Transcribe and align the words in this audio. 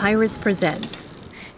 Pirates 0.00 0.38
presents. 0.38 1.06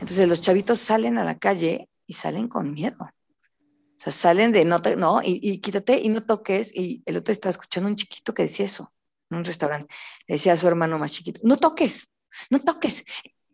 Entonces 0.00 0.28
los 0.28 0.40
chavitos 0.40 0.80
salen 0.80 1.16
a 1.16 1.24
la 1.24 1.38
calle 1.38 1.88
y 2.08 2.14
salen 2.14 2.48
con 2.48 2.72
miedo. 2.72 2.96
O 3.00 3.98
sea, 3.98 4.12
salen 4.12 4.50
de 4.50 4.64
no, 4.64 4.80
no, 4.96 5.22
y, 5.22 5.38
y, 5.40 5.58
quítate 5.58 6.00
y 6.00 6.08
no 6.08 6.24
toques. 6.24 6.74
Y 6.74 7.02
el 7.06 7.18
otro 7.18 7.30
estaba 7.30 7.50
escuchando 7.50 7.88
un 7.88 7.94
chiquito 7.94 8.34
que 8.34 8.42
decía 8.42 8.66
eso 8.66 8.92
en 9.30 9.38
un 9.38 9.44
restaurante. 9.44 9.94
Le 10.26 10.34
decía 10.34 10.54
a 10.54 10.56
su 10.56 10.66
hermano 10.66 10.98
más 10.98 11.12
chiquito, 11.12 11.40
no 11.44 11.56
toques, 11.56 12.08
no 12.50 12.60
toques, 12.60 13.04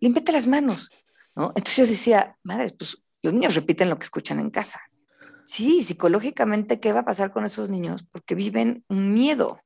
límpiate 0.00 0.32
las 0.32 0.46
manos. 0.46 0.90
¿no? 1.36 1.48
Entonces 1.48 1.76
yo 1.76 1.86
decía, 1.86 2.38
madres, 2.42 2.72
pues 2.72 3.02
los 3.22 3.34
niños 3.34 3.54
repiten 3.54 3.90
lo 3.90 3.98
que 3.98 4.04
escuchan 4.04 4.40
en 4.40 4.48
casa. 4.50 4.80
Sí, 5.44 5.82
psicológicamente, 5.82 6.80
¿qué 6.80 6.94
va 6.94 7.00
a 7.00 7.04
pasar 7.04 7.30
con 7.30 7.44
esos 7.44 7.68
niños? 7.68 8.06
Porque 8.10 8.34
viven 8.34 8.84
un 8.88 9.12
miedo. 9.12 9.60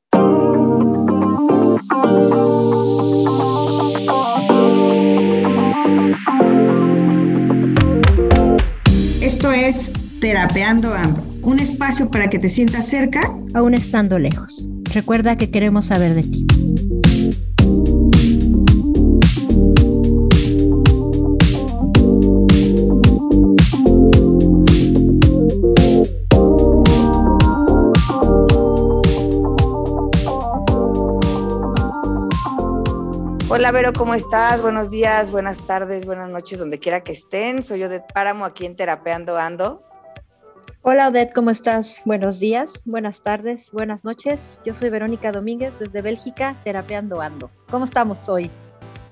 Esto 9.21 9.53
es 9.53 9.93
Terapeando 10.21 10.95
Ando, 10.95 11.25
un 11.43 11.59
espacio 11.59 12.11
para 12.11 12.29
que 12.29 12.39
te 12.39 12.49
sientas 12.49 12.87
cerca, 12.87 13.35
aún 13.55 13.75
estando 13.75 14.19
lejos. 14.19 14.67
Recuerda 14.93 15.37
que 15.37 15.51
queremos 15.51 15.87
saber 15.87 16.15
de 16.15 16.23
ti. 16.23 18.02
Hola 33.55 33.71
Vero, 33.71 33.93
¿cómo 33.93 34.15
estás? 34.15 34.63
Buenos 34.63 34.91
días, 34.91 35.31
buenas 35.31 35.67
tardes, 35.67 36.07
buenas 36.07 36.31
noches, 36.31 36.59
donde 36.59 36.79
quiera 36.79 37.03
que 37.03 37.13
estén. 37.13 37.63
Soy 37.63 37.85
Odette 37.85 38.11
Páramo 38.11 38.47
aquí 38.47 38.65
en 38.65 38.77
Terapeando 38.77 39.37
Ando. 39.37 39.83
Hola 40.81 41.09
Odette, 41.09 41.35
¿cómo 41.35 41.51
estás? 41.51 41.99
Buenos 42.07 42.41
días, 42.41 42.81
buenas 42.87 43.23
tardes, 43.23 43.71
buenas 43.71 44.05
noches. 44.05 44.59
Yo 44.65 44.75
soy 44.75 44.89
Verónica 44.89 45.33
Domínguez 45.33 45.79
desde 45.79 46.01
Bélgica, 46.01 46.57
Terapeando 46.65 47.21
Ando. 47.21 47.51
¿Cómo 47.71 47.85
estamos 47.85 48.27
hoy? 48.27 48.51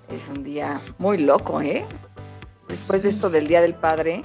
Es 0.08 0.30
un 0.30 0.42
día 0.42 0.80
muy 0.96 1.18
loco, 1.18 1.60
¿eh? 1.60 1.84
Después 2.66 3.02
de 3.02 3.10
esto 3.10 3.28
del 3.28 3.46
Día 3.46 3.60
del 3.60 3.74
Padre, 3.74 4.22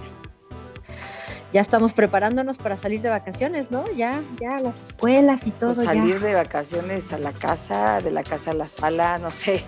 ya 1.54 1.62
estamos 1.62 1.94
preparándonos 1.94 2.58
para 2.58 2.78
salir 2.78 3.02
de 3.02 3.10
vacaciones, 3.10 3.72
¿no? 3.72 3.90
Ya, 3.94 4.22
ya 4.42 4.60
las 4.60 4.82
escuelas 4.82 5.46
y 5.46 5.52
todo. 5.52 5.74
Salir 5.74 6.20
de 6.20 6.34
vacaciones 6.34 7.14
a 7.14 7.18
la 7.18 7.34
casa, 7.34 8.02
de 8.02 8.12
la 8.12 8.24
casa 8.24 8.52
a 8.52 8.54
la 8.54 8.68
sala, 8.68 9.20
no 9.20 9.32
sé. 9.32 9.64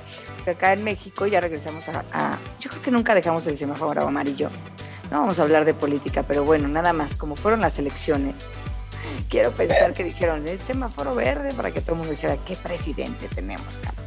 Acá 0.46 0.74
en 0.74 0.84
México 0.84 1.28
ya 1.28 1.42
regresamos 1.42 1.90
a, 1.90 2.38
yo 2.60 2.70
creo 2.70 2.82
que 2.82 2.92
nunca 2.92 3.14
dejamos 3.14 3.48
el 3.48 3.58
semáforo 3.58 4.08
amarillo. 4.08 4.50
No 5.12 5.20
vamos 5.22 5.40
a 5.40 5.44
hablar 5.44 5.66
de 5.66 5.74
política, 5.74 6.24
pero 6.24 6.44
bueno, 6.44 6.68
nada 6.68 6.94
más, 6.94 7.16
como 7.16 7.36
fueron 7.36 7.62
las 7.62 7.80
elecciones, 7.80 8.52
quiero 9.30 9.52
pensar 9.52 9.94
que 9.94 10.04
dijeron, 10.04 10.46
es 10.48 10.60
semáforo 10.60 11.16
verde 11.16 11.54
para 11.54 11.72
que 11.72 11.82
todo 11.82 11.94
el 11.94 11.98
mundo 12.00 12.12
dijera, 12.12 12.38
¿qué 12.46 12.56
presidente 12.58 13.28
tenemos, 13.34 13.78
Carla? 13.78 14.07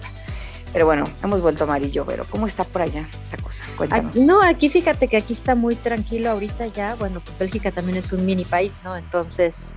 Pero 0.73 0.87
bueno, 0.87 1.07
hemos 1.23 1.43
vuelto 1.43 1.65
amarillo, 1.65 2.05
pero 2.07 2.25
¿cómo 2.31 2.47
está 2.47 2.65
por 2.65 2.83
allá 2.83 3.09
esta 3.25 3.43
cosa? 3.43 3.65
Cuéntanos. 3.77 4.17
no, 4.17 4.41
aquí 4.43 4.69
fíjate 4.69 5.09
que 5.09 5.17
aquí 5.17 5.33
está 5.33 5.55
muy 5.55 5.75
tranquilo 5.75 6.31
ahorita 6.31 6.67
ya. 6.69 6.95
Bueno, 6.95 7.21
pues 7.21 7.37
Bélgica 7.39 7.73
también 7.73 7.99
es 7.99 8.13
un 8.13 8.25
mini 8.25 8.45
país, 8.45 8.81
¿no? 8.85 8.97
Entonces, 8.97 9.75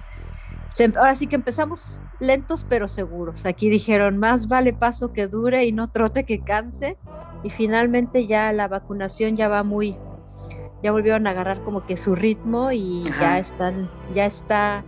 ahora 0.95 1.15
sí 1.15 1.27
que 1.27 1.35
empezamos 1.35 1.99
lentos 2.19 2.65
pero 2.69 2.87
seguros. 2.87 3.45
Aquí 3.45 3.69
dijeron, 3.69 4.17
más 4.17 4.47
vale 4.47 4.73
paso 4.73 5.13
que 5.13 5.27
dure 5.27 5.65
y 5.65 5.71
no 5.71 5.89
trote 5.89 6.25
que 6.25 6.41
canse. 6.41 6.97
Y 7.43 7.49
finalmente 7.49 8.27
ya 8.27 8.51
la 8.53 8.67
vacunación 8.67 9.35
ya 9.35 9.47
va 9.47 9.63
muy, 9.63 9.97
ya 10.81 10.91
volvieron 10.91 11.25
a 11.27 11.31
agarrar 11.31 11.61
como 11.63 11.85
que 11.85 11.97
su 11.97 12.15
ritmo 12.15 12.71
y 12.71 13.03
ya 13.19 13.39
están, 13.39 13.89
ya 14.13 14.25
está, 14.25 14.85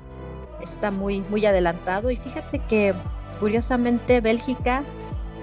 está 0.64 0.92
muy, 0.92 1.22
muy 1.30 1.46
adelantado. 1.46 2.12
Y 2.12 2.18
fíjate 2.18 2.60
que 2.60 2.94
curiosamente 3.40 4.22
Bélgica 4.22 4.84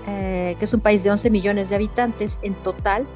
eh, 0.07 0.57
que 0.59 0.65
es 0.65 0.75
un 0.75 0.81
país 0.81 1.03
de 1.05 1.11
11 1.11 1.31
millones 1.31 1.69
de 1.69 1.77
habitantes 1.77 2.39
en 2.43 2.55
total, 2.55 3.07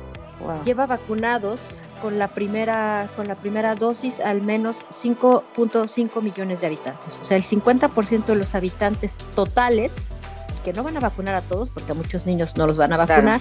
lleva 0.64 0.86
vacunados 0.86 1.60
con 2.02 2.18
la 2.18 2.28
primera 2.28 3.08
con 3.16 3.26
la 3.26 3.36
primera 3.36 3.74
dosis 3.74 4.20
al 4.20 4.42
menos 4.42 4.84
5.5 5.02 6.22
millones 6.22 6.60
de 6.60 6.66
habitantes. 6.66 7.18
O 7.22 7.24
sea, 7.24 7.36
el 7.36 7.44
50% 7.44 8.26
de 8.26 8.36
los 8.36 8.54
habitantes 8.54 9.12
totales, 9.34 9.92
que 10.64 10.72
no 10.72 10.82
van 10.82 10.96
a 10.96 11.00
vacunar 11.00 11.34
a 11.34 11.40
todos, 11.40 11.70
porque 11.70 11.92
a 11.92 11.94
muchos 11.94 12.26
niños 12.26 12.56
no 12.56 12.66
los 12.66 12.76
van 12.76 12.92
a 12.92 12.98
vacunar, 12.98 13.40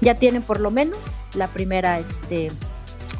ya 0.00 0.14
tienen 0.16 0.42
por 0.42 0.60
lo 0.60 0.70
menos 0.70 0.98
la 1.34 1.48
primera, 1.48 1.98
este, 1.98 2.52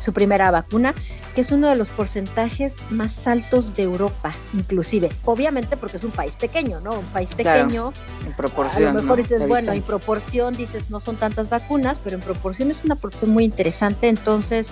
su 0.04 0.12
primera 0.12 0.50
vacuna 0.50 0.94
que 1.38 1.42
es 1.42 1.52
uno 1.52 1.68
de 1.68 1.76
los 1.76 1.88
porcentajes 1.90 2.72
más 2.90 3.28
altos 3.28 3.72
de 3.76 3.84
Europa, 3.84 4.32
inclusive. 4.54 5.08
Obviamente 5.24 5.76
porque 5.76 5.98
es 5.98 6.02
un 6.02 6.10
país 6.10 6.34
pequeño, 6.34 6.80
¿no? 6.80 6.98
Un 6.98 7.04
país 7.12 7.32
pequeño. 7.32 7.92
en 8.26 8.32
proporción. 8.32 8.88
A 8.88 8.94
lo 8.94 9.02
mejor 9.02 9.18
dices, 9.18 9.46
bueno, 9.46 9.70
en 9.70 9.82
proporción 9.82 10.56
dices, 10.56 10.90
no 10.90 10.98
son 10.98 11.14
tantas 11.14 11.48
vacunas, 11.48 12.00
pero 12.02 12.16
en 12.16 12.22
proporción 12.22 12.72
es 12.72 12.84
una 12.84 12.96
proporción 12.96 13.30
muy 13.30 13.44
interesante. 13.44 14.08
Entonces, 14.08 14.66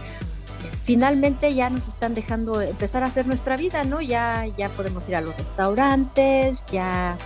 finalmente 0.82 1.54
ya 1.54 1.70
nos 1.70 1.86
están 1.86 2.14
dejando 2.14 2.60
empezar 2.60 3.04
a 3.04 3.06
hacer 3.06 3.28
nuestra 3.28 3.56
vida, 3.56 3.84
¿no? 3.84 4.00
Ya, 4.00 4.44
ya 4.58 4.68
podemos 4.70 5.08
ir 5.08 5.14
a 5.14 5.20
los 5.20 5.36
restaurantes, 5.36 6.58
ya 6.72 7.16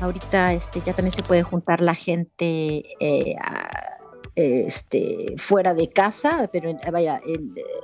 ahorita 0.00 0.54
este, 0.54 0.80
ya 0.80 0.94
también 0.94 1.12
se 1.12 1.22
puede 1.22 1.42
juntar 1.42 1.82
la 1.82 1.94
gente 1.94 2.82
eh, 2.98 3.36
a 3.42 3.93
este, 4.36 5.34
fuera 5.38 5.74
de 5.74 5.90
casa, 5.90 6.48
pero 6.52 6.76
vaya, 6.90 7.20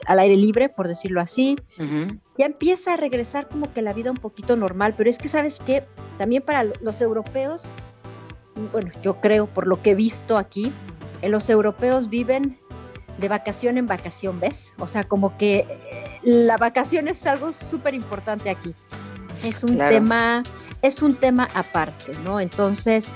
al 0.06 0.18
aire 0.18 0.36
libre, 0.36 0.68
por 0.68 0.88
decirlo 0.88 1.20
así. 1.20 1.56
Ya 2.36 2.46
empieza 2.46 2.94
a 2.94 2.96
regresar 2.96 3.48
como 3.48 3.72
que 3.72 3.82
la 3.82 3.92
vida 3.92 4.10
un 4.10 4.16
poquito 4.16 4.56
normal, 4.56 4.94
pero 4.96 5.10
es 5.10 5.18
que, 5.18 5.28
¿sabes 5.28 5.58
qué? 5.66 5.84
También 6.18 6.42
para 6.42 6.64
los 6.64 7.00
europeos, 7.00 7.62
bueno, 8.72 8.90
yo 9.02 9.20
creo, 9.20 9.46
por 9.46 9.66
lo 9.66 9.82
que 9.82 9.92
he 9.92 9.94
visto 9.94 10.36
aquí, 10.36 10.72
los 11.22 11.48
europeos 11.50 12.08
viven 12.08 12.58
de 13.18 13.28
vacación 13.28 13.78
en 13.78 13.86
vacación, 13.86 14.40
¿ves? 14.40 14.58
O 14.78 14.88
sea, 14.88 15.04
como 15.04 15.36
que 15.36 15.66
eh, 15.68 16.18
la 16.22 16.56
vacación 16.56 17.08
es 17.08 17.24
algo 17.26 17.52
súper 17.52 17.94
importante 17.94 18.50
aquí. 18.50 18.74
Es 19.44 19.62
un 19.62 19.78
tema, 19.78 20.42
es 20.82 21.02
un 21.02 21.14
tema 21.14 21.48
aparte, 21.54 22.12
¿no? 22.24 22.40
Entonces, 22.40 23.06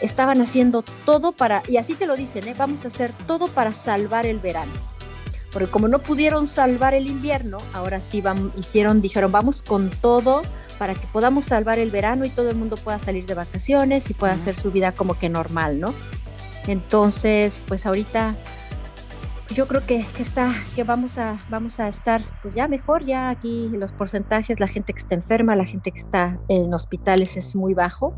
estaban 0.00 0.40
haciendo 0.40 0.82
todo 1.04 1.32
para, 1.32 1.62
y 1.68 1.76
así 1.76 1.94
te 1.94 2.06
lo 2.06 2.16
dicen, 2.16 2.46
¿eh? 2.48 2.54
vamos 2.56 2.84
a 2.84 2.88
hacer 2.88 3.12
todo 3.26 3.48
para 3.48 3.72
salvar 3.72 4.26
el 4.26 4.38
verano. 4.38 4.72
Porque 5.52 5.70
como 5.70 5.88
no 5.88 5.98
pudieron 6.00 6.46
salvar 6.46 6.94
el 6.94 7.06
invierno, 7.06 7.58
ahora 7.72 8.00
sí 8.00 8.20
van, 8.20 8.52
hicieron, 8.58 9.00
dijeron, 9.00 9.32
vamos 9.32 9.62
con 9.62 9.90
todo 9.90 10.42
para 10.78 10.94
que 10.94 11.06
podamos 11.08 11.46
salvar 11.46 11.78
el 11.78 11.90
verano 11.90 12.24
y 12.24 12.30
todo 12.30 12.50
el 12.50 12.56
mundo 12.56 12.76
pueda 12.76 12.98
salir 12.98 13.26
de 13.26 13.34
vacaciones 13.34 14.08
y 14.10 14.14
pueda 14.14 14.34
hacer 14.34 14.56
su 14.56 14.70
vida 14.70 14.92
como 14.92 15.18
que 15.18 15.28
normal, 15.28 15.80
¿no? 15.80 15.94
Entonces, 16.66 17.60
pues 17.66 17.86
ahorita 17.86 18.36
yo 19.54 19.66
creo 19.66 19.84
que, 19.86 20.06
que, 20.14 20.22
está, 20.22 20.54
que 20.76 20.84
vamos 20.84 21.16
a, 21.16 21.42
vamos 21.48 21.80
a 21.80 21.88
estar 21.88 22.22
pues 22.42 22.54
ya 22.54 22.68
mejor, 22.68 23.04
ya 23.04 23.30
aquí 23.30 23.70
los 23.72 23.92
porcentajes, 23.92 24.60
la 24.60 24.68
gente 24.68 24.92
que 24.92 25.00
está 25.00 25.14
enferma, 25.14 25.56
la 25.56 25.64
gente 25.64 25.90
que 25.90 25.98
está 25.98 26.38
en 26.48 26.72
hospitales 26.74 27.36
es 27.36 27.56
muy 27.56 27.74
bajo. 27.74 28.14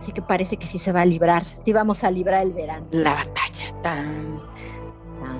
Así 0.00 0.12
que 0.12 0.22
parece 0.22 0.56
que 0.56 0.66
sí 0.66 0.78
se 0.78 0.92
va 0.92 1.02
a 1.02 1.04
librar, 1.04 1.46
sí 1.64 1.72
vamos 1.72 2.04
a 2.04 2.10
librar 2.10 2.42
el 2.42 2.52
verano. 2.52 2.86
La 2.92 3.14
batalla 3.14 3.82
tan... 3.82 4.40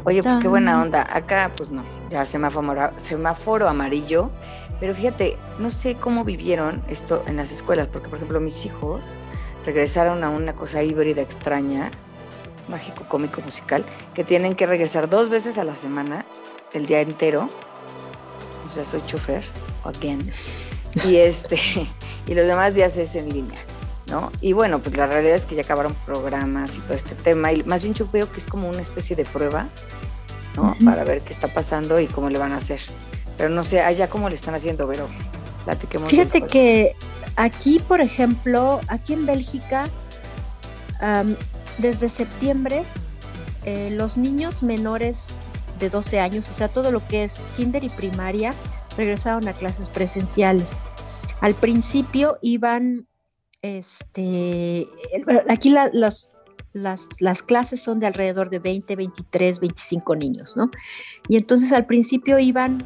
Oye, 0.05 0.22
pues 0.22 0.37
qué 0.37 0.49
buena 0.49 0.81
onda. 0.81 1.04
Acá, 1.10 1.51
pues 1.57 1.71
no, 1.71 1.84
ya 2.09 2.25
semáforo, 2.25 2.92
semáforo 2.97 3.69
amarillo. 3.69 4.31
Pero 4.78 4.95
fíjate, 4.95 5.39
no 5.59 5.71
sé 5.71 5.97
cómo 5.97 6.25
vivieron 6.25 6.83
esto 6.89 7.25
en 7.27 7.36
las 7.36 7.51
escuelas, 7.51 7.89
porque 7.89 8.09
por 8.09 8.19
ejemplo 8.19 8.41
mis 8.41 8.66
hijos 8.66 9.19
regresaron 9.65 10.22
a 10.22 10.31
una 10.31 10.54
cosa 10.54 10.83
híbrida 10.83 11.22
extraña, 11.22 11.91
mágico, 12.69 13.04
cómico, 13.09 13.41
musical, 13.41 13.84
que 14.15 14.22
tienen 14.22 14.54
que 14.54 14.66
regresar 14.66 15.09
dos 15.09 15.28
veces 15.28 15.59
a 15.59 15.65
la 15.65 15.75
semana, 15.75 16.27
el 16.72 16.86
día 16.86 17.01
entero. 17.01 17.51
O 18.65 18.69
sea, 18.69 18.84
soy 18.84 19.03
chofer, 19.07 19.45
again. 19.84 20.33
Y 21.04 21.16
este, 21.16 21.59
y 22.27 22.34
los 22.34 22.47
demás 22.47 22.75
días 22.75 22.97
es 22.97 23.16
en 23.16 23.33
línea. 23.33 23.59
¿No? 24.07 24.31
Y 24.41 24.53
bueno, 24.53 24.79
pues 24.81 24.97
la 24.97 25.07
realidad 25.07 25.35
es 25.35 25.47
que 25.47 25.55
ya 25.55 25.63
acabaron 25.63 25.95
programas 26.07 26.77
y 26.77 26.81
todo 26.81 26.95
este 26.95 27.15
tema, 27.15 27.53
y 27.53 27.63
más 27.65 27.83
bien 27.83 27.95
yo 27.95 28.09
veo 28.11 28.31
que 28.31 28.39
es 28.39 28.47
como 28.47 28.69
una 28.69 28.81
especie 28.81 29.17
de 29.17 29.25
prueba, 29.25 29.69
¿no? 30.55 30.77
Para 30.85 31.05
ver 31.05 31.23
qué 31.23 31.33
está 31.33 31.53
pasando 31.53 32.01
y 32.01 32.07
cómo 32.07 32.31
le 32.31 32.39
van 32.39 32.53
a 32.53 32.57
hacer. 32.57 32.81
Pero 33.37 33.51
no 33.51 33.65
sé, 33.65 33.81
allá 33.81 34.09
cómo 34.09 34.29
le 34.29 34.35
están 34.35 34.55
haciendo, 34.55 34.89
pero 34.89 35.09
platiquemos. 35.65 36.11
Fíjate 36.11 36.43
que 36.43 36.95
aquí, 37.37 37.79
por 37.81 38.01
ejemplo, 38.01 38.81
aquí 38.89 39.13
en 39.13 39.27
Bélgica, 39.27 39.89
desde 41.79 42.09
septiembre, 42.09 42.85
eh, 43.65 43.91
los 43.91 44.17
niños 44.17 44.63
menores 44.63 45.19
de 45.79 45.91
12 45.91 46.21
años, 46.21 46.49
o 46.49 46.55
sea, 46.55 46.69
todo 46.69 46.91
lo 46.91 47.07
que 47.07 47.25
es 47.25 47.35
kinder 47.57 47.85
y 47.85 47.91
primaria, 47.91 48.55
regresaron 48.97 49.47
a 49.49 49.53
clases 49.53 49.89
presenciales. 49.89 50.67
Al 51.41 51.55
principio 51.55 52.39
iban 52.41 53.07
este, 53.63 54.89
aquí 55.49 55.71
las, 55.71 56.29
las, 56.73 57.09
las 57.19 57.43
clases 57.43 57.83
son 57.83 58.01
de 58.01 58.07
alrededor 58.07 58.51
de 58.51 58.59
20, 58.59 58.97
23, 58.97 59.61
25 59.61 60.17
niños, 60.17 60.57
¿no? 60.57 60.71
Y 61.29 61.37
entonces 61.37 61.73
al 61.73 61.87
principio 61.87 62.39
iban 62.39 62.83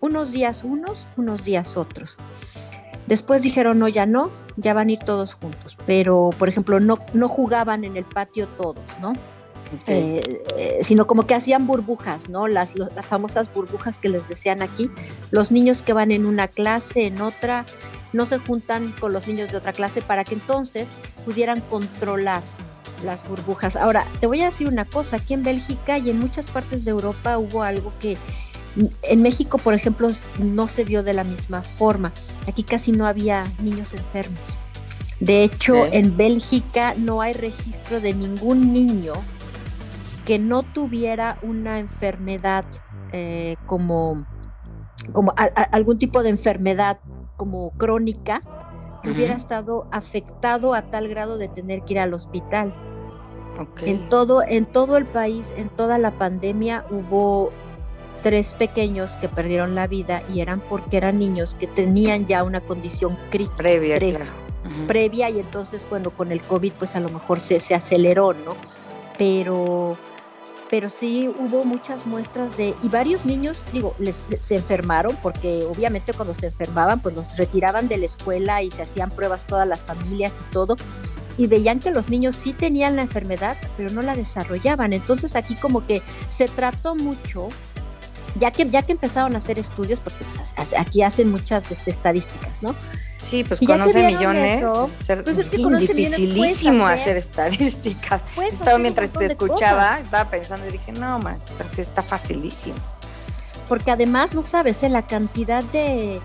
unos 0.00 0.32
días 0.32 0.64
unos, 0.64 1.06
unos 1.16 1.44
días 1.44 1.76
otros. 1.76 2.16
Después 3.06 3.42
dijeron, 3.42 3.78
no, 3.78 3.88
ya 3.88 4.06
no, 4.06 4.30
ya 4.56 4.74
van 4.74 4.88
a 4.88 4.92
ir 4.92 4.98
todos 4.98 5.34
juntos, 5.34 5.76
pero 5.86 6.30
por 6.38 6.48
ejemplo, 6.48 6.78
no, 6.78 6.98
no 7.14 7.28
jugaban 7.28 7.84
en 7.84 7.96
el 7.96 8.04
patio 8.04 8.48
todos, 8.58 8.84
¿no? 9.00 9.14
Eh, 9.86 10.20
eh, 10.56 10.78
sino 10.82 11.06
como 11.06 11.26
que 11.26 11.34
hacían 11.34 11.66
burbujas, 11.66 12.28
¿no? 12.30 12.48
Las, 12.48 12.74
las 12.74 13.04
famosas 13.04 13.52
burbujas 13.52 13.98
que 13.98 14.08
les 14.08 14.26
decían 14.28 14.62
aquí. 14.62 14.90
Los 15.30 15.50
niños 15.50 15.82
que 15.82 15.92
van 15.92 16.10
en 16.10 16.24
una 16.24 16.48
clase, 16.48 17.06
en 17.06 17.20
otra, 17.20 17.66
no 18.12 18.26
se 18.26 18.38
juntan 18.38 18.92
con 19.00 19.12
los 19.12 19.26
niños 19.26 19.50
de 19.50 19.58
otra 19.58 19.72
clase 19.72 20.00
para 20.00 20.24
que 20.24 20.34
entonces 20.34 20.86
pudieran 21.24 21.60
controlar 21.62 22.42
las 23.04 23.26
burbujas. 23.28 23.76
Ahora, 23.76 24.04
te 24.20 24.26
voy 24.26 24.42
a 24.42 24.46
decir 24.46 24.68
una 24.68 24.84
cosa, 24.84 25.16
aquí 25.16 25.34
en 25.34 25.44
Bélgica 25.44 25.98
y 25.98 26.10
en 26.10 26.18
muchas 26.18 26.46
partes 26.46 26.84
de 26.84 26.90
Europa 26.90 27.38
hubo 27.38 27.62
algo 27.62 27.92
que 28.00 28.16
en 29.02 29.22
México, 29.22 29.58
por 29.58 29.74
ejemplo, 29.74 30.10
no 30.38 30.68
se 30.68 30.84
vio 30.84 31.02
de 31.02 31.14
la 31.14 31.24
misma 31.24 31.62
forma. 31.62 32.12
Aquí 32.46 32.62
casi 32.62 32.92
no 32.92 33.06
había 33.06 33.44
niños 33.60 33.92
enfermos. 33.92 34.58
De 35.20 35.42
hecho, 35.42 35.86
en 35.86 36.16
Bélgica 36.16 36.94
no 36.96 37.20
hay 37.20 37.32
registro 37.32 38.00
de 38.00 38.14
ningún 38.14 38.72
niño 38.72 39.14
que 40.24 40.38
no 40.38 40.62
tuviera 40.62 41.38
una 41.42 41.80
enfermedad 41.80 42.64
eh, 43.12 43.56
como, 43.66 44.26
como 45.12 45.34
algún 45.72 45.98
tipo 45.98 46.22
de 46.22 46.28
enfermedad 46.30 46.98
como 47.38 47.70
crónica 47.78 48.42
que 49.02 49.12
hubiera 49.12 49.34
estado 49.34 49.86
afectado 49.92 50.74
a 50.74 50.82
tal 50.82 51.08
grado 51.08 51.38
de 51.38 51.48
tener 51.48 51.82
que 51.82 51.94
ir 51.94 52.00
al 52.00 52.12
hospital. 52.12 52.74
En 53.86 54.08
todo, 54.08 54.42
en 54.42 54.66
todo 54.66 54.96
el 54.96 55.06
país, 55.06 55.46
en 55.56 55.68
toda 55.70 55.98
la 55.98 56.10
pandemia, 56.10 56.84
hubo 56.90 57.50
tres 58.22 58.54
pequeños 58.54 59.12
que 59.16 59.28
perdieron 59.28 59.74
la 59.74 59.86
vida 59.86 60.22
y 60.32 60.40
eran 60.40 60.60
porque 60.60 60.96
eran 60.96 61.18
niños 61.18 61.54
que 61.54 61.66
tenían 61.66 62.26
ya 62.26 62.42
una 62.42 62.60
condición 62.60 63.16
crítica. 63.30 63.56
Previa, 63.56 63.98
claro. 63.98 64.32
Previa 64.86 65.30
y 65.30 65.38
entonces, 65.40 65.84
bueno, 65.88 66.10
con 66.10 66.32
el 66.32 66.42
COVID 66.42 66.72
pues 66.78 66.94
a 66.94 67.00
lo 67.00 67.08
mejor 67.08 67.40
se, 67.40 67.60
se 67.60 67.74
aceleró, 67.74 68.34
¿no? 68.34 68.54
Pero 69.16 69.96
pero 70.70 70.90
sí 70.90 71.28
hubo 71.28 71.64
muchas 71.64 72.04
muestras 72.06 72.56
de, 72.56 72.74
y 72.82 72.88
varios 72.88 73.24
niños, 73.24 73.62
digo, 73.72 73.94
les, 73.98 74.16
se 74.42 74.56
enfermaron 74.56 75.16
porque 75.22 75.64
obviamente 75.64 76.12
cuando 76.12 76.34
se 76.34 76.46
enfermaban, 76.46 77.00
pues 77.00 77.14
los 77.14 77.36
retiraban 77.36 77.88
de 77.88 77.96
la 77.96 78.06
escuela 78.06 78.62
y 78.62 78.70
se 78.70 78.82
hacían 78.82 79.10
pruebas 79.10 79.46
todas 79.46 79.66
las 79.66 79.80
familias 79.80 80.32
y 80.48 80.52
todo, 80.52 80.76
y 81.38 81.46
veían 81.46 81.80
que 81.80 81.90
los 81.90 82.08
niños 82.08 82.36
sí 82.36 82.52
tenían 82.52 82.96
la 82.96 83.02
enfermedad, 83.02 83.56
pero 83.76 83.90
no 83.90 84.02
la 84.02 84.16
desarrollaban. 84.16 84.92
Entonces 84.92 85.36
aquí 85.36 85.54
como 85.54 85.86
que 85.86 86.02
se 86.36 86.46
trató 86.46 86.94
mucho, 86.94 87.48
ya 88.38 88.50
que, 88.50 88.68
ya 88.68 88.82
que 88.82 88.92
empezaron 88.92 89.34
a 89.36 89.38
hacer 89.38 89.58
estudios, 89.58 90.00
porque 90.00 90.24
pues, 90.56 90.72
aquí 90.76 91.02
hacen 91.02 91.30
muchas 91.30 91.70
este, 91.70 91.92
estadísticas, 91.92 92.60
¿no? 92.60 92.74
Sí, 93.20 93.44
pues 93.44 93.60
conoce 93.60 94.04
millones. 94.04 94.64
Pues 94.64 95.50
dificilísimo 95.52 96.86
hacer, 96.86 97.16
estadísticas. 97.16 98.22
Estaba 98.50 98.78
mientras 98.78 99.12
te 99.12 99.26
escuchaba, 99.26 99.98
estaba 99.98 100.30
pensando 100.30 100.68
y 100.68 100.72
dije, 100.72 100.92
no, 100.92 101.18
más, 101.18 101.48
está 101.78 102.02
facilísimo. 102.02 102.76
Porque 103.68 103.90
además, 103.90 104.32
no 104.34 104.44
sabes, 104.44 104.82
¿eh? 104.82 104.88
la 104.88 105.06
cantidad 105.06 105.62
de, 105.64 106.20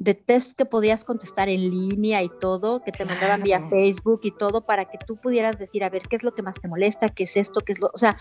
de 0.00 0.14
test 0.14 0.56
que 0.56 0.64
podías 0.64 1.04
contestar 1.04 1.48
en 1.48 1.70
línea 1.70 2.22
y 2.22 2.28
todo, 2.28 2.82
que 2.82 2.90
te 2.90 3.04
mandaban 3.04 3.42
vía 3.42 3.60
Facebook 3.68 4.20
y 4.24 4.32
todo, 4.32 4.62
para 4.62 4.86
que 4.86 4.98
tú 4.98 5.16
pudieras 5.16 5.58
decir, 5.58 5.84
a 5.84 5.90
ver, 5.90 6.02
¿qué 6.08 6.16
es 6.16 6.24
lo 6.24 6.34
que 6.34 6.42
más 6.42 6.54
te 6.60 6.66
molesta? 6.66 7.08
¿Qué 7.08 7.24
es 7.24 7.36
esto? 7.36 7.60
¿Qué 7.60 7.74
es 7.74 7.78
lo...? 7.78 7.90
O 7.92 7.98
sea, 7.98 8.16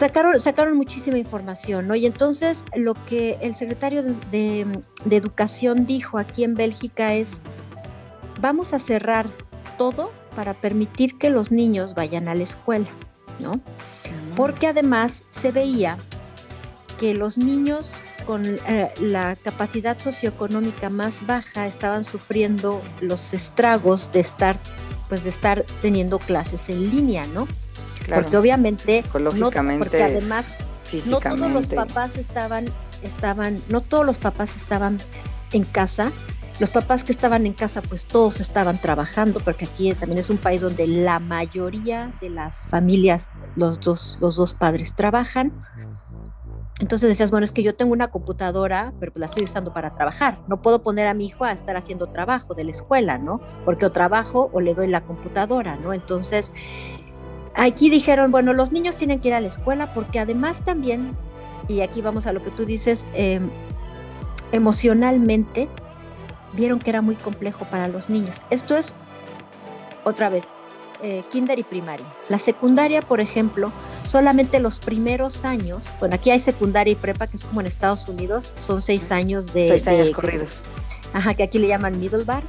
sacaron, 0.00 0.40
sacaron 0.40 0.76
muchísima 0.76 1.18
información, 1.18 1.86
¿no? 1.86 1.94
Y 1.94 2.06
entonces 2.06 2.64
lo 2.74 2.94
que 3.06 3.38
el 3.42 3.54
secretario 3.56 4.02
de, 4.02 4.66
Educación 5.10 5.86
dijo 5.86 6.18
aquí 6.18 6.42
en 6.42 6.54
Bélgica 6.54 7.14
es, 7.14 7.28
vamos 8.40 8.72
a 8.72 8.78
cerrar 8.78 9.28
todo 9.76 10.10
para 10.34 10.54
permitir 10.54 11.18
que 11.18 11.28
los 11.28 11.52
niños 11.52 11.94
vayan 11.94 12.28
a 12.28 12.34
la 12.34 12.44
escuela, 12.44 12.88
¿no? 13.38 13.60
Porque 14.36 14.66
además 14.66 15.22
se 15.42 15.52
veía 15.52 15.98
que 16.98 17.14
los 17.14 17.36
niños 17.36 17.92
con 18.26 18.44
eh, 18.46 18.92
la 19.00 19.36
capacidad 19.36 19.98
socioeconómica 19.98 20.88
más 20.88 21.26
baja 21.26 21.66
estaban 21.66 22.04
sufriendo 22.04 22.80
los 23.00 23.34
estragos 23.34 24.10
de 24.12 24.20
estar, 24.20 24.58
pues 25.08 25.24
de 25.24 25.30
estar 25.30 25.64
teniendo 25.82 26.18
clases 26.18 26.60
en 26.68 26.90
línea, 26.90 27.26
¿no? 27.34 27.46
Porque 28.14 28.36
obviamente, 28.36 29.02
psicológicamente, 29.02 29.84
porque 29.84 30.02
además 30.02 30.46
no 31.08 31.20
todos 31.20 31.52
los 31.52 31.66
papás 31.66 32.16
estaban, 32.16 32.64
estaban, 33.02 33.62
no 33.68 33.80
todos 33.80 34.06
los 34.06 34.16
papás 34.16 34.50
estaban 34.56 34.98
en 35.52 35.64
casa. 35.64 36.12
Los 36.58 36.68
papás 36.68 37.04
que 37.04 37.12
estaban 37.12 37.46
en 37.46 37.54
casa, 37.54 37.80
pues 37.80 38.04
todos 38.04 38.38
estaban 38.38 38.78
trabajando, 38.78 39.40
porque 39.40 39.64
aquí 39.64 39.94
también 39.94 40.18
es 40.18 40.28
un 40.28 40.36
país 40.36 40.60
donde 40.60 40.86
la 40.86 41.18
mayoría 41.18 42.12
de 42.20 42.28
las 42.28 42.66
familias, 42.66 43.30
los 43.56 43.80
dos, 43.80 44.18
los 44.20 44.36
dos 44.36 44.52
padres 44.52 44.94
trabajan. 44.94 45.52
Entonces 46.78 47.08
decías, 47.08 47.30
bueno, 47.30 47.44
es 47.44 47.52
que 47.52 47.62
yo 47.62 47.76
tengo 47.76 47.92
una 47.92 48.08
computadora, 48.08 48.92
pero 49.00 49.10
pues 49.12 49.20
la 49.20 49.26
estoy 49.26 49.44
usando 49.44 49.72
para 49.72 49.94
trabajar. 49.94 50.38
No 50.48 50.60
puedo 50.60 50.82
poner 50.82 51.06
a 51.06 51.14
mi 51.14 51.26
hijo 51.26 51.44
a 51.44 51.52
estar 51.52 51.76
haciendo 51.78 52.08
trabajo 52.08 52.54
de 52.54 52.64
la 52.64 52.72
escuela, 52.72 53.16
¿no? 53.16 53.40
Porque 53.64 53.86
o 53.86 53.92
trabajo 53.92 54.50
o 54.52 54.60
le 54.60 54.74
doy 54.74 54.88
la 54.88 55.02
computadora, 55.02 55.76
¿no? 55.76 55.94
Entonces, 55.94 56.52
Aquí 57.54 57.90
dijeron, 57.90 58.30
bueno, 58.30 58.52
los 58.52 58.72
niños 58.72 58.96
tienen 58.96 59.20
que 59.20 59.28
ir 59.28 59.34
a 59.34 59.40
la 59.40 59.48
escuela 59.48 59.92
porque 59.92 60.18
además 60.18 60.58
también, 60.64 61.16
y 61.68 61.80
aquí 61.80 62.00
vamos 62.00 62.26
a 62.26 62.32
lo 62.32 62.42
que 62.42 62.50
tú 62.50 62.64
dices, 62.64 63.04
em, 63.14 63.50
emocionalmente 64.52 65.68
vieron 66.52 66.78
que 66.78 66.90
era 66.90 67.02
muy 67.02 67.16
complejo 67.16 67.64
para 67.66 67.88
los 67.88 68.08
niños. 68.08 68.36
Esto 68.50 68.76
es, 68.76 68.92
otra 70.04 70.28
vez, 70.28 70.44
eh, 71.02 71.22
kinder 71.32 71.58
y 71.58 71.62
primaria. 71.62 72.06
La 72.28 72.38
secundaria, 72.38 73.02
por 73.02 73.20
ejemplo, 73.20 73.72
solamente 74.08 74.60
los 74.60 74.78
primeros 74.78 75.44
años, 75.44 75.82
bueno, 75.98 76.14
aquí 76.14 76.30
hay 76.30 76.40
secundaria 76.40 76.92
y 76.92 76.96
prepa, 76.96 77.26
que 77.26 77.36
es 77.36 77.44
como 77.44 77.60
en 77.60 77.66
Estados 77.66 78.06
Unidos, 78.08 78.52
son 78.66 78.82
seis 78.82 79.10
años 79.10 79.52
de... 79.52 79.68
Seis 79.68 79.86
años 79.88 80.10
corridos. 80.10 80.64
Ajá, 81.12 81.34
que 81.34 81.42
aquí 81.42 81.58
le 81.58 81.68
llaman 81.68 81.98
middle 81.98 82.24
bar, 82.24 82.42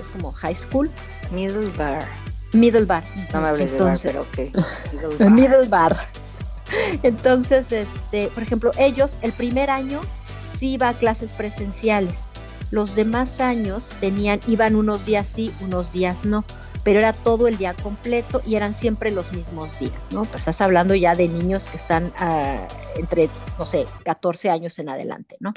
es 0.00 0.06
como 0.12 0.32
high 0.32 0.56
school. 0.56 0.90
Middle 1.30 1.70
bar. 1.76 2.23
Middle 2.54 2.86
bar. 2.86 3.04
No 3.32 3.40
me 3.40 3.48
hables 3.48 3.72
Entonces, 3.72 4.12
de 4.12 4.18
bar, 4.18 4.26
pero 4.32 5.10
ok. 5.10 5.20
Middle 5.30 5.68
bar. 5.68 6.08
Entonces, 7.02 7.70
este, 7.70 8.28
por 8.28 8.42
ejemplo, 8.42 8.70
ellos 8.78 9.14
el 9.22 9.32
primer 9.32 9.70
año 9.70 10.00
sí 10.24 10.72
iba 10.72 10.88
a 10.88 10.94
clases 10.94 11.32
presenciales. 11.32 12.18
Los 12.70 12.94
demás 12.94 13.40
años 13.40 13.88
tenían, 14.00 14.40
iban 14.46 14.74
unos 14.74 15.04
días 15.04 15.28
sí, 15.28 15.52
unos 15.60 15.92
días 15.92 16.24
no, 16.24 16.44
pero 16.82 16.98
era 16.98 17.12
todo 17.12 17.46
el 17.46 17.56
día 17.56 17.74
completo 17.74 18.42
y 18.44 18.56
eran 18.56 18.74
siempre 18.74 19.10
los 19.10 19.32
mismos 19.32 19.78
días, 19.78 20.00
¿no? 20.10 20.24
Pues 20.24 20.40
estás 20.40 20.60
hablando 20.60 20.94
ya 20.94 21.14
de 21.14 21.28
niños 21.28 21.64
que 21.64 21.76
están 21.76 22.12
ah, 22.18 22.66
entre, 22.96 23.28
no 23.58 23.66
sé, 23.66 23.86
14 24.04 24.50
años 24.50 24.78
en 24.78 24.88
adelante, 24.88 25.36
¿no? 25.40 25.52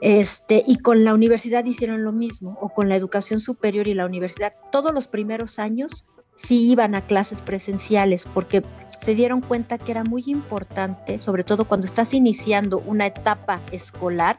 Este, 0.00 0.62
y 0.66 0.78
con 0.78 1.04
la 1.04 1.14
universidad 1.14 1.64
hicieron 1.64 2.04
lo 2.04 2.12
mismo, 2.12 2.58
o 2.60 2.68
con 2.68 2.88
la 2.88 2.96
educación 2.96 3.40
superior 3.40 3.88
y 3.88 3.94
la 3.94 4.06
universidad. 4.06 4.52
Todos 4.70 4.92
los 4.92 5.08
primeros 5.08 5.58
años 5.58 6.06
sí 6.36 6.70
iban 6.70 6.94
a 6.94 7.00
clases 7.00 7.40
presenciales 7.40 8.26
porque 8.34 8.62
se 9.04 9.14
dieron 9.14 9.40
cuenta 9.40 9.78
que 9.78 9.92
era 9.92 10.04
muy 10.04 10.24
importante, 10.26 11.18
sobre 11.18 11.44
todo 11.44 11.64
cuando 11.64 11.86
estás 11.86 12.12
iniciando 12.12 12.78
una 12.80 13.06
etapa 13.06 13.60
escolar, 13.72 14.38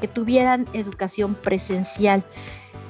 que 0.00 0.08
tuvieran 0.08 0.66
educación 0.72 1.34
presencial, 1.34 2.22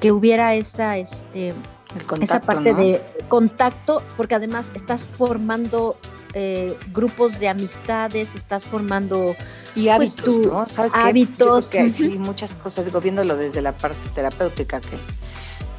que 0.00 0.12
hubiera 0.12 0.54
esa, 0.54 0.98
este, 0.98 1.54
esa 1.94 2.40
parte 2.40 2.74
de 2.74 3.00
contacto, 3.28 4.02
porque 4.16 4.34
además 4.34 4.66
estás 4.74 5.02
formando 5.18 5.96
eh, 6.34 6.78
grupos 6.92 7.38
de 7.38 7.48
amistades, 7.48 8.28
estás 8.34 8.64
formando... 8.64 9.36
Y 9.74 9.84
pues, 9.84 9.90
hábitos, 9.90 10.38
¿no? 10.46 10.66
¿Sabes 10.66 10.92
Hábitos. 10.94 11.66
que 11.66 11.90
sí, 11.90 12.18
muchas 12.18 12.54
cosas, 12.54 12.84
digo, 12.84 13.00
viéndolo 13.00 13.36
desde 13.36 13.60
la 13.60 13.72
parte 13.72 14.08
terapéutica, 14.14 14.80
que 14.80 14.96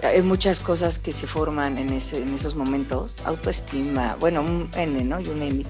hay 0.03 0.21
muchas 0.21 0.59
cosas 0.59 0.99
que 0.99 1.13
se 1.13 1.27
forman 1.27 1.77
en, 1.77 1.89
ese, 1.89 2.21
en 2.21 2.33
esos 2.33 2.55
momentos, 2.55 3.15
autoestima, 3.25 4.15
bueno, 4.19 4.41
un 4.41 4.69
N, 4.75 5.03
¿no? 5.05 5.19
Y 5.19 5.29
un. 5.29 5.65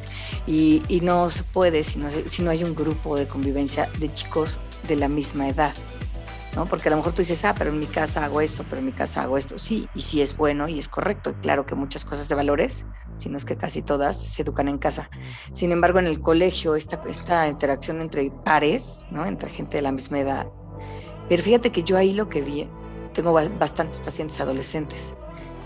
Y, 0.47 0.81
y 0.87 1.01
no 1.01 1.29
se 1.29 1.43
puede 1.43 1.83
si 1.83 1.99
no, 1.99 2.09
si 2.25 2.41
no 2.41 2.51
hay 2.51 2.63
un 2.63 2.75
grupo 2.75 3.15
de 3.15 3.27
convivencia 3.27 3.89
de 3.99 4.11
chicos 4.11 4.59
de 4.87 4.95
la 4.95 5.07
misma 5.07 5.47
edad. 5.49 5.73
¿No? 6.55 6.65
Porque 6.67 6.89
a 6.89 6.91
lo 6.91 6.97
mejor 6.97 7.13
tú 7.13 7.21
dices, 7.21 7.43
ah, 7.45 7.55
pero 7.57 7.71
en 7.71 7.79
mi 7.79 7.87
casa 7.87 8.25
hago 8.25 8.41
esto, 8.41 8.63
pero 8.69 8.79
en 8.79 8.85
mi 8.85 8.91
casa 8.91 9.23
hago 9.23 9.37
esto. 9.37 9.57
Sí, 9.57 9.87
y 9.95 10.01
sí 10.01 10.21
es 10.21 10.37
bueno 10.37 10.67
y 10.67 10.79
es 10.79 10.87
correcto. 10.87 11.35
claro 11.41 11.65
que 11.65 11.75
muchas 11.75 12.05
cosas 12.05 12.29
de 12.29 12.35
valores, 12.35 12.85
si 13.15 13.29
no 13.29 13.37
es 13.37 13.45
que 13.45 13.57
casi 13.57 13.81
todas, 13.81 14.21
se 14.21 14.41
educan 14.41 14.67
en 14.67 14.77
casa. 14.77 15.09
Sin 15.53 15.71
embargo, 15.71 15.99
en 15.99 16.07
el 16.07 16.21
colegio, 16.21 16.75
esta, 16.75 17.01
esta 17.07 17.47
interacción 17.47 18.01
entre 18.01 18.31
pares, 18.31 19.05
¿no? 19.11 19.25
Entre 19.25 19.49
gente 19.49 19.77
de 19.77 19.83
la 19.83 19.91
misma 19.91 20.19
edad. 20.19 20.47
Pero 21.29 21.41
fíjate 21.41 21.71
que 21.71 21.83
yo 21.83 21.97
ahí 21.97 22.13
lo 22.13 22.29
que 22.29 22.41
vi, 22.41 22.69
tengo 23.13 23.33
bastantes 23.33 23.99
pacientes 23.99 24.39
adolescentes. 24.41 25.15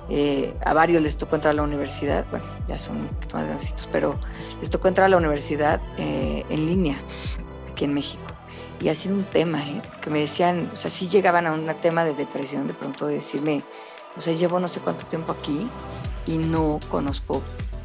Eh, 0.09 0.53
a 0.65 0.73
varios 0.73 1.01
les 1.01 1.17
tocó 1.17 1.35
entrar 1.35 1.51
a 1.51 1.55
la 1.55 1.63
universidad, 1.63 2.25
bueno, 2.29 2.45
ya 2.67 2.79
son 2.79 3.01
un 3.01 3.07
poquito 3.09 3.35
más 3.35 3.45
grandecitos, 3.47 3.89
pero 3.91 4.17
les 4.61 4.69
tocó 4.69 4.87
entrar 4.87 5.05
a 5.05 5.09
la 5.09 5.17
universidad 5.17 5.81
eh, 5.97 6.45
en 6.49 6.65
línea 6.65 7.01
aquí 7.69 7.83
en 7.83 7.93
México. 7.93 8.36
Y 8.79 8.89
ha 8.89 8.95
sido 8.95 9.15
un 9.15 9.23
tema, 9.23 9.59
¿eh? 9.59 9.81
que 10.01 10.09
me 10.09 10.19
decían, 10.19 10.69
o 10.73 10.75
sea, 10.75 10.89
sí 10.89 11.07
llegaban 11.07 11.47
a 11.47 11.53
un 11.53 11.67
tema 11.81 12.03
de 12.03 12.13
depresión, 12.13 12.67
de 12.67 12.73
pronto 12.73 13.07
de 13.07 13.15
decirme, 13.15 13.63
o 14.15 14.21
sea, 14.21 14.33
llevo 14.33 14.59
no 14.59 14.67
sé 14.67 14.79
cuánto 14.81 15.05
tiempo 15.07 15.31
aquí 15.31 15.67
y 16.27 16.37
no 16.37 16.79
conozco 16.89 17.41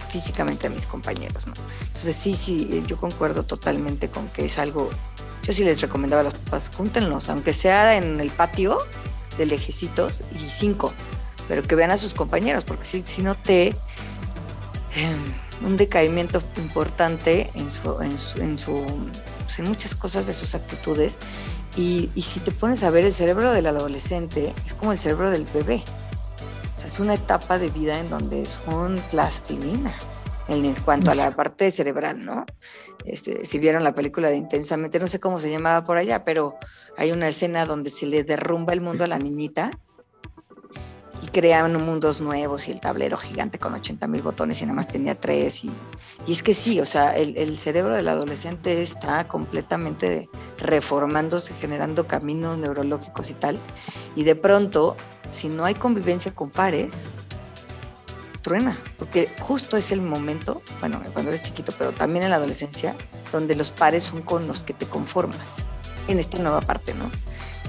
físicamente 0.09 0.67
a 0.67 0.71
mis 0.71 0.87
compañeros, 0.87 1.47
¿no? 1.47 1.55
Entonces 1.81 2.15
sí, 2.15 2.35
sí, 2.35 2.83
yo 2.87 2.99
concuerdo 2.99 3.45
totalmente 3.45 4.11
con 4.11 4.29
que 4.29 4.45
es 4.45 4.59
algo, 4.59 4.91
yo 5.43 5.53
sí 5.55 5.65
les 5.65 5.81
recomendaba 5.81 6.21
a 6.21 6.25
los 6.25 6.35
papás, 6.35 6.71
júntenlos, 6.77 7.31
aunque 7.31 7.55
sea 7.55 7.97
en 7.97 8.21
el 8.21 8.31
patio 8.31 8.79
de 9.39 9.47
lejecitos 9.47 10.23
y 10.35 10.51
cinco, 10.51 10.93
pero 11.49 11.63
que 11.63 11.75
vean 11.75 11.91
a 11.91 11.97
sus 11.97 12.13
compañeros, 12.13 12.65
porque 12.65 12.85
si, 12.85 13.03
si 13.07 13.23
no 13.23 13.35
te... 13.35 13.69
Em, 14.95 15.33
un 15.65 15.77
decaimiento 15.77 16.43
importante 16.57 17.51
en 17.55 17.71
su, 17.71 18.01
en 18.03 18.17
en 18.43 18.59
su 18.59 18.85
pues, 19.53 19.59
en 19.59 19.69
muchas 19.69 19.95
cosas 19.95 20.27
de 20.27 20.33
sus 20.33 20.55
actitudes. 20.55 21.19
Y, 21.77 22.11
y, 22.15 22.23
si 22.23 22.41
te 22.41 22.53
pones 22.53 22.83
a 22.85 22.91
ver 22.91 23.05
el 23.05 23.13
cerebro 23.13 23.53
del 23.53 23.67
adolescente 23.67 24.55
es 24.65 24.73
como 24.73 24.93
el 24.93 24.99
cerebro 24.99 25.31
del 25.31 25.45
bebé. 25.45 25.83
O 26.75 26.79
sea, 26.79 26.87
es 26.87 27.01
una 27.01 27.15
etapa 27.15 27.59
de 27.59 27.69
vida 27.69 27.99
en 27.99 28.09
donde 28.09 28.47
son 28.47 28.99
plastilina 29.11 29.93
en 30.49 30.75
cuanto 30.77 31.11
a 31.11 31.15
la 31.15 31.31
parte 31.37 31.71
cerebral, 31.71 32.25
¿no? 32.25 32.47
Este, 33.05 33.45
si 33.45 33.59
vieron 33.59 33.85
la 33.85 33.95
película 33.95 34.29
de 34.29 34.37
Intensamente, 34.37 34.99
no 34.99 35.07
sé 35.07 35.21
cómo 35.21 35.39
se 35.39 35.51
llamaba 35.51 35.85
por 35.85 35.99
allá, 35.99 36.25
pero 36.25 36.57
hay 36.97 37.13
una 37.13 37.29
escena 37.29 37.67
donde 37.67 37.91
se 37.91 38.07
le 38.07 38.25
derrumba 38.25 38.73
el 38.73 38.81
mundo 38.81 39.05
a 39.05 39.07
la 39.07 39.19
niñita 39.19 39.79
crean 41.33 41.83
mundos 41.83 42.21
nuevos 42.21 42.69
y 42.69 42.73
el 42.73 42.81
tablero 42.81 43.17
gigante 43.17 43.59
con 43.59 43.75
80 43.75 44.07
mil 44.07 44.23
botones 44.23 44.61
y 44.61 44.65
nada 44.65 44.75
más 44.75 44.89
tenía 44.89 45.15
tres. 45.15 45.65
Y, 45.65 45.73
y 46.27 46.33
es 46.33 46.43
que 46.43 46.55
sí, 46.55 46.81
o 46.81 46.87
sea, 46.87 47.17
el, 47.17 47.37
el, 47.37 47.57
cerebro 47.57 47.97
del 47.97 48.09
adolescente 48.09 48.83
está 48.83 49.27
completamente 49.27 50.29
reformándose, 50.59 51.55
generando 51.55 52.07
caminos 52.07 52.59
neurológicos 52.59 53.31
y 53.31 53.35
tal. 53.35 53.59
Y 54.15 54.25
de 54.25 54.37
pronto, 54.37 54.97
si 55.31 55.49
no 55.49 55.65
hay 55.65 55.75
convivencia 55.75 56.35
con 56.35 56.51
pares, 56.51 57.11
truena, 58.43 58.77
porque 58.99 59.35
justo 59.41 59.77
es 59.77 59.93
el 59.93 60.03
momento, 60.03 60.63
bueno, 60.81 61.01
cuando 61.13 61.31
eres 61.31 61.43
chiquito, 61.43 61.73
pero 61.79 61.93
también 61.93 62.25
en 62.25 62.31
la 62.31 62.37
adolescencia, 62.37 62.95
donde 63.31 63.57
los 63.57 63.73
pares 63.73 64.03
son 64.03 64.23
con 64.23 64.47
los 64.47 64.63
que 64.65 64.75
te 64.75 64.87
conformas 64.87 65.65
en 66.09 66.19
esta 66.19 66.39
nueva 66.39 66.61
parte, 66.61 66.93
¿no? 66.95 67.11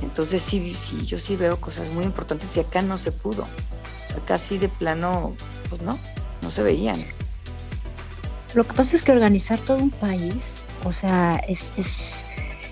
Entonces 0.02 0.42
sí, 0.42 0.74
sí, 0.76 1.06
yo 1.06 1.18
sí 1.18 1.36
veo 1.36 1.60
cosas 1.60 1.92
muy 1.92 2.04
importantes 2.04 2.56
y 2.58 2.60
acá 2.60 2.82
no 2.82 2.98
se 2.98 3.12
pudo. 3.12 3.44
O 3.44 4.10
sea, 4.10 4.18
acá 4.18 4.38
sí 4.38 4.58
de 4.58 4.70
plano, 4.70 5.36
pues 5.70 5.82
no, 5.82 5.98
no 6.42 6.50
se 6.50 6.64
veían. 6.64 7.06
Lo 8.54 8.66
que 8.66 8.74
pasa 8.74 8.96
es 8.96 9.04
que 9.04 9.12
organizar 9.12 9.60
todo 9.60 9.78
un 9.78 9.90
país, 9.90 10.36
o 10.84 10.92
sea, 10.92 11.42
es, 11.48 11.62
es 11.78 11.88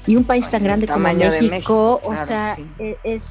y 0.05 0.15
un 0.15 0.23
país 0.23 0.49
tan 0.49 0.63
grande 0.63 0.87
como 0.87 1.07
México, 1.13 2.01
o 2.03 2.13
sea, 2.13 2.57
e, 2.79 2.97
es, 3.03 3.23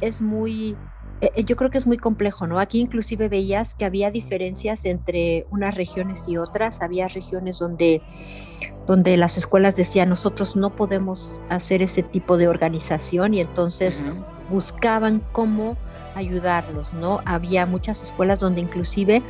es 0.00 0.20
muy, 0.20 0.76
e, 1.20 1.32
e, 1.34 1.44
yo 1.44 1.56
creo 1.56 1.70
que 1.70 1.78
es 1.78 1.86
muy 1.86 1.98
complejo, 1.98 2.46
¿no? 2.46 2.60
Aquí 2.60 2.80
inclusive 2.80 3.28
veías 3.28 3.74
que 3.74 3.84
había 3.84 4.10
diferencias 4.10 4.84
entre 4.84 5.46
unas 5.50 5.74
regiones 5.74 6.24
y 6.26 6.36
otras, 6.36 6.80
había 6.80 7.08
regiones 7.08 7.58
donde 7.58 8.02
donde 8.86 9.18
las 9.18 9.36
escuelas 9.36 9.76
decían 9.76 10.08
nosotros 10.08 10.56
no 10.56 10.70
podemos 10.70 11.42
hacer 11.50 11.82
ese 11.82 12.02
tipo 12.02 12.38
de 12.38 12.48
organización 12.48 13.34
y 13.34 13.40
entonces 13.40 14.00
buscaban 14.48 15.22
cómo 15.32 15.76
ayudarlos, 16.14 16.92
¿no? 16.94 17.20
Había 17.26 17.66
muchas 17.66 18.02
escuelas 18.02 18.38
donde 18.38 18.62
inclusive 18.62 19.22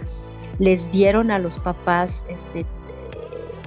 les 0.61 0.91
dieron 0.93 1.33
a 1.33 1.41
los 1.41 1.59
papás 1.59 2.15
este, 2.29 2.67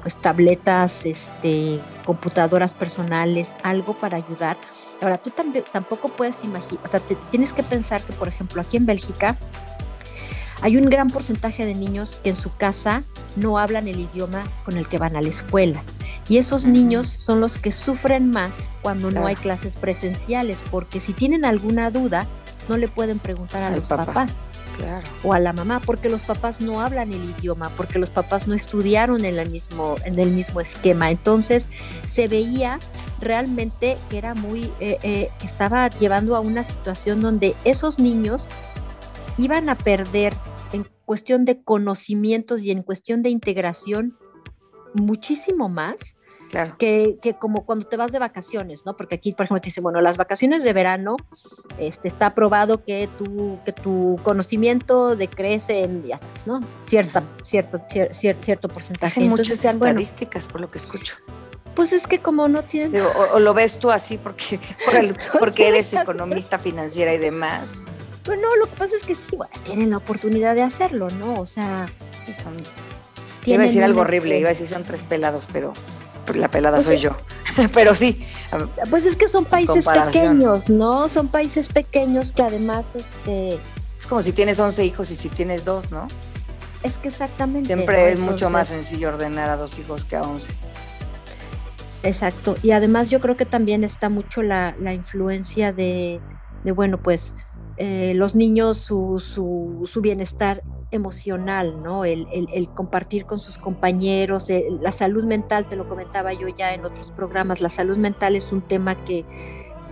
pues, 0.01 0.15
tabletas, 0.15 1.05
este, 1.05 1.79
computadoras 2.05 2.73
personales, 2.73 3.51
algo 3.63 3.93
para 3.93 4.17
ayudar. 4.17 4.57
Ahora, 5.01 5.17
tú 5.17 5.31
tampoco 5.71 6.09
puedes 6.09 6.43
imaginar, 6.43 6.85
o 6.85 6.87
sea, 6.87 7.01
tienes 7.31 7.51
que 7.51 7.63
pensar 7.63 8.03
que, 8.03 8.13
por 8.13 8.27
ejemplo, 8.27 8.61
aquí 8.61 8.77
en 8.77 8.85
Bélgica, 8.85 9.35
hay 10.61 10.77
un 10.77 10.85
gran 10.85 11.09
porcentaje 11.09 11.65
de 11.65 11.73
niños 11.73 12.19
que 12.23 12.29
en 12.29 12.35
su 12.35 12.55
casa 12.55 13.03
no 13.35 13.57
hablan 13.57 13.87
el 13.87 13.99
idioma 13.99 14.43
con 14.63 14.77
el 14.77 14.87
que 14.87 14.99
van 14.99 15.15
a 15.15 15.21
la 15.21 15.29
escuela. 15.29 15.81
Y 16.29 16.37
esos 16.37 16.65
niños 16.65 17.15
son 17.19 17.41
los 17.41 17.57
que 17.57 17.73
sufren 17.73 18.29
más 18.29 18.51
cuando 18.83 19.09
no 19.09 19.25
hay 19.25 19.35
clases 19.35 19.73
presenciales, 19.73 20.59
porque 20.69 20.99
si 20.99 21.13
tienen 21.13 21.45
alguna 21.45 21.89
duda, 21.89 22.27
no 22.69 22.77
le 22.77 22.87
pueden 22.87 23.17
preguntar 23.17 23.63
a 23.63 23.75
los 23.75 23.87
papás. 23.87 24.31
O 25.23 25.33
a 25.33 25.39
la 25.39 25.53
mamá, 25.53 25.79
porque 25.85 26.09
los 26.09 26.21
papás 26.21 26.61
no 26.61 26.81
hablan 26.81 27.11
el 27.11 27.23
idioma, 27.37 27.69
porque 27.77 27.99
los 27.99 28.09
papás 28.09 28.47
no 28.47 28.53
estudiaron 28.53 29.25
en 29.25 29.39
el 29.39 29.49
mismo, 29.49 29.95
en 30.05 30.19
el 30.19 30.29
mismo 30.31 30.61
esquema. 30.61 31.11
Entonces 31.11 31.65
se 32.07 32.27
veía 32.27 32.79
realmente 33.19 33.97
que 34.09 34.17
era 34.17 34.33
muy, 34.33 34.71
eh, 34.79 34.97
eh, 35.03 35.29
estaba 35.43 35.89
llevando 35.89 36.35
a 36.35 36.39
una 36.39 36.63
situación 36.63 37.21
donde 37.21 37.55
esos 37.65 37.99
niños 37.99 38.45
iban 39.37 39.69
a 39.69 39.75
perder 39.75 40.33
cuestión 41.11 41.43
de 41.43 41.61
conocimientos 41.61 42.61
y 42.61 42.71
en 42.71 42.83
cuestión 42.83 43.21
de 43.21 43.29
integración 43.29 44.17
muchísimo 44.93 45.67
más 45.67 45.97
que, 46.77 47.17
que, 47.21 47.33
como 47.35 47.65
cuando 47.65 47.85
te 47.87 47.97
vas 47.97 48.11
de 48.11 48.19
vacaciones, 48.19 48.85
¿no? 48.85 48.95
Porque 48.95 49.15
aquí, 49.15 49.33
por 49.33 49.45
ejemplo, 49.45 49.61
te 49.61 49.67
dice, 49.67 49.81
bueno, 49.81 50.01
las 50.01 50.17
vacaciones 50.17 50.63
de 50.63 50.73
verano, 50.73 51.17
este, 51.77 52.07
está 52.07 52.33
probado 52.33 52.83
que 52.83 53.09
tu, 53.17 53.59
que 53.65 53.71
tu 53.71 54.19
conocimiento 54.23 55.15
decrece 55.15 55.83
en, 55.83 56.03
ya 56.05 56.17
sabes, 56.17 56.47
¿no? 56.47 56.61
Cierta, 56.87 57.23
cierto, 57.43 57.81
cierto 58.41 58.67
porcentaje. 58.67 59.05
Hacen 59.05 59.29
muchas 59.29 59.63
estadísticas, 59.63 60.47
por 60.47 60.61
lo 60.61 60.69
que 60.69 60.77
escucho. 60.77 61.15
Pues 61.75 61.93
es 61.93 62.05
que 62.05 62.19
como 62.19 62.47
no 62.47 62.63
tienes... 62.63 63.01
o, 63.33 63.39
lo 63.39 63.53
ves 63.53 63.79
tú 63.79 63.91
así 63.91 64.17
porque, 64.17 64.59
porque 65.39 65.69
eres 65.69 65.93
economista 65.93 66.59
financiera 66.59 67.13
y 67.13 67.17
demás. 67.17 67.77
Pues 68.23 68.39
no, 68.39 68.55
lo 68.57 68.65
que 68.65 68.75
pasa 68.77 68.95
es 68.95 69.03
que 69.03 69.15
sí, 69.15 69.35
bueno, 69.35 69.53
tienen 69.65 69.89
la 69.89 69.97
oportunidad 69.97 70.53
de 70.53 70.63
hacerlo, 70.63 71.09
¿no? 71.11 71.39
O 71.39 71.45
sea, 71.45 71.87
son. 72.33 72.61
Iba 73.45 73.63
a 73.63 73.65
decir 73.65 73.83
algo 73.83 74.01
horrible, 74.01 74.37
iba 74.37 74.49
a 74.49 74.51
decir 74.53 74.67
son 74.67 74.83
tres 74.83 75.03
pelados, 75.03 75.47
pero 75.51 75.73
la 76.35 76.49
pelada 76.49 76.77
pues 76.77 76.85
soy 76.85 76.97
yo. 76.97 77.17
pero 77.73 77.95
sí. 77.95 78.25
Pues 78.89 79.05
es 79.05 79.15
que 79.15 79.27
son 79.27 79.45
países 79.45 79.85
pequeños, 79.85 80.69
¿no? 80.69 81.09
Son 81.09 81.27
países 81.27 81.67
pequeños 81.67 82.31
que 82.31 82.43
además, 82.43 82.85
este. 82.95 83.59
Es 83.97 84.07
como 84.07 84.21
si 84.21 84.31
tienes 84.33 84.59
11 84.59 84.85
hijos 84.85 85.11
y 85.11 85.15
si 85.15 85.29
tienes 85.29 85.65
dos, 85.65 85.91
¿no? 85.91 86.07
Es 86.83 86.93
que 86.93 87.09
exactamente. 87.09 87.67
Siempre 87.67 88.11
es 88.11 88.19
mucho 88.19 88.49
más 88.49 88.69
sencillo 88.69 89.09
ordenar 89.09 89.49
a 89.49 89.57
dos 89.57 89.77
hijos 89.77 90.05
que 90.05 90.15
a 90.15 90.23
11. 90.23 90.51
Exacto. 92.03 92.55
Y 92.63 92.71
además 92.71 93.09
yo 93.09 93.19
creo 93.19 93.37
que 93.37 93.45
también 93.45 93.83
está 93.83 94.09
mucho 94.09 94.41
la, 94.41 94.75
la 94.79 94.93
influencia 94.93 95.71
de, 95.71 96.19
de, 96.63 96.71
bueno, 96.71 96.97
pues 96.97 97.35
eh, 97.77 98.13
los 98.15 98.35
niños 98.35 98.77
su, 98.77 99.19
su, 99.19 99.87
su, 99.91 100.01
bienestar 100.01 100.61
emocional, 100.91 101.81
¿no? 101.81 102.03
El, 102.03 102.27
el, 102.31 102.69
compartir 102.69 103.25
con 103.25 103.39
sus 103.39 103.57
compañeros, 103.57 104.49
eh, 104.49 104.65
la 104.81 104.91
salud 104.91 105.23
mental, 105.23 105.65
te 105.65 105.75
lo 105.77 105.87
comentaba 105.87 106.33
yo 106.33 106.47
ya 106.49 106.73
en 106.73 106.83
otros 106.83 107.11
programas, 107.11 107.61
la 107.61 107.69
salud 107.69 107.97
mental 107.97 108.35
es 108.35 108.51
un 108.51 108.61
tema 108.61 108.95
que, 109.05 109.23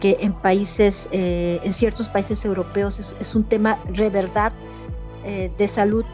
que 0.01 0.17
en 0.19 0.33
países, 0.33 1.07
eh, 1.12 1.62
en 1.63 1.74
ciertos 1.74 2.09
países 2.09 2.43
europeos 2.43 3.00
es, 3.19 3.36
un 3.36 3.45
tema 3.45 3.79
de 3.89 4.09
verdad 4.09 4.51
de 5.24 5.67
salud 5.67 6.05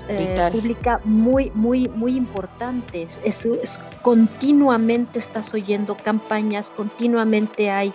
pública 0.52 1.00
muy, 1.04 1.52
muy, 1.54 1.88
muy 1.88 2.18
importante. 2.18 3.08
Es, 3.24 3.46
es, 3.46 3.80
continuamente 4.02 5.20
estás 5.20 5.54
oyendo 5.54 5.96
campañas, 5.96 6.72
continuamente 6.76 7.70
hay, 7.70 7.94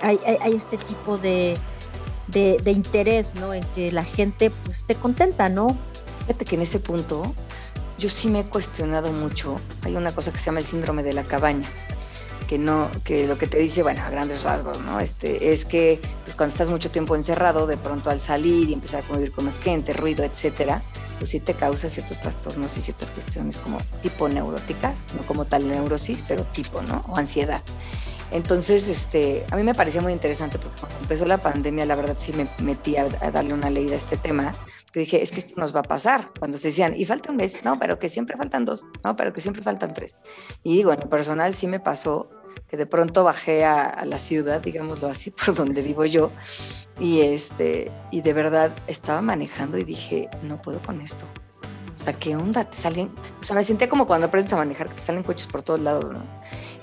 hay, 0.00 0.18
hay 0.24 0.54
este 0.54 0.78
tipo 0.78 1.18
de 1.18 1.56
de, 2.28 2.70
interés, 2.70 3.34
¿no? 3.34 3.54
En 3.54 3.64
que 3.74 3.90
la 3.92 4.04
gente 4.04 4.50
pues, 4.50 4.78
esté 4.78 4.94
contenta, 4.94 5.48
¿no? 5.48 5.76
Fíjate 6.26 6.44
que 6.44 6.54
en 6.56 6.62
ese 6.62 6.78
punto 6.78 7.34
yo 7.98 8.08
sí 8.08 8.28
me 8.28 8.40
he 8.40 8.44
cuestionado 8.44 9.12
mucho. 9.12 9.60
Hay 9.82 9.96
una 9.96 10.14
cosa 10.14 10.30
que 10.30 10.38
se 10.38 10.46
llama 10.46 10.60
el 10.60 10.66
síndrome 10.66 11.02
de 11.02 11.14
la 11.14 11.24
cabaña, 11.24 11.68
que 12.46 12.58
no, 12.58 12.90
que 13.02 13.26
lo 13.26 13.38
que 13.38 13.46
te 13.46 13.58
dice, 13.58 13.82
bueno, 13.82 14.02
a 14.02 14.10
grandes 14.10 14.44
rasgos, 14.44 14.80
¿no? 14.80 15.00
Este, 15.00 15.52
es 15.52 15.64
que 15.64 16.00
pues, 16.24 16.36
cuando 16.36 16.52
estás 16.52 16.70
mucho 16.70 16.90
tiempo 16.90 17.16
encerrado, 17.16 17.66
de 17.66 17.76
pronto 17.76 18.10
al 18.10 18.20
salir 18.20 18.68
y 18.68 18.72
empezar 18.74 19.02
a 19.02 19.06
convivir 19.06 19.32
con 19.32 19.46
más 19.46 19.58
gente, 19.58 19.92
ruido, 19.92 20.24
etcétera, 20.24 20.82
pues 21.18 21.30
sí 21.30 21.40
te 21.40 21.54
causa 21.54 21.88
ciertos 21.88 22.20
trastornos 22.20 22.76
y 22.76 22.80
ciertas 22.80 23.10
cuestiones 23.10 23.58
como 23.58 23.78
tipo 24.02 24.28
neuróticas, 24.28 25.06
no 25.16 25.26
como 25.26 25.44
tal 25.46 25.66
neurosis, 25.66 26.24
pero 26.26 26.44
tipo, 26.44 26.82
¿no? 26.82 27.04
O 27.08 27.16
ansiedad. 27.16 27.62
Entonces, 28.30 28.88
este, 28.88 29.46
a 29.50 29.56
mí 29.56 29.62
me 29.62 29.74
parecía 29.74 30.02
muy 30.02 30.12
interesante 30.12 30.58
porque 30.58 30.80
cuando 30.80 30.98
empezó 30.98 31.24
la 31.24 31.38
pandemia, 31.38 31.86
la 31.86 31.94
verdad 31.94 32.16
sí 32.18 32.32
me 32.32 32.48
metí 32.62 32.96
a, 32.96 33.08
darle 33.08 33.54
una 33.54 33.70
leída 33.70 33.94
a 33.94 33.98
este 33.98 34.16
tema, 34.16 34.54
que 34.92 35.00
dije, 35.00 35.22
es 35.22 35.32
que 35.32 35.40
esto 35.40 35.54
nos 35.56 35.74
va 35.74 35.80
a 35.80 35.84
pasar. 35.84 36.30
Cuando 36.38 36.58
se 36.58 36.68
decían, 36.68 36.94
y 36.96 37.04
falta 37.04 37.30
un 37.30 37.36
mes, 37.36 37.64
no, 37.64 37.78
pero 37.78 37.98
que 37.98 38.08
siempre 38.08 38.36
faltan 38.36 38.64
dos, 38.64 38.86
no, 39.02 39.16
pero 39.16 39.32
que 39.32 39.40
siempre 39.40 39.62
faltan 39.62 39.94
tres. 39.94 40.18
Y 40.62 40.76
digo, 40.76 40.92
en 40.92 41.00
lo 41.00 41.08
personal 41.08 41.54
sí 41.54 41.66
me 41.66 41.80
pasó 41.80 42.28
que 42.68 42.76
de 42.76 42.86
pronto 42.86 43.24
bajé 43.24 43.64
a, 43.64 44.04
la 44.04 44.18
ciudad, 44.18 44.60
digámoslo 44.60 45.08
así, 45.08 45.30
por 45.46 45.54
donde 45.54 45.80
vivo 45.82 46.04
yo, 46.04 46.30
y, 47.00 47.20
este, 47.20 47.90
y 48.10 48.20
de 48.20 48.32
verdad 48.32 48.72
estaba 48.86 49.22
manejando 49.22 49.78
y 49.78 49.84
dije, 49.84 50.28
no 50.42 50.60
puedo 50.60 50.82
con 50.82 51.00
esto. 51.00 51.24
O 51.96 52.00
sea, 52.00 52.12
¿qué 52.12 52.36
onda? 52.36 52.64
Te 52.64 52.76
salen, 52.76 53.10
o 53.40 53.42
sea, 53.42 53.56
me 53.56 53.64
sentía 53.64 53.88
como 53.88 54.06
cuando 54.06 54.28
aprendes 54.28 54.52
a 54.52 54.56
manejar, 54.56 54.88
que 54.88 54.96
te 54.96 55.00
salen 55.00 55.24
coches 55.24 55.48
por 55.48 55.62
todos 55.62 55.80
lados, 55.80 56.12
¿no? 56.12 56.22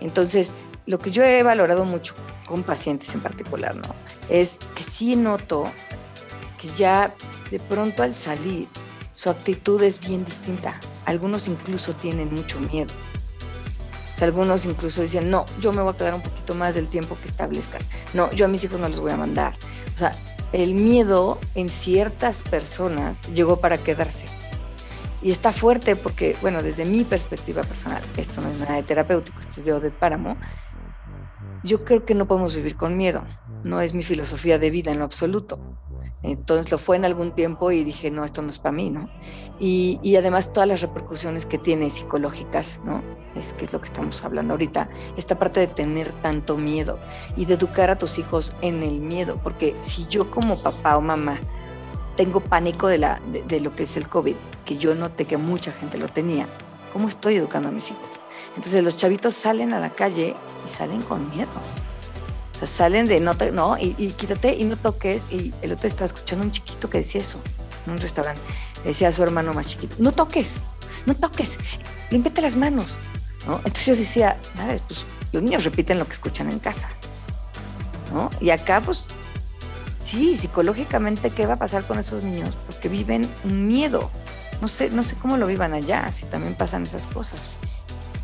Entonces, 0.02 0.54
lo 0.86 1.00
que 1.00 1.12
yo 1.12 1.24
he 1.24 1.42
valorado 1.44 1.86
mucho 1.86 2.16
con 2.46 2.64
pacientes 2.64 3.14
en 3.16 3.22
particular, 3.22 3.76
¿no? 3.76 3.96
Es 4.30 4.60
que 4.76 4.84
sí 4.84 5.16
noto 5.16 5.72
que 6.60 6.68
ya 6.70 7.14
de 7.52 7.60
pronto 7.60 8.04
al 8.04 8.14
salir, 8.14 8.68
su 9.14 9.30
actitud 9.30 9.82
es 9.82 10.00
bien 10.00 10.26
distinta. 10.26 10.80
Algunos 11.06 11.48
incluso 11.48 11.94
tienen 11.94 12.34
mucho 12.34 12.60
miedo. 12.60 12.92
O 14.14 14.18
sea, 14.18 14.28
algunos 14.28 14.66
incluso 14.66 15.02
dicen, 15.02 15.30
no, 15.30 15.46
yo 15.60 15.74
me 15.74 15.82
voy 15.82 15.94
a 15.94 15.98
quedar 15.98 16.14
un 16.14 16.22
poquito 16.22 16.56
más 16.56 16.76
del 16.76 16.88
tiempo 16.88 17.18
que 17.22 17.28
establezcan. 17.28 17.82
No, 18.14 18.32
yo 18.32 18.46
a 18.46 18.48
mis 18.48 18.64
hijos 18.64 18.80
no 18.80 18.88
los 18.88 19.00
voy 19.00 19.12
a 19.12 19.18
mandar. 19.18 19.54
O 19.94 19.98
sea, 19.98 20.16
el 20.54 20.74
miedo 20.74 21.40
en 21.54 21.70
ciertas 21.70 22.44
personas 22.44 23.24
llegó 23.34 23.60
para 23.60 23.78
quedarse. 23.78 24.26
Y 25.22 25.32
está 25.32 25.52
fuerte 25.52 25.96
porque, 25.96 26.38
bueno, 26.42 26.62
desde 26.62 26.86
mi 26.86 27.04
perspectiva 27.04 27.64
personal, 27.64 28.04
esto 28.16 28.42
no 28.42 28.50
es 28.50 28.60
nada 28.60 28.76
de 28.76 28.84
terapéutico, 28.84 29.40
esto 29.40 29.60
es 29.60 29.66
de 29.66 29.74
Odette 29.74 29.98
Páramo, 29.98 30.38
yo 31.66 31.84
creo 31.84 32.06
que 32.06 32.16
no 32.16 32.28
podemos 32.28 32.56
vivir 32.56 32.76
con 32.76 32.96
miedo. 32.96 33.24
No 33.64 33.82
es 33.82 33.94
mi 33.94 34.04
filosofía 34.04 34.60
de 34.60 34.70
vida 34.70 34.92
en 34.92 35.00
lo 35.00 35.06
absoluto. 35.06 35.60
Entonces 36.22 36.72
lo 36.72 36.78
fue 36.78 36.96
en 36.96 37.06
algún 37.06 37.34
tiempo 37.34 37.72
y 37.72 37.84
dije, 37.84 38.10
no, 38.10 38.24
esto 38.24 38.42
no 38.42 38.50
es 38.50 38.58
para 38.58 38.72
mí, 38.72 38.90
¿no? 38.90 39.10
Y, 39.60 40.00
y, 40.02 40.16
además 40.16 40.54
todas 40.54 40.68
las 40.68 40.82
repercusiones 40.82 41.46
que 41.46 41.60
tiene 41.60 41.90
psicológicas, 41.92 42.82
¿no? 42.84 43.04
Es 43.36 43.54
que 43.54 43.66
es 43.66 43.74
lo 43.74 43.80
que 43.80 43.86
estamos 43.86 44.24
hablando 44.24 44.56
ahorita, 44.56 44.90
esta 45.18 45.38
parte 45.38 45.60
de 45.60 45.68
tener 45.68 46.12
tanto 46.22 46.58
miedo 46.58 47.00
y 47.36 47.46
de 47.46 47.54
educar 47.54 47.92
a 47.92 47.98
tus 47.98 48.18
hijos 48.18 48.56
en 48.62 48.82
el 48.82 49.02
miedo, 49.02 49.40
porque 49.44 49.76
si 49.82 50.08
yo 50.08 50.32
como 50.32 50.58
papá 50.58 50.98
o 50.98 51.02
mamá 51.02 51.40
tengo 52.16 52.40
pánico 52.40 52.88
de, 52.88 52.98
la, 52.98 53.22
de, 53.48 53.60
lo 53.60 53.76
que 53.76 53.84
es 53.84 53.96
el 53.96 54.10
COVID, 54.10 54.36
que 54.66 54.78
yo 54.78 54.96
noté 54.96 55.26
que 55.26 55.38
mucha 55.38 55.72
gente 55.72 56.00
lo 56.00 56.08
tenía, 56.08 56.48
¿cómo 56.92 57.08
estoy 57.08 57.36
educando 57.36 57.70
a 57.70 57.72
mis 57.72 57.92
hijos? 57.92 58.25
Entonces 58.56 58.84
los 58.84 58.98
chavitos 58.98 59.34
salen 59.34 59.74
a 59.74 59.80
la 59.80 59.94
calle 59.94 60.36
y 60.66 60.68
salen 60.68 61.02
con 61.02 61.30
miedo. 61.30 61.50
O 62.54 62.58
sea, 62.58 62.68
salen 62.68 63.08
de 63.08 63.20
no, 63.20 63.34
no 63.54 63.78
y, 63.78 63.94
quítate 64.14 64.56
y 64.56 64.64
no 64.64 64.78
toques. 64.78 65.28
Y 65.32 65.54
el 65.62 65.74
otro 65.74 65.88
estaba 65.88 66.06
escuchando 66.06 66.46
un 66.46 66.52
chiquito 66.52 66.90
que 66.90 67.00
decía 67.00 67.22
eso 67.22 67.42
en 67.86 67.94
un 67.94 68.00
restaurante. 68.00 68.42
decía 68.84 69.10
a 69.10 69.12
su 69.12 69.24
hermano 69.24 69.54
más 69.54 69.68
chiquito, 69.68 69.96
no 70.00 70.12
toques, 70.12 70.62
no 71.06 71.16
toques, 71.16 71.58
límpiate 72.10 72.42
las 72.42 72.56
manos. 72.56 72.98
¿no? 73.46 73.58
Entonces 73.58 73.86
yo 73.86 73.96
decía, 73.96 74.42
madre, 74.56 74.80
pues 74.88 75.06
los 75.32 75.44
niños 75.44 75.64
repiten 75.66 76.00
lo 76.00 76.06
que 76.06 76.14
escuchan 76.14 76.50
en 76.50 76.60
casa. 76.60 76.90
¿no? 78.12 78.30
Y 78.40 78.50
acá, 78.50 78.82
pues, 78.82 79.10
sí, 80.00 80.36
psicológicamente, 80.36 81.30
¿qué 81.30 81.46
va 81.46 81.56
a 81.56 81.60
pasar 81.60 81.86
con 81.86 82.00
esos 82.00 82.24
niños? 82.24 82.58
Porque 82.66 82.90
viven 82.90 83.30
un 83.44 83.68
miedo. 83.68 84.10
No 84.62 84.68
sé, 84.68 84.90
no 84.90 85.04
sé 85.04 85.16
cómo 85.16 85.38
lo 85.38 85.48
vivan 85.48 85.74
allá, 85.74 86.12
si 86.12 86.26
también 86.26 86.56
pasan 86.56 86.84
esas 86.84 87.08
cosas. 87.08 87.40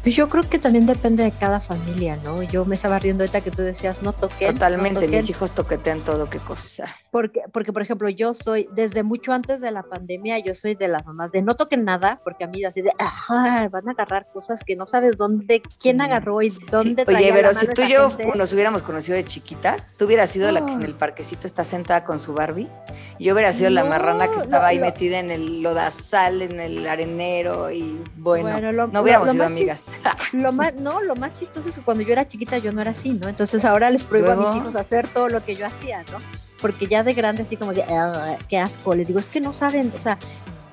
Pues 0.03 0.15
yo 0.15 0.29
creo 0.29 0.50
que 0.50 0.58
también 0.58 0.88
depende 0.88 1.24
de 1.24 1.31
cada 1.31 1.60
familia, 1.60 2.17
¿no? 2.24 2.41
Yo 2.41 2.65
me 2.65 2.75
estaba 2.75 2.98
riendo 2.98 3.24
ahorita 3.24 3.41
que 3.41 3.51
tú 3.51 3.62
decías, 3.62 4.01
no 4.01 4.13
toquen. 4.13 4.53
Totalmente, 4.53 5.08
mis 5.08 5.29
hijos 5.29 5.51
toquetean 5.51 6.01
todo, 6.01 6.27
qué 6.27 6.39
cosa. 6.39 6.86
Porque, 7.12 7.41
porque, 7.51 7.74
por 7.74 7.82
ejemplo, 7.82 8.08
yo 8.08 8.34
soy, 8.34 8.70
desde 8.74 9.03
mucho 9.03 9.34
antes 9.34 9.60
de 9.60 9.70
la 9.70 9.84
pandemia, 9.84 10.39
yo 10.39 10.56
soy 10.56 10.75
de 10.75 10.88
las 10.88 11.06
mamás 11.06 11.30
de 11.34 11.41
no 11.41 11.56
toquen 11.56 11.84
nada, 11.84 12.22
porque 12.24 12.46
a 12.46 12.48
mí 12.48 12.63
así 12.63 12.82
de, 12.82 12.94
ajá, 12.98 13.68
van 13.70 13.89
a 13.89 13.91
agarrar 13.91 14.27
cosas 14.34 14.62
que 14.65 14.77
no 14.77 14.88
sabes 14.88 15.18
dónde, 15.18 15.62
quién 15.82 16.00
agarró 16.00 16.41
y 16.41 16.50
dónde 16.72 17.03
sí. 17.06 17.13
Oye, 17.13 17.34
pero 17.34 17.53
si 17.53 17.68
tú 17.74 17.82
y 17.82 17.91
yo 17.91 18.10
nos 18.36 18.53
hubiéramos 18.53 18.81
conocido 18.81 19.18
de 19.18 19.25
chiquitas, 19.25 19.96
tú 19.98 20.05
hubieras 20.05 20.29
sido 20.29 20.50
la 20.53 20.66
que 20.66 20.72
en 20.72 20.83
el 20.83 20.96
parquecito 20.96 21.48
está 21.48 21.66
sentada 21.66 22.05
con 22.05 22.18
su 22.18 22.33
Barbie, 22.33 22.70
y 23.18 23.25
yo 23.25 23.33
hubiera 23.33 23.51
sido 23.51 23.70
la 23.72 23.83
marrana 23.83 24.31
que 24.31 24.38
estaba 24.38 24.68
ahí 24.68 24.79
metida 24.79 25.20
en 25.20 25.31
el 25.31 25.62
lodazal, 25.62 26.42
en 26.42 26.62
el 26.62 26.88
arenero, 26.88 27.70
y 27.72 28.01
bueno, 28.16 28.72
no 28.88 29.01
hubiéramos 29.01 29.31
sido 29.31 29.44
amigas. 29.44 29.92
lo 30.31 30.53
más, 30.53 30.74
no, 30.75 31.01
lo 31.01 31.18
más 31.18 31.38
chistoso 31.38 31.68
es 31.68 31.75
que 31.75 31.81
cuando 31.81 32.03
yo 32.03 32.14
era 32.14 32.25
chiquita 32.25 32.57
yo 32.57 32.72
no 32.72 32.79
era 32.79 32.92
así, 32.92 33.09
¿no? 33.09 33.27
Entonces 33.27 33.66
ahora 33.66 33.90
les 33.90 34.05
prohíbo 34.05 34.31
a 34.31 34.36
mis 34.38 34.55
hijos 34.55 34.75
hacer 34.77 35.09
todo 35.09 35.27
lo 35.27 35.44
que 35.44 35.55
yo 35.55 35.66
hacía, 35.66 36.03
¿no? 36.03 36.20
Porque 36.62 36.88
ya 36.88 37.04
de 37.04 37.14
grande 37.14 37.44
así 37.44 37.58
como 37.58 37.74
de, 37.74 37.84
ah, 37.84 38.38
qué 38.48 38.60
asco, 38.60 38.96
les 38.96 39.08
digo, 39.08 39.20
es 39.20 39.28
que 39.28 39.42
no 39.42 39.54
saben, 39.54 39.92
o 39.98 40.02
sea, 40.02 40.18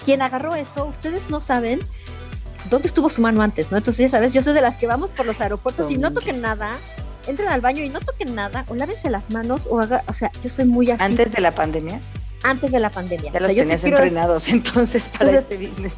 quien 0.04 0.22
agarró 0.22 0.54
eso, 0.54 0.86
ustedes 0.86 1.30
no 1.30 1.40
saben 1.40 1.80
dónde 2.70 2.88
estuvo 2.88 3.08
su 3.10 3.20
mano 3.20 3.42
antes, 3.42 3.70
¿no? 3.70 3.78
Entonces 3.78 4.06
ya 4.06 4.10
sabes, 4.10 4.32
yo 4.32 4.42
soy 4.42 4.52
de 4.52 4.60
las 4.60 4.76
que 4.76 4.86
vamos 4.86 5.10
por 5.12 5.26
los 5.26 5.40
aeropuertos 5.40 5.90
y 5.90 5.96
no 5.96 6.12
toquen 6.12 6.40
nada, 6.40 6.76
entren 7.26 7.48
al 7.48 7.60
baño 7.60 7.82
y 7.82 7.88
no 7.88 8.00
toquen 8.00 8.34
nada, 8.34 8.64
o 8.68 8.74
lávense 8.74 9.10
las 9.10 9.30
manos, 9.30 9.66
o 9.70 9.80
haga, 9.80 10.04
o 10.06 10.14
sea, 10.14 10.30
yo 10.42 10.50
soy 10.50 10.66
muy 10.66 10.90
así. 10.90 11.02
¿Antes 11.02 11.32
de 11.32 11.40
la 11.40 11.52
pandemia? 11.52 12.00
antes 12.42 12.70
de 12.70 12.80
la 12.80 12.90
pandemia. 12.90 13.32
Ya 13.32 13.40
los 13.40 13.54
tenías 13.54 13.84
entrenados 13.84 14.48
entonces 14.52 15.08
para 15.08 15.38
este 15.38 15.56
business. 15.56 15.96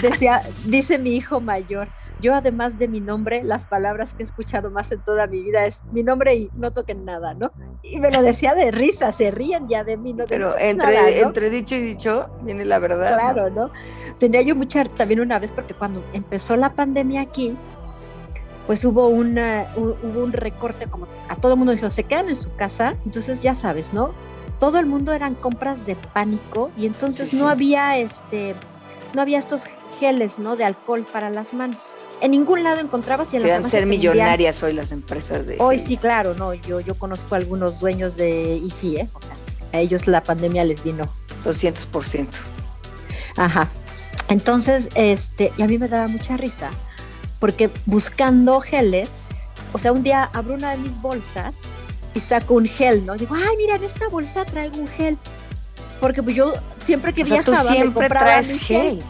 Decía, 0.00 0.42
dice 0.64 0.98
mi 0.98 1.16
hijo 1.16 1.40
mayor, 1.40 1.88
yo 2.24 2.34
además 2.34 2.78
de 2.78 2.88
mi 2.88 3.00
nombre, 3.00 3.44
las 3.44 3.64
palabras 3.66 4.14
que 4.14 4.22
he 4.22 4.26
escuchado 4.26 4.70
más 4.70 4.90
en 4.90 4.98
toda 5.00 5.26
mi 5.26 5.42
vida 5.42 5.66
es 5.66 5.78
mi 5.92 6.02
nombre 6.02 6.34
y 6.34 6.50
no 6.54 6.70
toquen 6.70 7.04
nada, 7.04 7.34
¿no? 7.34 7.52
Y 7.82 8.00
me 8.00 8.10
lo 8.10 8.22
decía 8.22 8.54
de 8.54 8.70
risa, 8.70 9.12
se 9.12 9.30
ríen 9.30 9.68
ya 9.68 9.84
de 9.84 9.98
mí, 9.98 10.14
¿no? 10.14 10.24
Pero 10.26 10.56
entre, 10.58 11.20
entre 11.20 11.50
dicho 11.50 11.74
y 11.74 11.82
dicho 11.82 12.30
viene 12.40 12.64
la 12.64 12.78
verdad. 12.78 13.12
Claro, 13.12 13.50
¿no? 13.50 13.70
Tenía 14.18 14.40
yo 14.40 14.56
mucha, 14.56 14.84
también 14.84 15.20
una 15.20 15.38
vez, 15.38 15.50
porque 15.54 15.74
cuando 15.74 16.02
empezó 16.14 16.56
la 16.56 16.72
pandemia 16.72 17.20
aquí, 17.20 17.58
pues 18.66 18.82
hubo, 18.86 19.08
una, 19.08 19.66
un, 19.76 19.94
hubo 20.02 20.24
un 20.24 20.32
recorte, 20.32 20.86
como 20.86 21.06
a 21.28 21.36
todo 21.36 21.52
el 21.52 21.58
mundo 21.58 21.72
dijo, 21.72 21.90
se 21.90 22.04
quedan 22.04 22.30
en 22.30 22.36
su 22.36 22.54
casa, 22.56 22.96
entonces 23.04 23.42
ya 23.42 23.54
sabes, 23.54 23.92
¿no? 23.92 24.14
Todo 24.60 24.78
el 24.78 24.86
mundo 24.86 25.12
eran 25.12 25.34
compras 25.34 25.84
de 25.84 25.94
pánico 25.94 26.70
y 26.78 26.86
entonces 26.86 27.34
no 27.34 27.48
había 27.48 27.98
este, 27.98 28.54
no 29.14 29.20
había 29.20 29.38
estos 29.38 29.64
geles, 30.00 30.38
¿no? 30.38 30.56
De 30.56 30.64
alcohol 30.64 31.06
para 31.12 31.28
las 31.28 31.52
manos 31.52 31.82
en 32.20 32.30
ningún 32.30 32.62
lado 32.62 32.80
encontrabas 32.80 33.32
y 33.32 33.36
en 33.36 33.64
ser 33.64 33.86
millonarias 33.86 34.62
hoy 34.62 34.72
las 34.72 34.92
empresas 34.92 35.46
de 35.46 35.56
hoy 35.58 35.84
sí 35.86 35.96
claro 35.96 36.34
no 36.34 36.54
yo 36.54 36.80
yo 36.80 36.94
conozco 36.96 37.34
a 37.34 37.38
algunos 37.38 37.78
dueños 37.80 38.16
de 38.16 38.56
IFI 38.56 38.96
¿eh? 38.96 39.08
a 39.72 39.78
ellos 39.78 40.06
la 40.06 40.22
pandemia 40.22 40.64
les 40.64 40.82
vino. 40.84 41.08
200% 41.44 42.28
ajá. 43.36 43.68
Entonces 44.28 44.88
este 44.94 45.52
y 45.56 45.62
a 45.62 45.66
mí 45.66 45.78
me 45.78 45.88
daba 45.88 46.08
mucha 46.08 46.36
risa 46.36 46.70
porque 47.40 47.70
buscando 47.84 48.60
geles 48.60 49.08
o 49.72 49.78
sea 49.78 49.92
un 49.92 50.02
día 50.02 50.30
abro 50.32 50.54
una 50.54 50.70
de 50.70 50.78
mis 50.78 51.02
bolsas 51.02 51.54
y 52.14 52.20
saco 52.20 52.54
un 52.54 52.66
gel 52.66 53.04
no 53.04 53.16
digo 53.16 53.34
ay 53.34 53.56
mira 53.58 53.76
en 53.76 53.84
esta 53.84 54.08
bolsa 54.08 54.44
traigo 54.44 54.76
un 54.76 54.88
gel 54.88 55.18
porque 56.00 56.22
pues 56.22 56.36
yo 56.36 56.54
siempre 56.86 57.12
que 57.12 57.22
o 57.22 57.24
sea, 57.24 57.42
viajaba 57.42 57.68
tú 57.68 57.74
siempre 57.74 58.08
traes 58.08 58.58
gel 58.60 59.02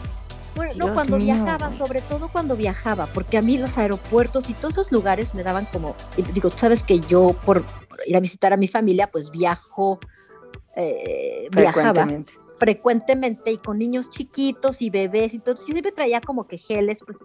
bueno, 0.55 0.73
no, 0.77 0.93
cuando 0.93 1.17
viajaba, 1.17 1.71
sobre 1.71 2.01
todo 2.01 2.29
cuando 2.29 2.55
viajaba, 2.55 3.07
porque 3.07 3.37
a 3.37 3.41
mí 3.41 3.57
los 3.57 3.77
aeropuertos 3.77 4.49
y 4.49 4.53
todos 4.53 4.73
esos 4.75 4.91
lugares 4.91 5.33
me 5.33 5.43
daban 5.43 5.65
como, 5.65 5.95
digo, 6.33 6.49
sabes 6.51 6.83
que 6.83 6.99
yo 7.01 7.35
por 7.45 7.63
ir 8.05 8.15
a 8.15 8.19
visitar 8.19 8.53
a 8.53 8.57
mi 8.57 8.67
familia, 8.67 9.07
pues 9.07 9.29
viajo, 9.31 9.99
eh, 10.75 11.49
viajaba 11.51 12.07
frecuentemente 12.57 13.51
y 13.51 13.57
con 13.57 13.77
niños 13.77 14.09
chiquitos 14.09 14.81
y 14.81 14.89
bebés 14.89 15.33
y 15.33 15.39
todo. 15.39 15.55
Yo 15.55 15.63
siempre 15.63 15.91
traía 15.91 16.21
como 16.21 16.47
que 16.47 16.57
geles, 16.57 16.99
pues 17.05 17.17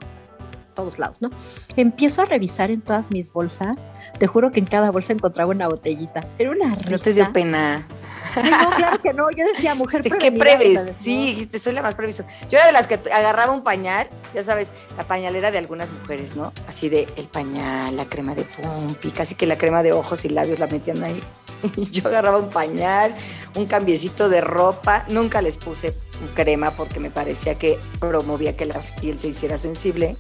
todos 0.75 0.99
lados, 0.99 1.21
¿no? 1.21 1.31
Empiezo 1.77 2.23
a 2.23 2.25
revisar 2.25 2.71
en 2.71 2.81
todas 2.81 3.11
mis 3.11 3.33
bolsas. 3.33 3.77
Te 4.21 4.27
juro 4.27 4.53
que 4.53 4.61
en 4.61 4.67
cada 4.67 4.91
bolsa 4.91 5.15
encontraba 5.15 5.51
una 5.51 5.67
botellita. 5.67 6.21
Era 6.39 6.51
una 6.51 6.75
risa. 6.75 6.91
¿No 6.91 6.99
te 6.99 7.15
dio 7.15 7.33
pena? 7.33 7.89
No, 8.37 8.71
claro 8.77 8.99
que 9.03 9.15
no. 9.15 9.31
Yo 9.31 9.47
decía, 9.47 9.75
mujer 9.75 10.03
¿Qué 10.03 10.31
preves? 10.31 10.93
Sí, 10.97 11.49
te 11.51 11.59
soy 11.59 11.73
la 11.73 11.81
más 11.81 11.95
previso. 11.95 12.25
Yo 12.51 12.59
era 12.59 12.67
de 12.67 12.73
las 12.73 12.87
que 12.87 13.01
agarraba 13.11 13.51
un 13.51 13.65
pañal, 13.65 14.11
ya 14.35 14.43
sabes, 14.43 14.75
la 14.99 15.05
pañalera 15.05 15.51
de 15.51 15.57
algunas 15.57 15.91
mujeres, 15.91 16.37
¿no? 16.37 16.53
Así 16.69 16.91
de 16.91 17.09
el 17.17 17.29
pañal, 17.29 17.97
la 17.97 18.05
crema 18.11 18.35
de 18.35 18.45
pompi, 18.45 19.11
casi 19.11 19.37
que 19.37 19.47
la 19.47 19.57
crema 19.57 19.83
de 19.83 19.95
ojos 19.95 20.23
y 20.27 20.29
labios 20.29 20.59
la 20.59 20.67
metían 20.67 21.03
ahí. 21.03 21.23
Y 21.77 21.91
yo 21.91 22.07
agarraba 22.09 22.37
un 22.37 22.51
pañal, 22.51 23.15
un 23.55 23.65
cambiecito 23.65 24.29
de 24.29 24.43
ropa. 24.43 25.07
Nunca 25.09 25.41
les 25.41 25.57
puse 25.57 25.95
crema 26.35 26.73
porque 26.73 27.01
me 27.01 27.11
parecía 27.11 27.55
que 27.55 27.79
promovía 27.99 28.55
que 28.55 28.67
la 28.67 28.81
piel 29.01 29.19
se 29.19 29.29
hiciera 29.29 29.57
sensible. 29.57 30.19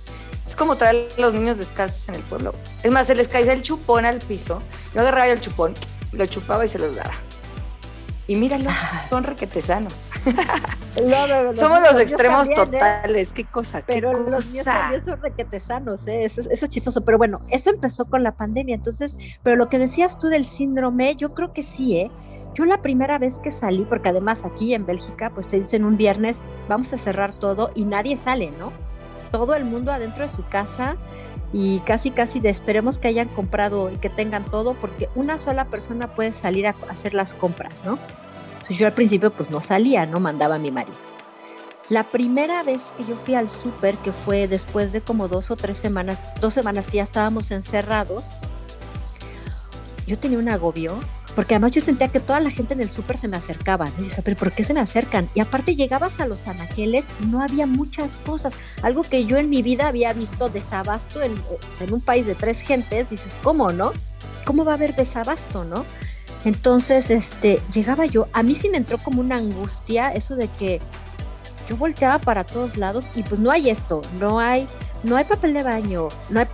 Es 0.50 0.56
como 0.56 0.74
traer 0.74 1.08
a 1.16 1.20
los 1.20 1.32
niños 1.32 1.58
descalzos 1.58 2.08
en 2.08 2.16
el 2.16 2.22
pueblo. 2.22 2.52
Es 2.82 2.90
más, 2.90 3.06
se 3.06 3.14
les 3.14 3.28
caía 3.28 3.52
el 3.52 3.62
chupón 3.62 4.04
al 4.04 4.18
piso. 4.18 4.60
Yo 4.92 5.00
agarraba 5.00 5.28
el 5.28 5.40
chupón, 5.40 5.74
lo 6.10 6.26
chupaba 6.26 6.64
y 6.64 6.68
se 6.68 6.80
los 6.80 6.96
daba. 6.96 7.12
Y 8.26 8.34
míralos, 8.34 8.76
son 9.08 9.22
requetesanos. 9.22 10.06
Somos 11.54 11.80
los 11.82 12.00
extremos 12.00 12.48
¿eh? 12.48 12.54
totales, 12.56 13.32
qué 13.32 13.44
cosa, 13.44 13.84
pero 13.86 14.10
qué 14.10 14.28
los 14.28 14.50
míos 14.52 14.66
son 15.04 15.22
requetesanos, 15.22 16.08
¿eh? 16.08 16.24
eso, 16.24 16.40
eso 16.40 16.64
es 16.64 16.68
chistoso. 16.68 17.02
Pero 17.02 17.16
bueno, 17.16 17.40
eso 17.50 17.70
empezó 17.70 18.06
con 18.06 18.24
la 18.24 18.32
pandemia, 18.32 18.74
entonces, 18.74 19.16
pero 19.44 19.54
lo 19.54 19.68
que 19.68 19.78
decías 19.78 20.18
tú 20.18 20.26
del 20.26 20.48
síndrome, 20.48 21.14
yo 21.14 21.32
creo 21.32 21.52
que 21.52 21.62
sí, 21.62 21.96
¿eh? 21.96 22.10
Yo 22.54 22.64
la 22.64 22.82
primera 22.82 23.18
vez 23.18 23.36
que 23.38 23.52
salí, 23.52 23.86
porque 23.88 24.08
además 24.08 24.40
aquí 24.44 24.74
en 24.74 24.84
Bélgica, 24.84 25.30
pues 25.30 25.46
te 25.46 25.60
dicen 25.60 25.84
un 25.84 25.96
viernes, 25.96 26.38
vamos 26.68 26.92
a 26.92 26.98
cerrar 26.98 27.38
todo 27.38 27.70
y 27.76 27.84
nadie 27.84 28.18
sale, 28.24 28.50
¿no? 28.50 28.89
Todo 29.30 29.54
el 29.54 29.64
mundo 29.64 29.92
adentro 29.92 30.26
de 30.26 30.34
su 30.34 30.46
casa 30.48 30.96
y 31.52 31.80
casi, 31.80 32.10
casi 32.10 32.40
de 32.40 32.50
esperemos 32.50 32.98
que 32.98 33.08
hayan 33.08 33.28
comprado 33.28 33.90
y 33.90 33.96
que 33.96 34.08
tengan 34.08 34.44
todo, 34.44 34.74
porque 34.74 35.08
una 35.14 35.38
sola 35.38 35.66
persona 35.66 36.08
puede 36.08 36.32
salir 36.32 36.66
a 36.66 36.74
hacer 36.88 37.14
las 37.14 37.34
compras, 37.34 37.84
¿no? 37.84 37.98
Pues 38.66 38.78
yo 38.78 38.86
al 38.86 38.92
principio 38.92 39.32
pues 39.32 39.50
no 39.50 39.62
salía, 39.62 40.06
no 40.06 40.20
mandaba 40.20 40.56
a 40.56 40.58
mi 40.58 40.70
marido. 40.70 40.96
La 41.88 42.04
primera 42.04 42.62
vez 42.62 42.84
que 42.96 43.04
yo 43.04 43.16
fui 43.16 43.34
al 43.34 43.50
súper, 43.50 43.96
que 43.96 44.12
fue 44.12 44.46
después 44.46 44.92
de 44.92 45.00
como 45.00 45.26
dos 45.26 45.50
o 45.50 45.56
tres 45.56 45.76
semanas, 45.76 46.20
dos 46.40 46.54
semanas 46.54 46.86
que 46.86 46.98
ya 46.98 47.02
estábamos 47.02 47.50
encerrados, 47.50 48.24
yo 50.06 50.16
tenía 50.16 50.38
un 50.38 50.48
agobio 50.48 51.00
porque 51.34 51.54
además 51.54 51.72
yo 51.72 51.80
sentía 51.80 52.08
que 52.08 52.20
toda 52.20 52.40
la 52.40 52.50
gente 52.50 52.74
en 52.74 52.80
el 52.80 52.90
súper 52.90 53.18
se 53.18 53.28
me 53.28 53.36
acercaba. 53.36 53.88
Y 53.98 54.08
yo 54.08 54.22
pero 54.24 54.36
¿por 54.36 54.52
qué 54.52 54.64
se 54.64 54.74
me 54.74 54.80
acercan? 54.80 55.28
Y 55.34 55.40
aparte 55.40 55.76
llegabas 55.76 56.18
a 56.20 56.26
los 56.26 56.46
anaqueles 56.46 57.04
y 57.22 57.26
no 57.26 57.42
había 57.42 57.66
muchas 57.66 58.16
cosas. 58.24 58.54
Algo 58.82 59.02
que 59.02 59.24
yo 59.24 59.36
en 59.36 59.50
mi 59.50 59.62
vida 59.62 59.88
había 59.88 60.12
visto 60.12 60.48
desabasto 60.48 61.22
en, 61.22 61.32
en 61.80 61.92
un 61.92 62.00
país 62.00 62.26
de 62.26 62.34
tres 62.34 62.60
gentes. 62.60 63.08
Dices, 63.10 63.32
¿cómo 63.42 63.72
no? 63.72 63.92
¿Cómo 64.44 64.64
va 64.64 64.72
a 64.72 64.74
haber 64.76 64.94
desabasto, 64.94 65.64
no? 65.64 65.84
Entonces, 66.44 67.10
este, 67.10 67.60
llegaba 67.72 68.06
yo, 68.06 68.28
a 68.32 68.42
mí 68.42 68.56
sí 68.60 68.70
me 68.70 68.78
entró 68.78 68.98
como 68.98 69.20
una 69.20 69.36
angustia 69.36 70.10
eso 70.10 70.36
de 70.36 70.48
que 70.58 70.80
yo 71.68 71.76
volteaba 71.76 72.18
para 72.18 72.44
todos 72.44 72.76
lados 72.76 73.04
y 73.14 73.22
pues 73.22 73.40
no 73.40 73.50
hay 73.50 73.70
esto, 73.70 74.00
no 74.18 74.40
hay 74.40 74.66
no 75.02 75.16
hay 75.16 75.24
papel 75.24 75.54
de 75.54 75.62
baño, 75.62 76.08
no 76.28 76.40
hay 76.40 76.46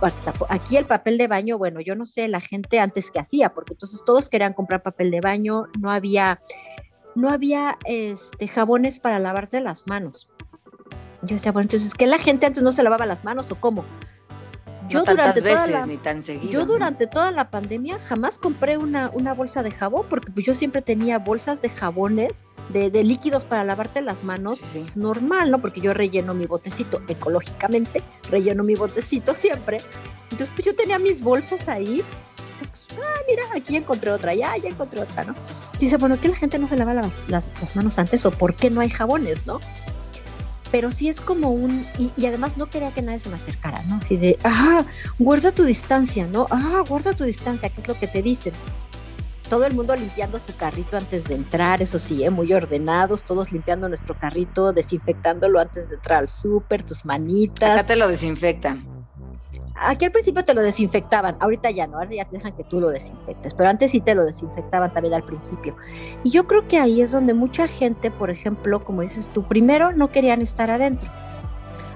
aquí 0.49 0.77
el 0.77 0.85
papel 0.85 1.17
de 1.17 1.27
baño, 1.27 1.57
bueno, 1.57 1.81
yo 1.81 1.95
no 1.95 2.05
sé 2.05 2.27
la 2.27 2.41
gente 2.41 2.79
antes 2.79 3.11
que 3.11 3.19
hacía, 3.19 3.53
porque 3.53 3.73
entonces 3.73 4.01
todos 4.05 4.29
querían 4.29 4.53
comprar 4.53 4.83
papel 4.83 5.11
de 5.11 5.21
baño, 5.21 5.65
no 5.79 5.91
había 5.91 6.39
no 7.15 7.29
había 7.29 7.77
este 7.85 8.47
jabones 8.47 8.99
para 8.99 9.17
lavarte 9.17 9.59
las 9.59 9.87
manos. 9.87 10.29
Yo 11.23 11.35
decía, 11.35 11.51
bueno, 11.51 11.65
entonces 11.65 11.93
que 11.95 12.05
la 12.05 12.19
gente 12.19 12.45
antes 12.45 12.61
no 12.61 12.71
se 12.71 12.83
lavaba 12.83 13.07
las 13.07 13.23
manos 13.23 13.51
o 13.51 13.55
cómo? 13.55 13.83
Yo 14.89 14.99
no 14.99 15.05
tantas 15.05 15.41
veces 15.43 15.85
ni 15.85 15.97
tan 15.97 16.21
seguido. 16.23 16.51
Yo 16.51 16.65
durante 16.65 17.07
toda 17.07 17.31
la 17.31 17.49
pandemia 17.49 17.99
jamás 18.07 18.37
compré 18.37 18.77
una, 18.77 19.09
una 19.13 19.33
bolsa 19.33 19.63
de 19.63 19.71
jabón 19.71 20.05
porque 20.09 20.31
pues 20.31 20.45
yo 20.45 20.55
siempre 20.55 20.81
tenía 20.81 21.19
bolsas 21.19 21.61
de 21.61 21.69
jabones 21.69 22.45
de, 22.69 22.89
líquidos 23.03 23.43
para 23.45 23.63
lavarte 23.63 24.01
las 24.01 24.23
manos 24.23 24.77
normal, 24.95 25.51
¿no? 25.51 25.59
Porque 25.59 25.81
yo 25.81 25.93
relleno 25.93 26.33
mi 26.33 26.45
botecito 26.45 27.01
ecológicamente, 27.07 28.03
relleno 28.29 28.63
mi 28.63 28.75
botecito 28.75 29.33
siempre. 29.35 29.79
Entonces, 30.31 30.49
pues 30.55 30.65
yo 30.65 30.75
tenía 30.75 30.99
mis 30.99 31.21
bolsas 31.21 31.67
ahí. 31.69 32.03
Pues, 32.59 32.99
ah, 32.99 33.19
mira, 33.27 33.43
aquí 33.55 33.75
encontré 33.75 34.11
otra, 34.11 34.33
ya, 34.33 34.57
ya 34.57 34.69
encontré 34.69 35.01
otra, 35.01 35.23
¿no? 35.23 35.35
dice, 35.79 35.97
bueno, 35.97 36.17
¿qué 36.19 36.27
la 36.27 36.35
gente 36.35 36.57
no 36.57 36.67
se 36.67 36.75
lava 36.75 36.93
las, 36.93 37.11
las, 37.27 37.43
manos 37.75 37.97
antes 37.99 38.25
o 38.25 38.31
por 38.31 38.55
qué 38.55 38.69
no 38.69 38.81
hay 38.81 38.89
jabones, 38.89 39.45
no? 39.45 39.59
Pero 40.71 40.91
sí 40.91 41.07
es 41.09 41.21
como 41.21 41.51
un, 41.51 41.85
y, 41.97 42.25
además 42.25 42.57
no 42.57 42.69
quería 42.69 42.91
que 42.91 43.01
nadie 43.01 43.19
se 43.19 43.29
me 43.29 43.35
acercara, 43.35 43.81
¿no? 43.83 43.95
Así 44.03 44.17
de, 44.17 44.37
ah, 44.43 44.85
guarda 45.17 45.51
tu 45.51 45.63
distancia, 45.63 46.27
¿no? 46.27 46.47
Ah, 46.49 46.83
guarda 46.87 47.13
tu 47.13 47.23
distancia, 47.23 47.69
¿qué 47.69 47.81
es 47.81 47.87
lo 47.87 47.97
que 47.97 48.07
te 48.07 48.21
dicen? 48.21 48.53
todo 49.49 49.65
el 49.65 49.73
mundo 49.73 49.95
limpiando 49.95 50.41
su 50.45 50.53
carrito 50.57 50.97
antes 50.97 51.23
de 51.23 51.35
entrar, 51.35 51.81
eso 51.81 51.99
sí, 51.99 52.21
¿eh? 52.21 52.29
muy 52.29 52.51
ordenados, 52.51 53.23
todos 53.23 53.51
limpiando 53.51 53.87
nuestro 53.87 54.13
carrito, 54.19 54.73
desinfectándolo 54.73 55.59
antes 55.59 55.87
de 55.87 55.95
entrar 55.95 56.19
al 56.19 56.29
súper, 56.29 56.83
tus 56.83 57.05
manitas. 57.05 57.71
Acá 57.71 57.85
te 57.85 57.95
lo 57.95 58.09
desinfectan. 58.09 58.96
Aquí 59.79 60.05
al 60.05 60.11
principio 60.11 60.43
te 60.43 60.53
lo 60.53 60.61
desinfectaban, 60.61 61.37
ahorita 61.39 61.69
ya 61.69 61.85
no, 61.87 61.97
ahora 61.97 62.09
ya 62.11 62.25
te 62.25 62.37
dejan 62.37 62.53
que 62.53 62.63
tú 62.63 62.79
lo 62.81 62.89
desinfectes, 62.89 63.53
pero 63.53 63.69
antes 63.69 63.91
sí 63.91 64.01
te 64.01 64.15
lo 64.15 64.25
desinfectaban 64.25 64.91
también 64.91 65.13
al 65.13 65.23
principio. 65.23 65.75
Y 66.23 66.31
yo 66.31 66.47
creo 66.47 66.67
que 66.67 66.79
ahí 66.79 67.01
es 67.01 67.11
donde 67.11 67.33
mucha 67.33 67.67
gente, 67.67 68.09
por 68.09 68.29
ejemplo, 68.29 68.83
como 68.83 69.01
dices 69.01 69.29
tú, 69.29 69.43
primero 69.43 69.91
no 69.91 70.09
querían 70.09 70.41
estar 70.41 70.71
adentro. 70.71 71.09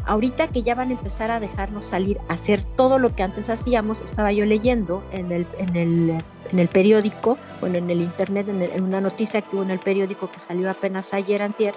Ahorita 0.05 0.47
que 0.47 0.63
ya 0.63 0.75
van 0.75 0.89
a 0.89 0.93
empezar 0.93 1.31
a 1.31 1.39
dejarnos 1.39 1.85
salir 1.85 2.19
hacer 2.27 2.63
todo 2.75 2.99
lo 2.99 3.15
que 3.15 3.23
antes 3.23 3.49
hacíamos, 3.49 4.01
estaba 4.01 4.31
yo 4.31 4.45
leyendo 4.45 5.03
en 5.11 5.31
el, 5.31 5.47
en 5.57 5.75
el 5.75 6.21
en 6.51 6.59
el 6.59 6.67
periódico, 6.67 7.37
bueno, 7.59 7.77
en 7.77 7.89
el 7.89 8.01
internet, 8.01 8.47
en, 8.49 8.83
una 8.83 9.01
noticia 9.01 9.41
que 9.41 9.55
hubo 9.55 9.63
en 9.63 9.71
el 9.71 9.79
periódico 9.79 10.29
que 10.29 10.39
salió 10.39 10.69
apenas 10.69 11.13
ayer, 11.13 11.41
antier, 11.41 11.73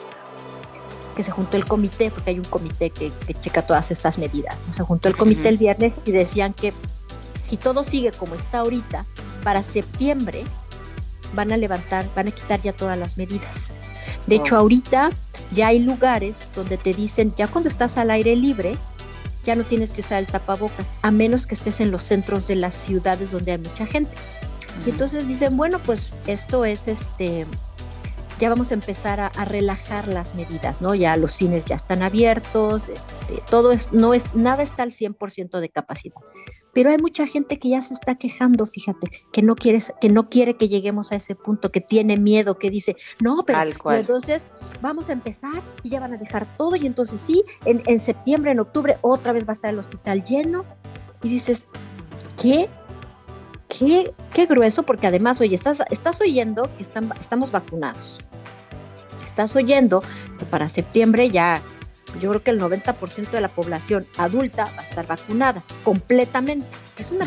que 1.15 1.23
se 1.23 1.31
juntó 1.31 1.57
el 1.57 1.65
comité, 1.65 2.11
porque 2.11 2.31
hay 2.31 2.39
un 2.39 2.45
comité 2.45 2.91
que, 2.91 3.13
checa 3.41 3.63
todas 3.63 3.91
estas 3.91 4.19
medidas, 4.19 4.59
se 4.71 4.83
juntó 4.83 5.09
el 5.09 5.17
comité 5.17 5.49
el 5.49 5.57
viernes 5.57 5.93
y 6.05 6.13
decían 6.13 6.53
que 6.53 6.73
si 7.49 7.57
todo 7.57 7.85
sigue 7.85 8.13
como 8.13 8.35
está 8.35 8.61
ahorita, 8.61 9.07
para 9.43 9.63
septiembre 9.63 10.45
van 11.35 11.53
a 11.53 11.57
levantar, 11.57 12.09
van 12.15 12.29
a 12.29 12.31
quitar 12.31 12.63
ya 12.63 12.73
todas 12.73 12.99
las 12.99 13.17
medidas. 13.19 13.55
De 14.27 14.37
hecho, 14.37 14.57
ahorita 14.57 15.11
ya 15.53 15.69
hay 15.69 15.81
lugares 15.81 16.37
donde 16.55 16.79
te 16.79 16.95
dicen, 16.95 17.35
ya 17.37 17.47
cuando 17.47 17.69
estás 17.69 17.99
al 17.99 18.11
aire 18.11 18.35
libre, 18.37 18.77
ya 19.45 19.55
no 19.55 19.65
tienes 19.65 19.91
que 19.91 20.01
usar 20.01 20.21
el 20.21 20.27
tapabocas, 20.27 20.87
a 21.03 21.11
menos 21.11 21.47
que 21.47 21.55
estés 21.55 21.81
en 21.81 21.91
los 21.91 22.03
centros 22.03 22.47
de 22.47 22.57
las 22.57 22.75
ciudades 22.75 23.31
donde 23.31 23.53
hay 23.53 23.59
mucha 23.59 23.87
gente. 23.87 24.13
Y 24.87 24.91
entonces 24.91 25.29
dicen, 25.29 25.57
bueno, 25.57 25.79
pues 25.79 26.01
esto 26.27 26.65
es 26.65 26.89
este, 26.89 27.47
ya 28.41 28.49
vamos 28.49 28.71
a 28.71 28.75
empezar 28.75 29.21
a, 29.21 29.31
relajar 29.45 30.09
las 30.09 30.35
medidas, 30.35 30.81
¿no? 30.81 30.95
Ya 30.95 31.17
los 31.17 31.33
cines 31.33 31.65
ya 31.65 31.77
están 31.77 32.03
abiertos, 32.03 32.89
este, 32.89 33.43
todo 33.51 33.73
es, 33.73 33.93
no 33.93 34.15
es, 34.15 34.23
nada 34.35 34.63
está 34.63 34.83
al 34.83 34.93
100% 34.93 35.61
de 35.61 35.69
capacidad. 35.69 36.17
Pero 36.73 36.91
hay 36.91 36.99
mucha 36.99 37.27
gente 37.29 37.61
que 37.61 37.69
ya 37.69 37.83
se 37.83 37.95
está 37.95 38.17
quejando, 38.17 38.67
fíjate, 38.67 39.09
que 39.33 39.43
no 39.43 39.55
quiere, 39.55 39.81
que 40.01 40.09
no 40.09 40.29
quiere 40.29 40.57
que 40.57 40.69
lleguemos 40.69 41.13
a 41.13 41.17
ese 41.17 41.37
punto, 41.37 41.71
que 41.71 41.81
tiene 41.81 42.17
miedo, 42.17 42.59
que 42.59 42.69
dice, 42.69 42.97
no, 43.21 43.43
pero 43.47 43.61
entonces 43.93 44.43
vamos 44.81 45.09
a 45.09 45.13
empezar 45.13 45.63
y 45.85 45.91
ya 45.91 46.01
van 46.01 46.15
a 46.15 46.17
dejar 46.17 46.57
todo 46.57 46.75
y 46.75 46.85
entonces 46.87 47.21
sí, 47.21 47.45
en, 47.65 47.83
en 47.87 48.01
septiembre, 48.01 48.51
en 48.51 48.59
octubre, 48.59 48.99
otra 49.03 49.33
vez 49.33 49.47
va 49.47 49.53
a 49.53 49.57
estar 49.57 49.71
el 49.73 49.79
hospital 49.79 50.25
lleno. 50.25 50.65
Y 51.23 51.29
dices, 51.29 51.65
¿qué? 52.43 52.69
qué, 53.79 54.13
qué 54.33 54.47
grueso, 54.47 54.83
porque 54.83 55.07
además, 55.07 55.41
oye, 55.41 55.55
estás, 55.55 55.79
estás 55.91 56.21
oyendo 56.21 56.69
que 56.77 56.83
están, 56.83 57.13
estamos 57.21 57.51
vacunados. 57.51 58.19
Estás 59.35 59.57
oyendo 59.57 60.01
que 60.39 60.45
para 60.45 60.69
septiembre 60.69 61.29
ya, 61.29 61.61
yo 62.21 62.31
creo 62.31 62.41
que 62.45 62.53
el 62.53 62.61
90% 62.61 63.33
de 63.33 63.41
la 63.41 63.49
población 63.49 64.07
adulta 64.17 64.67
va 64.77 64.83
a 64.83 64.85
estar 64.85 65.09
vacunada 65.09 65.65
completamente. 65.83 66.65
Es, 66.97 67.11
una, 67.11 67.27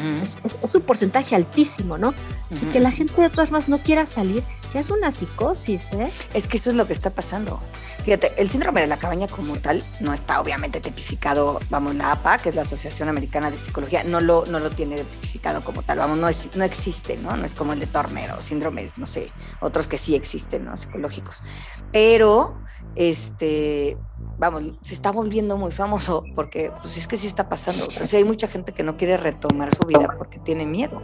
es, 0.63 0.73
un 0.73 0.81
porcentaje 0.83 1.35
altísimo, 1.35 1.97
¿no? 1.97 2.13
Y 2.49 2.65
que 2.67 2.79
la 2.79 2.91
gente 2.91 3.21
de 3.21 3.29
todas 3.29 3.49
formas 3.49 3.67
no 3.67 3.79
quiera 3.79 4.05
salir 4.05 4.41
ya 4.73 4.81
es 4.81 4.89
una 4.89 5.11
psicosis, 5.11 5.93
¿eh? 5.93 6.09
Es 6.33 6.47
que 6.47 6.57
eso 6.57 6.69
es 6.69 6.75
lo 6.75 6.87
que 6.87 6.93
está 6.93 7.09
pasando. 7.09 7.59
Fíjate, 8.03 8.33
el 8.37 8.49
síndrome 8.49 8.81
de 8.81 8.87
la 8.87 8.97
cabaña 8.97 9.27
como 9.27 9.59
tal 9.59 9.83
no 9.99 10.13
está 10.13 10.41
obviamente 10.41 10.81
tipificado, 10.81 11.59
vamos, 11.69 11.95
la 11.95 12.11
APA, 12.11 12.37
que 12.39 12.49
es 12.49 12.55
la 12.55 12.61
Asociación 12.61 13.09
Americana 13.09 13.49
de 13.49 13.57
Psicología, 13.57 14.03
no 14.03 14.21
lo, 14.21 14.45
no 14.45 14.59
lo 14.59 14.69
tiene 14.71 15.03
tipificado 15.03 15.63
como 15.63 15.83
tal, 15.83 15.99
vamos, 15.99 16.17
no, 16.17 16.27
es, 16.27 16.55
no 16.55 16.63
existe, 16.63 17.17
¿no? 17.17 17.35
No 17.35 17.45
es 17.45 17.55
como 17.55 17.73
el 17.73 17.79
de 17.79 17.87
Tornero, 17.87 18.41
síndromes, 18.41 18.97
no 18.97 19.05
sé, 19.05 19.31
otros 19.61 19.87
que 19.87 19.97
sí 19.97 20.15
existen, 20.15 20.65
¿no? 20.65 20.75
Psicológicos. 20.75 21.43
Pero, 21.91 22.61
este, 22.95 23.97
vamos, 24.37 24.63
se 24.81 24.93
está 24.93 25.11
volviendo 25.11 25.57
muy 25.57 25.71
famoso 25.71 26.23
porque, 26.35 26.71
pues 26.81 26.97
es 26.97 27.07
que 27.07 27.17
sí 27.17 27.27
está 27.27 27.49
pasando. 27.49 27.87
O 27.87 27.91
sea, 27.91 28.05
sí 28.05 28.17
hay 28.17 28.23
mucha 28.23 28.47
gente 28.47 28.73
que 28.73 28.83
no 28.83 28.97
quiere 28.97 29.17
retomar 29.17 29.73
su 29.73 29.85
vida 29.85 30.15
porque 30.17 30.39
tiene 30.39 30.65
miedo 30.65 31.01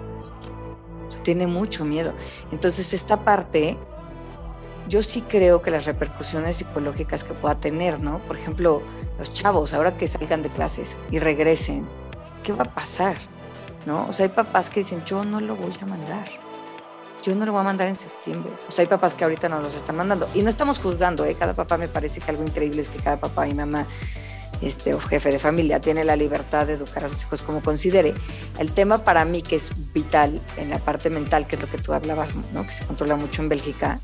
tiene 1.23 1.47
mucho 1.47 1.85
miedo. 1.85 2.13
Entonces, 2.51 2.93
esta 2.93 3.23
parte, 3.23 3.77
yo 4.87 5.01
sí 5.01 5.21
creo 5.21 5.61
que 5.61 5.71
las 5.71 5.85
repercusiones 5.85 6.57
psicológicas 6.57 7.23
que 7.23 7.33
pueda 7.33 7.59
tener, 7.59 7.99
¿no? 7.99 8.19
Por 8.19 8.37
ejemplo, 8.37 8.81
los 9.17 9.33
chavos, 9.33 9.73
ahora 9.73 9.97
que 9.97 10.07
salgan 10.07 10.43
de 10.43 10.49
clases 10.49 10.97
y 11.09 11.19
regresen, 11.19 11.87
¿qué 12.43 12.53
va 12.53 12.63
a 12.63 12.75
pasar? 12.75 13.17
¿No? 13.85 14.07
O 14.07 14.13
sea, 14.13 14.25
hay 14.25 14.31
papás 14.31 14.69
que 14.69 14.81
dicen, 14.81 15.03
yo 15.05 15.25
no 15.25 15.41
lo 15.41 15.55
voy 15.55 15.73
a 15.81 15.85
mandar. 15.85 16.27
Yo 17.23 17.33
no 17.35 17.45
lo 17.45 17.53
voy 17.53 17.61
a 17.61 17.63
mandar 17.63 17.87
en 17.87 17.95
septiembre. 17.95 18.51
O 18.67 18.71
sea, 18.71 18.83
hay 18.83 18.87
papás 18.87 19.15
que 19.15 19.23
ahorita 19.23 19.47
no 19.47 19.61
los 19.61 19.75
están 19.75 19.95
mandando. 19.95 20.27
Y 20.33 20.41
no 20.41 20.49
estamos 20.49 20.79
juzgando, 20.79 21.25
¿eh? 21.25 21.35
Cada 21.35 21.53
papá 21.53 21.77
me 21.77 21.87
parece 21.87 22.19
que 22.19 22.29
algo 22.31 22.43
increíble 22.43 22.81
es 22.81 22.89
que 22.89 22.99
cada 22.99 23.17
papá 23.17 23.47
y 23.47 23.53
mamá 23.53 23.87
este, 24.65 24.93
o 24.93 24.99
jefe 24.99 25.31
de 25.31 25.39
familia 25.39 25.79
tiene 25.79 26.03
la 26.03 26.15
libertad 26.15 26.67
de 26.67 26.73
educar 26.73 27.03
a 27.05 27.07
sus 27.07 27.23
hijos 27.23 27.41
como 27.41 27.61
considere. 27.61 28.13
El 28.59 28.73
tema 28.73 29.03
para 29.03 29.25
mí 29.25 29.41
que 29.41 29.55
es 29.55 29.73
vital 29.93 30.41
en 30.57 30.69
la 30.69 30.79
parte 30.79 31.09
mental, 31.09 31.47
que 31.47 31.55
es 31.55 31.61
lo 31.61 31.69
que 31.69 31.77
tú 31.77 31.93
hablabas, 31.93 32.33
¿no? 32.53 32.65
que 32.65 32.71
se 32.71 32.85
controla 32.85 33.15
mucho 33.15 33.41
en 33.41 33.49
Bélgica, 33.49 33.99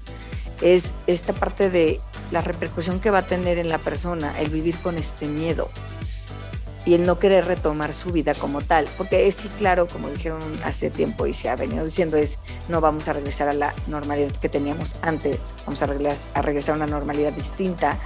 es 0.61 0.95
esta 1.07 1.33
parte 1.33 1.69
de 1.69 2.01
la 2.31 2.41
repercusión 2.41 2.99
que 2.99 3.11
va 3.11 3.19
a 3.19 3.25
tener 3.25 3.57
en 3.57 3.69
la 3.69 3.77
persona 3.77 4.37
el 4.39 4.49
vivir 4.49 4.77
con 4.79 4.97
este 4.97 5.27
miedo 5.27 5.69
y 6.85 6.95
el 6.95 7.05
no 7.05 7.19
querer 7.19 7.45
retomar 7.45 7.93
su 7.93 8.11
vida 8.11 8.33
como 8.33 8.61
tal, 8.61 8.87
porque 8.97 9.27
es 9.27 9.35
sí 9.35 9.49
claro, 9.57 9.87
como 9.87 10.09
dijeron 10.09 10.41
hace 10.63 10.89
tiempo 10.89 11.27
y 11.27 11.33
se 11.33 11.49
ha 11.49 11.55
venido 11.55 11.83
diciendo, 11.83 12.17
es 12.17 12.39
no 12.67 12.81
vamos 12.81 13.07
a 13.07 13.13
regresar 13.13 13.49
a 13.49 13.53
la 13.53 13.75
normalidad 13.87 14.31
que 14.31 14.49
teníamos 14.49 14.95
antes, 15.01 15.53
vamos 15.65 15.81
a 15.81 15.87
regresar 15.87 16.31
a, 16.33 16.41
regresar 16.41 16.73
a 16.73 16.77
una 16.77 16.87
normalidad 16.87 17.33
distinta, 17.33 17.99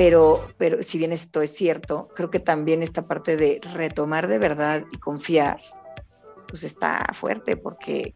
pero, 0.00 0.48
pero 0.56 0.82
si 0.82 0.96
bien 0.96 1.12
esto 1.12 1.42
es 1.42 1.54
cierto, 1.54 2.08
creo 2.14 2.30
que 2.30 2.40
también 2.40 2.82
esta 2.82 3.06
parte 3.06 3.36
de 3.36 3.60
retomar 3.74 4.28
de 4.28 4.38
verdad 4.38 4.86
y 4.90 4.96
confiar, 4.96 5.60
pues 6.48 6.64
está 6.64 7.04
fuerte 7.12 7.58
porque 7.58 8.14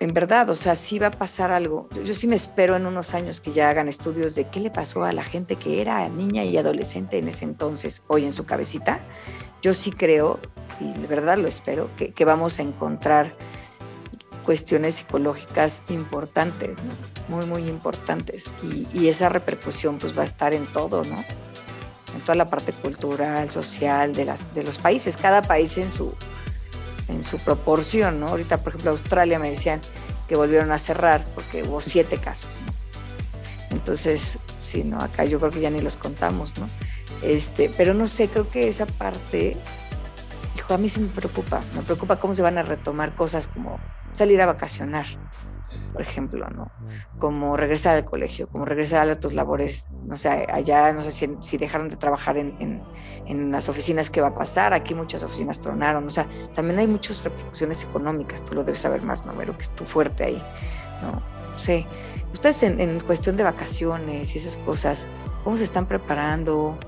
en 0.00 0.12
verdad, 0.12 0.50
o 0.50 0.56
sea, 0.56 0.74
sí 0.74 0.98
va 0.98 1.06
a 1.06 1.10
pasar 1.12 1.52
algo. 1.52 1.88
Yo, 2.04 2.16
sí 2.16 2.26
me 2.26 2.34
espero 2.34 2.74
en 2.74 2.86
unos 2.86 3.14
años 3.14 3.40
que 3.40 3.52
ya 3.52 3.70
hagan 3.70 3.86
estudios 3.86 4.34
de 4.34 4.48
qué 4.48 4.58
le 4.58 4.72
pasó 4.72 5.04
a 5.04 5.12
la 5.12 5.22
gente 5.22 5.54
que 5.54 5.80
era 5.80 6.08
niña 6.08 6.42
y 6.42 6.56
adolescente 6.56 7.18
en 7.18 7.28
ese 7.28 7.44
entonces, 7.44 8.02
hoy 8.08 8.24
en 8.24 8.32
su 8.32 8.44
cabecita. 8.44 9.06
Yo 9.62 9.72
sí 9.72 9.92
creo, 9.92 10.40
y 10.80 10.92
de 10.94 11.06
verdad 11.06 11.38
lo 11.38 11.46
espero, 11.46 11.88
que, 11.94 12.24
vamos 12.24 12.58
a 12.58 12.62
encontrar 12.62 13.36
cuestiones 14.44 14.96
psicológicas 14.96 15.84
importantes, 15.88 16.78
muy, 17.28 17.46
muy 17.46 17.68
importantes. 17.68 18.50
Y, 18.62 18.86
y, 18.92 19.08
esa 19.08 19.28
repercusión 19.28 19.98
pues 19.98 20.16
va 20.16 20.22
a 20.22 20.26
estar 20.26 20.54
en 20.54 20.66
todo, 20.72 21.04
¿no? 21.04 21.24
En 22.14 22.20
toda 22.22 22.34
la 22.34 22.50
parte 22.50 22.72
cultural, 22.72 23.48
social 23.48 24.14
de, 24.14 24.24
las, 24.24 24.54
de 24.54 24.62
los 24.62 24.78
países, 24.78 25.16
cada 25.16 25.42
país 25.42 25.78
en 25.78 25.90
su, 25.90 26.14
en 27.08 27.22
su 27.22 27.38
proporción, 27.38 28.20
¿no? 28.20 28.28
Ahorita, 28.28 28.62
por 28.62 28.70
ejemplo, 28.70 28.90
Australia 28.90 29.38
me 29.38 29.50
decían 29.50 29.80
que 30.28 30.36
volvieron 30.36 30.70
a 30.72 30.78
cerrar 30.78 31.24
porque 31.34 31.62
hubo 31.62 31.80
siete 31.80 32.18
casos, 32.18 32.60
¿no? 32.66 32.72
Entonces, 33.70 34.38
sí, 34.60 34.84
¿no? 34.84 35.00
Acá 35.00 35.24
yo 35.24 35.38
creo 35.38 35.50
que 35.50 35.60
ya 35.60 35.70
ni 35.70 35.80
los 35.80 35.96
contamos, 35.96 36.56
¿no? 36.58 36.68
Este, 37.22 37.72
pero 37.76 37.94
no 37.94 38.06
sé, 38.06 38.28
creo 38.28 38.48
que 38.48 38.68
esa 38.68 38.86
parte, 38.86 39.56
hijo, 40.56 40.74
a 40.74 40.78
mí 40.78 40.88
sí 40.88 41.00
me 41.00 41.08
preocupa, 41.08 41.62
me 41.74 41.82
preocupa 41.82 42.18
cómo 42.18 42.34
se 42.34 42.42
van 42.42 42.58
a 42.58 42.62
retomar 42.62 43.14
cosas 43.14 43.46
como 43.46 43.78
salir 44.12 44.40
a 44.42 44.46
vacacionar, 44.46 45.06
por 45.92 46.02
ejemplo, 46.02 46.48
¿no? 46.50 46.70
Como 47.18 47.56
regresar 47.56 47.96
al 47.96 48.04
colegio, 48.04 48.48
como 48.48 48.64
regresar 48.64 49.08
a 49.10 49.18
tus 49.18 49.34
labores, 49.34 49.86
no 50.06 50.16
sé, 50.16 50.46
allá 50.52 50.92
no 50.92 51.00
sé 51.00 51.10
si, 51.10 51.36
si 51.40 51.58
dejaron 51.58 51.88
de 51.88 51.96
trabajar 51.96 52.36
en, 52.36 52.82
en, 53.26 53.50
las 53.50 53.68
oficinas, 53.68 54.10
¿qué 54.10 54.20
va 54.20 54.28
a 54.28 54.34
pasar? 54.34 54.72
Aquí 54.74 54.94
muchas 54.94 55.22
oficinas 55.22 55.60
tronaron, 55.60 56.06
o 56.06 56.10
sea, 56.10 56.28
también 56.54 56.78
hay 56.78 56.86
muchas 56.86 57.22
repercusiones 57.24 57.84
económicas, 57.84 58.44
tú 58.44 58.54
lo 58.54 58.64
debes 58.64 58.80
saber 58.80 59.02
más, 59.02 59.26
¿no? 59.26 59.34
Pero 59.36 59.56
que 59.56 59.62
es 59.62 59.70
tu 59.70 59.84
fuerte 59.84 60.24
ahí, 60.24 60.42
¿no? 61.02 61.22
Sí. 61.56 61.86
Ustedes 62.32 62.62
en, 62.62 62.80
en 62.80 63.00
cuestión 63.00 63.36
de 63.36 63.42
vacaciones 63.42 64.34
y 64.34 64.38
esas 64.38 64.56
cosas, 64.58 65.08
¿cómo 65.44 65.56
se 65.56 65.64
están 65.64 65.86
preparando? 65.86 66.78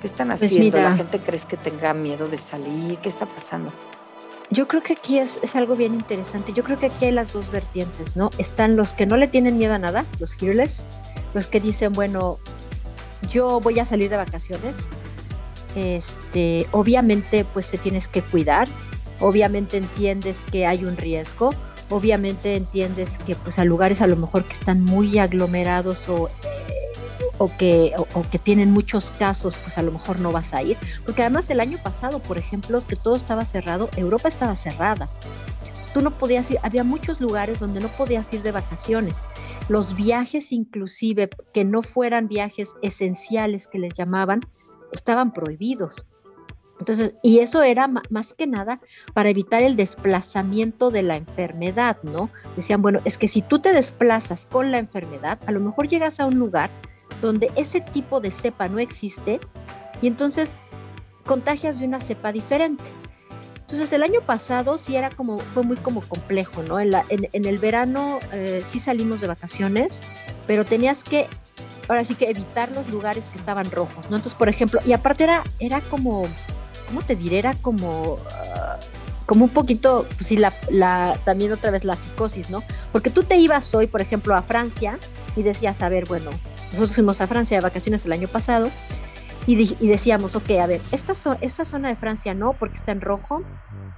¿Qué 0.00 0.06
están 0.06 0.28
pues 0.28 0.42
haciendo? 0.42 0.78
¿La 0.78 0.92
gente 0.92 1.20
crees 1.22 1.44
que 1.44 1.56
tenga 1.56 1.94
miedo 1.94 2.28
de 2.28 2.38
salir? 2.38 2.98
¿Qué 2.98 3.08
está 3.08 3.26
pasando? 3.26 3.72
Yo 4.50 4.68
creo 4.68 4.82
que 4.82 4.94
aquí 4.94 5.18
es, 5.18 5.38
algo 5.54 5.76
bien 5.76 5.94
interesante. 5.94 6.52
Yo 6.52 6.62
creo 6.62 6.78
que 6.78 6.86
aquí 6.86 7.06
hay 7.06 7.12
las 7.12 7.32
dos 7.32 7.50
vertientes, 7.50 8.16
¿no? 8.16 8.30
Están 8.38 8.76
los 8.76 8.94
que 8.94 9.06
no 9.06 9.16
le 9.16 9.28
tienen 9.28 9.58
miedo 9.58 9.74
a 9.74 9.78
nada, 9.78 10.04
los 10.18 10.36
fearless, 10.36 10.82
los 11.32 11.46
que 11.46 11.60
dicen, 11.60 11.92
bueno, 11.92 12.38
yo 13.30 13.60
voy 13.60 13.78
a 13.80 13.84
salir 13.84 14.10
de 14.10 14.16
vacaciones. 14.16 14.74
Este, 15.74 16.68
obviamente, 16.70 17.44
pues 17.52 17.68
te 17.68 17.78
tienes 17.78 18.06
que 18.06 18.22
cuidar. 18.22 18.68
Obviamente 19.20 19.76
entiendes 19.76 20.36
que 20.52 20.66
hay 20.66 20.84
un 20.84 20.96
riesgo. 20.96 21.50
Obviamente 21.90 22.56
entiendes 22.56 23.10
que 23.26 23.34
pues 23.34 23.58
a 23.58 23.64
lugares 23.64 24.00
a 24.00 24.06
lo 24.06 24.16
mejor 24.16 24.44
que 24.44 24.54
están 24.54 24.82
muy 24.82 25.18
aglomerados 25.18 26.08
o 26.08 26.30
o 27.38 27.50
que, 27.56 27.92
o, 27.96 28.22
que 28.30 28.38
tienen 28.38 28.70
muchos 28.70 29.10
casos, 29.18 29.56
pues 29.62 29.76
a 29.78 29.82
lo 29.82 29.92
mejor 29.92 30.20
no 30.20 30.32
vas 30.32 30.54
a 30.54 30.62
ir. 30.62 30.76
Porque 31.04 31.22
además 31.22 31.50
el 31.50 31.60
año 31.60 31.78
pasado, 31.82 32.20
por 32.20 32.38
ejemplo, 32.38 32.86
que 32.86 32.96
todo 32.96 33.16
estaba 33.16 33.44
cerrado, 33.46 33.88
Europa 33.96 34.28
estaba 34.28 34.56
cerrada. 34.56 35.08
Tú 35.92 36.00
no 36.00 36.10
podías 36.12 36.50
ir, 36.50 36.58
había 36.62 36.84
muchos 36.84 37.20
lugares 37.20 37.58
donde 37.60 37.80
no 37.80 37.88
podías 37.88 38.32
ir 38.32 38.42
de 38.42 38.52
vacaciones. 38.52 39.14
Los 39.68 39.96
viajes 39.96 40.52
inclusive, 40.52 41.30
que 41.52 41.64
no 41.64 41.82
fueran 41.82 42.28
viajes 42.28 42.68
esenciales 42.82 43.68
que 43.68 43.78
les 43.78 43.94
llamaban, 43.94 44.40
estaban 44.92 45.32
prohibidos. 45.32 46.06
Entonces, 46.80 47.14
y 47.22 47.38
eso 47.38 47.62
era 47.62 47.86
más 47.86 48.34
que 48.34 48.46
nada 48.46 48.80
para 49.14 49.30
evitar 49.30 49.62
el 49.62 49.76
desplazamiento 49.76 50.90
de 50.90 51.02
la 51.02 51.16
enfermedad, 51.16 51.98
¿no? 52.02 52.30
Decían, 52.56 52.82
bueno, 52.82 53.00
es 53.04 53.16
que 53.16 53.28
si 53.28 53.42
tú 53.42 53.60
te 53.60 53.72
desplazas 53.72 54.46
con 54.46 54.72
la 54.72 54.78
enfermedad, 54.78 55.38
a 55.46 55.52
lo 55.52 55.60
mejor 55.60 55.88
llegas 55.88 56.18
a 56.18 56.26
un 56.26 56.38
lugar 56.38 56.70
donde 57.24 57.50
ese 57.56 57.80
tipo 57.80 58.20
de 58.20 58.30
cepa 58.30 58.68
no 58.68 58.78
existe 58.78 59.40
y 60.02 60.06
entonces 60.06 60.50
contagias 61.24 61.80
de 61.80 61.86
una 61.86 62.00
cepa 62.00 62.32
diferente. 62.32 62.84
Entonces 63.62 63.92
el 63.94 64.02
año 64.02 64.20
pasado 64.20 64.76
sí 64.76 64.94
era 64.94 65.08
como, 65.08 65.38
fue 65.38 65.62
muy 65.62 65.76
como 65.76 66.02
complejo, 66.02 66.62
¿no? 66.62 66.78
En, 66.78 66.94
el 67.32 67.58
verano 67.58 68.18
eh, 68.30 68.62
sí 68.70 68.78
salimos 68.78 69.22
de 69.22 69.26
vacaciones, 69.26 70.02
pero 70.46 70.66
tenías 70.66 71.02
que, 71.02 71.26
ahora 71.88 72.04
sí 72.04 72.14
que 72.14 72.28
evitar 72.28 72.70
los 72.72 72.88
lugares 72.90 73.24
que 73.32 73.38
estaban 73.38 73.70
rojos, 73.70 74.10
¿no? 74.10 74.16
Entonces, 74.16 74.34
por 74.34 74.50
ejemplo, 74.50 74.80
y 74.84 74.92
aparte 74.92 75.24
era, 75.24 75.42
era 75.58 75.80
como, 75.80 76.28
¿cómo 76.86 77.00
te 77.02 77.16
diré? 77.16 77.38
Era 77.38 77.54
como, 77.54 78.18
ah, 78.30 78.78
como 79.24 79.46
un 79.46 79.50
poquito, 79.50 80.06
pues 80.16 80.26
sí, 80.26 80.36
la, 80.36 80.52
la, 80.68 81.18
también 81.24 81.50
otra 81.50 81.70
vez 81.70 81.84
la 81.84 81.96
psicosis, 81.96 82.50
¿no? 82.50 82.62
Porque 82.92 83.08
tú 83.08 83.22
te 83.22 83.38
ibas 83.38 83.74
hoy, 83.74 83.86
por 83.86 84.02
ejemplo, 84.02 84.34
a 84.34 84.42
Francia 84.42 84.98
y 85.36 85.42
decías, 85.42 85.80
a 85.80 85.88
ver, 85.88 86.04
bueno, 86.04 86.30
nosotros 86.74 86.94
fuimos 86.94 87.20
a 87.20 87.26
Francia 87.26 87.56
de 87.56 87.62
vacaciones 87.62 88.04
el 88.04 88.12
año 88.12 88.28
pasado 88.28 88.70
y, 89.46 89.56
decíamos, 89.86 90.34
ok, 90.36 90.50
a 90.60 90.66
ver, 90.66 90.80
esta, 90.90 91.12
esta 91.40 91.64
zona 91.64 91.88
de 91.88 91.96
Francia 91.96 92.34
no, 92.34 92.54
porque 92.54 92.76
está 92.76 92.92
en 92.92 93.00
rojo. 93.00 93.42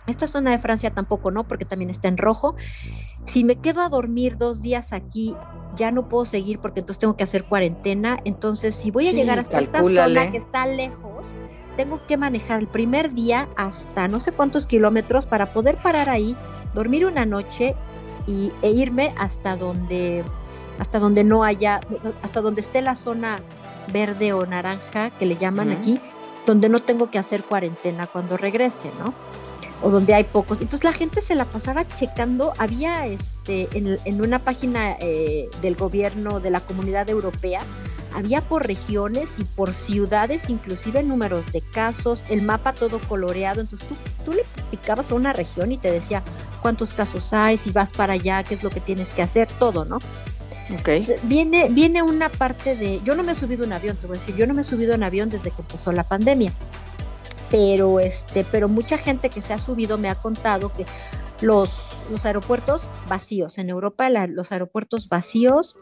Esta 0.06 0.26
zona 0.26 0.50
de 0.50 0.58
Francia 0.58 0.90
tampoco 0.90 1.30
no, 1.30 1.44
porque 1.44 1.64
también 1.64 1.90
está 1.90 2.08
en 2.08 2.16
rojo. 2.16 2.56
Si 3.26 3.44
me 3.44 3.56
quedo 3.56 3.80
a 3.80 3.88
dormir 3.88 4.38
dos 4.38 4.60
días 4.60 4.92
aquí, 4.92 5.36
ya 5.76 5.92
no 5.92 6.08
puedo 6.08 6.24
seguir 6.24 6.58
porque 6.58 6.80
entonces 6.80 6.98
tengo 6.98 7.16
que 7.16 7.24
hacer 7.24 7.44
cuarentena. 7.44 8.18
Entonces, 8.24 8.74
si 8.74 8.90
voy 8.90 9.06
a 9.06 9.12
llegar 9.12 9.38
hasta 9.38 9.60
esta 9.60 9.82
zona 9.82 10.30
que 10.30 10.38
está 10.38 10.66
lejos, 10.66 11.24
tengo 11.76 12.04
que 12.06 12.16
manejar 12.16 12.60
el 12.60 12.68
primer 12.68 13.14
día 13.14 13.48
hasta 13.56 14.08
no 14.08 14.18
sé 14.18 14.32
cuántos 14.32 14.66
kilómetros 14.66 15.26
para 15.26 15.52
poder 15.52 15.76
parar 15.76 16.08
ahí, 16.08 16.36
dormir 16.74 17.06
una 17.06 17.24
noche 17.24 17.74
y, 18.26 18.50
e 18.62 18.70
irme 18.70 19.14
hasta 19.16 19.56
donde 19.56 20.24
hasta 20.78 20.98
donde 20.98 21.24
no 21.24 21.44
haya, 21.44 21.80
hasta 22.22 22.40
donde 22.40 22.60
esté 22.60 22.82
la 22.82 22.96
zona 22.96 23.40
verde 23.92 24.32
o 24.32 24.46
naranja 24.46 25.10
que 25.10 25.26
le 25.26 25.36
llaman 25.36 25.70
aquí, 25.70 26.00
donde 26.46 26.68
no 26.68 26.80
tengo 26.80 27.10
que 27.10 27.18
hacer 27.18 27.44
cuarentena 27.44 28.06
cuando 28.06 28.36
regrese, 28.36 28.90
¿no? 28.98 29.14
O 29.82 29.90
donde 29.90 30.14
hay 30.14 30.24
pocos. 30.24 30.60
Entonces 30.60 30.84
la 30.84 30.92
gente 30.92 31.20
se 31.20 31.34
la 31.34 31.44
pasaba 31.44 31.86
checando, 31.86 32.52
había 32.58 33.06
este, 33.06 33.68
en, 33.74 34.20
una 34.20 34.38
página 34.38 34.96
eh, 35.00 35.48
del 35.60 35.76
gobierno 35.76 36.40
de 36.40 36.50
la 36.50 36.60
comunidad 36.60 37.08
europea, 37.10 37.60
había 38.14 38.40
por 38.40 38.66
regiones 38.66 39.30
y 39.36 39.44
por 39.44 39.74
ciudades, 39.74 40.48
inclusive 40.48 41.02
números 41.02 41.44
de 41.52 41.60
casos, 41.60 42.22
el 42.30 42.42
mapa 42.42 42.72
todo 42.72 42.98
coloreado. 43.00 43.60
Entonces 43.60 43.86
tú, 43.86 43.94
tú 44.24 44.32
le 44.32 44.44
picabas 44.70 45.10
a 45.12 45.14
una 45.14 45.34
región 45.34 45.72
y 45.72 45.76
te 45.76 45.92
decía 45.92 46.22
cuántos 46.62 46.94
casos 46.94 47.32
hay, 47.32 47.58
si 47.58 47.70
vas 47.70 47.90
para 47.90 48.14
allá, 48.14 48.42
qué 48.42 48.54
es 48.54 48.62
lo 48.62 48.70
que 48.70 48.80
tienes 48.80 49.08
que 49.08 49.22
hacer, 49.22 49.48
todo, 49.58 49.84
¿no? 49.84 49.98
Viene, 51.22 51.68
viene 51.68 52.02
una 52.02 52.28
parte 52.28 52.74
de, 52.76 53.00
yo 53.04 53.14
no 53.14 53.22
me 53.22 53.32
he 53.32 53.34
subido 53.34 53.64
un 53.64 53.72
avión, 53.72 53.96
te 53.96 54.06
voy 54.06 54.16
a 54.16 54.20
decir, 54.20 54.36
yo 54.36 54.46
no 54.46 54.54
me 54.54 54.62
he 54.62 54.64
subido 54.64 54.94
un 54.94 55.02
avión 55.02 55.30
desde 55.30 55.50
que 55.50 55.62
empezó 55.62 55.92
la 55.92 56.04
pandemia, 56.04 56.52
pero 57.50 58.00
este, 58.00 58.44
pero 58.50 58.68
mucha 58.68 58.98
gente 58.98 59.30
que 59.30 59.42
se 59.42 59.52
ha 59.52 59.58
subido 59.58 59.96
me 59.96 60.08
ha 60.08 60.16
contado 60.16 60.72
que 60.72 60.84
los, 61.40 61.70
los 62.10 62.24
aeropuertos 62.24 62.82
vacíos, 63.08 63.58
en 63.58 63.70
Europa 63.70 64.08
los 64.10 64.50
aeropuertos 64.50 65.08
vacíos, 65.08 65.76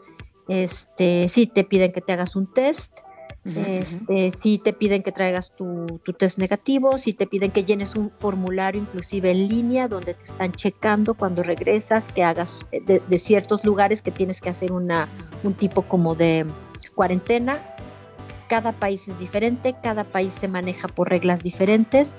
este, 0.47 1.27
sí 1.29 1.47
te 1.47 1.63
piden 1.63 1.91
que 1.91 2.01
te 2.01 2.13
hagas 2.13 2.35
un 2.35 2.51
test, 2.53 2.91
este, 3.45 4.31
si 4.39 4.57
te 4.57 4.73
piden 4.73 5.03
que 5.03 5.11
traigas 5.11 5.51
tu, 5.55 6.01
test 6.17 6.39
negativo, 6.39 6.97
si 6.97 7.13
te 7.13 7.27
piden 7.27 7.51
que 7.51 7.63
llenes 7.63 7.95
un 7.95 8.11
formulario 8.19 8.81
inclusive 8.81 9.29
en 9.29 9.47
línea 9.47 9.87
donde 9.87 10.15
te 10.15 10.23
están 10.23 10.51
checando 10.53 11.13
cuando 11.13 11.43
regresas, 11.43 12.05
que 12.13 12.23
hagas 12.23 12.57
eh, 12.71 13.01
de, 13.07 13.17
ciertos 13.19 13.63
lugares 13.63 14.01
que 14.01 14.09
tienes 14.09 14.41
que 14.41 14.49
hacer 14.49 14.71
una, 14.71 15.07
un 15.43 15.53
tipo 15.53 15.83
como 15.83 16.15
de 16.15 16.47
cuarentena. 16.95 17.59
Cada 18.49 18.71
país 18.71 19.07
es 19.07 19.17
diferente, 19.19 19.75
cada 19.81 20.05
país 20.05 20.33
se 20.39 20.47
maneja 20.47 20.87
por 20.87 21.09
reglas 21.09 21.43
diferentes. 21.43 22.15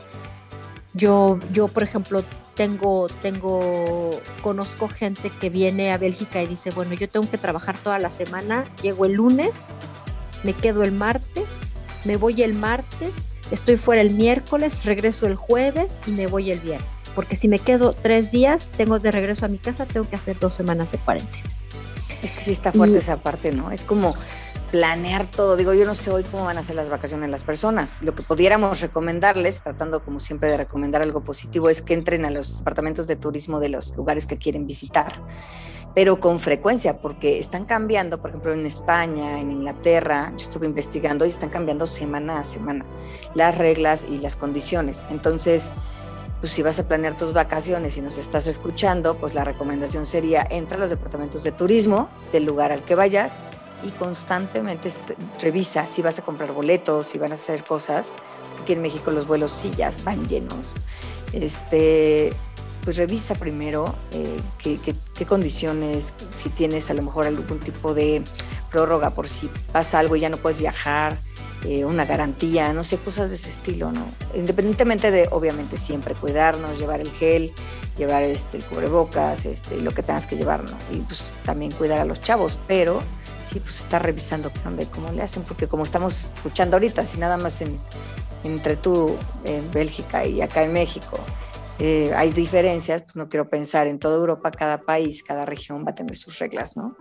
Yo, 0.95 1.41
yo 1.53 1.67
por 1.69 1.83
ejemplo, 1.83 2.23
tengo, 2.55 3.09
tengo, 3.21 4.13
conozco 4.43 4.89
gente 4.89 5.31
que 5.41 5.51
viene 5.51 5.93
a 5.93 5.99
Bélgica 5.99 6.43
y 6.43 6.47
dice, 6.47 6.71
bueno, 6.71 6.95
yo 6.95 7.09
tengo 7.09 7.29
que 7.29 7.39
trabajar 7.39 7.77
toda 7.79 7.99
la 7.99 8.11
semana, 8.11 8.65
llego 8.83 9.05
el 9.05 9.13
lunes, 9.13 9.53
me 10.47 10.55
quedo 10.55 10.85
el 10.85 10.93
martes, 10.93 11.45
me 12.05 12.17
voy 12.17 12.43
el 12.43 12.55
martes, 12.55 13.13
estoy 13.51 13.77
fuera 13.77 14.01
el 14.01 14.11
miércoles, 14.11 14.73
regreso 14.85 15.27
el 15.27 15.35
jueves 15.35 15.91
y 16.07 16.13
me 16.13 16.29
voy 16.29 16.53
el 16.53 16.61
viernes. 16.61 16.89
Porque 17.15 17.35
si 17.35 17.49
me 17.49 17.59
quedo 17.59 17.95
tres 17.95 18.31
días, 18.31 18.69
tengo 18.77 18.99
de 18.99 19.11
regreso 19.11 19.45
a 19.45 19.49
mi 19.49 19.59
casa, 19.59 19.87
tengo 19.87 20.09
que 20.09 20.17
hacer 20.17 20.39
dos 20.39 20.55
semanas 20.55 20.93
de 20.93 20.99
cuarentena. 20.99 21.51
Es 22.27 22.33
que 22.33 22.41
sí 22.41 22.51
está 22.51 22.73
fuerte 22.73 22.99
esa 22.99 23.19
parte, 23.19 23.53
¿no? 23.53 23.71
Es 23.71 23.85
como 23.85 24.17
planear 24.73 25.31
todo. 25.31 25.55
Digo, 25.55 25.73
yo 25.75 25.87
no 25.87 25.95
sé 25.95 26.11
hoy 26.11 26.25
cómo 26.25 26.45
van 26.47 26.59
a 26.59 26.63
ser 26.65 26.75
las 26.75 26.91
vacaciones 26.91 27.31
las 27.31 27.45
personas. 27.45 27.99
Lo 28.01 28.17
que 28.17 28.25
pudiéramos 28.25 28.81
recomendarles, 28.81 29.63
tratando 29.63 30.05
como 30.05 30.19
siempre 30.19 30.51
de 30.51 30.57
recomendar 30.57 31.03
algo 31.03 31.23
positivo, 31.23 31.71
es 31.71 31.83
que 31.83 31.95
entren 31.95 32.25
a 32.25 32.31
los 32.31 32.59
departamentos 32.59 33.07
de 33.07 33.15
turismo 33.15 33.61
de 33.61 33.69
los 33.69 33.97
lugares 33.97 34.27
que 34.27 34.39
quieren 34.39 34.67
visitar 34.67 35.13
pero 35.95 36.21
con 36.21 36.39
frecuencia, 36.39 37.01
porque 37.01 37.39
están 37.39 37.65
cambiando, 37.65 38.21
por 38.21 38.29
ejemplo, 38.29 38.53
en 38.53 38.67
España, 38.67 39.41
en 39.41 39.51
Inglaterra, 39.51 40.31
yo 40.33 40.43
estuve 40.43 40.67
investigando 40.67 41.25
y 41.25 41.31
están 41.31 41.49
cambiando 41.49 41.87
semana 41.87 42.39
a 42.39 42.45
semana 42.45 42.85
las 43.35 43.57
reglas 43.57 44.05
y 44.07 44.19
las 44.19 44.37
condiciones. 44.37 45.07
Entonces, 45.09 45.73
pues 46.47 46.55
si 46.55 46.63
vas 46.63 46.79
a 46.79 46.87
planear 46.87 47.17
tus 47.17 47.33
vacaciones 47.33 47.97
y 47.97 48.03
nos 48.03 48.19
estás 48.19 48.47
escuchando, 48.47 49.19
pues 49.19 49.35
la 49.35 49.43
recomendación 49.43 50.07
sería 50.07 50.47
entra 50.49 50.77
a 50.77 50.81
los 50.81 50.91
departamentos 50.91 51.43
de 51.43 51.51
turismo 51.51 52.09
del 52.31 52.45
lugar 52.45 52.71
al 52.71 52.85
que 52.85 52.95
vayas 52.95 53.39
y 53.83 53.91
constantemente 53.91 54.93
revisa 55.41 55.89
si 55.89 56.03
vas 56.03 56.21
a 56.21 56.23
comprar 56.23 56.53
boletos, 56.53 57.07
si 57.07 57.19
van 57.19 57.33
a 57.33 57.35
hacer 57.35 57.65
cosas. 57.65 58.15
Aquí 58.63 58.75
en 58.75 58.81
México 58.81 59.11
los 59.11 59.27
vuelos 59.27 59.61
ya 59.77 59.91
van 60.05 60.29
llenos. 60.29 60.77
Este, 61.33 62.33
pues 62.85 62.97
revisa 62.97 63.35
primero 63.35 63.97
eh, 64.13 64.41
qué, 64.59 65.27
condiciones, 65.27 66.15
si 66.31 66.51
tienes 66.51 66.89
a 66.93 66.95
lo 66.95 67.03
mejor 67.03 67.27
algún 67.27 67.59
tipo 67.59 67.93
de 67.93 68.23
prórroga 68.71 69.11
por 69.11 69.27
si 69.29 69.51
pasa 69.73 69.99
algo 69.99 70.15
y 70.15 70.21
ya 70.21 70.29
no 70.29 70.37
puedes 70.37 70.61
viajar, 70.61 71.19
eh, 71.65 71.85
una 71.85 72.05
garantía, 72.05 72.73
no 72.73 72.85
sé, 72.85 72.99
cosas 72.99 73.29
de 73.29 73.35
ese 73.35 73.49
estilo, 73.49 73.91
¿no? 73.91 74.07
Independientemente 74.35 75.11
de, 75.11 75.29
obviamente, 75.33 75.79
siempre 75.79 76.15
cuidarnos, 76.15 76.79
llevar 76.79 77.01
el 77.01 77.11
gel, 77.11 77.53
llevar 77.97 78.23
este, 78.23 78.59
el 78.59 78.65
cubrebocas, 78.65 79.47
este, 79.47 79.81
lo 79.81 79.93
que 79.93 80.03
tengas 80.03 80.27
que 80.27 80.37
llevar, 80.37 80.65
¿no? 80.65 80.77
Y 80.93 80.99
pues 80.99 81.33
también 81.45 81.73
cuidar 81.73 82.01
a 82.01 82.05
los 82.05 82.21
chavos, 82.21 82.59
pero 82.69 83.03
sí, 83.43 83.59
pues 83.61 83.81
está 83.81 83.99
revisando 83.99 84.53
qué 84.53 84.61
onda 84.67 84.83
y 84.83 84.87
cómo 84.87 85.11
le 85.13 85.23
hacen, 85.23 85.43
porque 85.43 85.67
como 85.67 85.85
estamos 85.85 86.33
escuchando 86.37 86.77
ahorita, 86.77 87.05
si 87.05 87.19
nada 87.19 87.37
más 87.37 87.61
en, 87.63 87.81
entre 88.45 88.77
tú 88.77 89.17
en 89.45 89.71
Bélgica 89.71 90.27
y 90.27 90.43
acá 90.43 90.63
en 90.63 90.73
México, 90.73 91.19
eh, 91.79 92.13
hay 92.15 92.31
diferencias, 92.31 93.03
pues 93.03 93.17
no 93.17 93.29
quiero 93.29 93.49
pensar 93.49 93.87
en 93.87 93.99
toda 93.99 94.17
Europa, 94.17 94.51
cada 94.51 94.83
país, 94.83 95.23
cada 95.23 95.45
región 95.45 95.85
va 95.87 95.91
a 95.91 95.95
tener 95.95 96.17
sus 96.17 96.39
reglas, 96.39 96.77
¿no? 96.77 96.97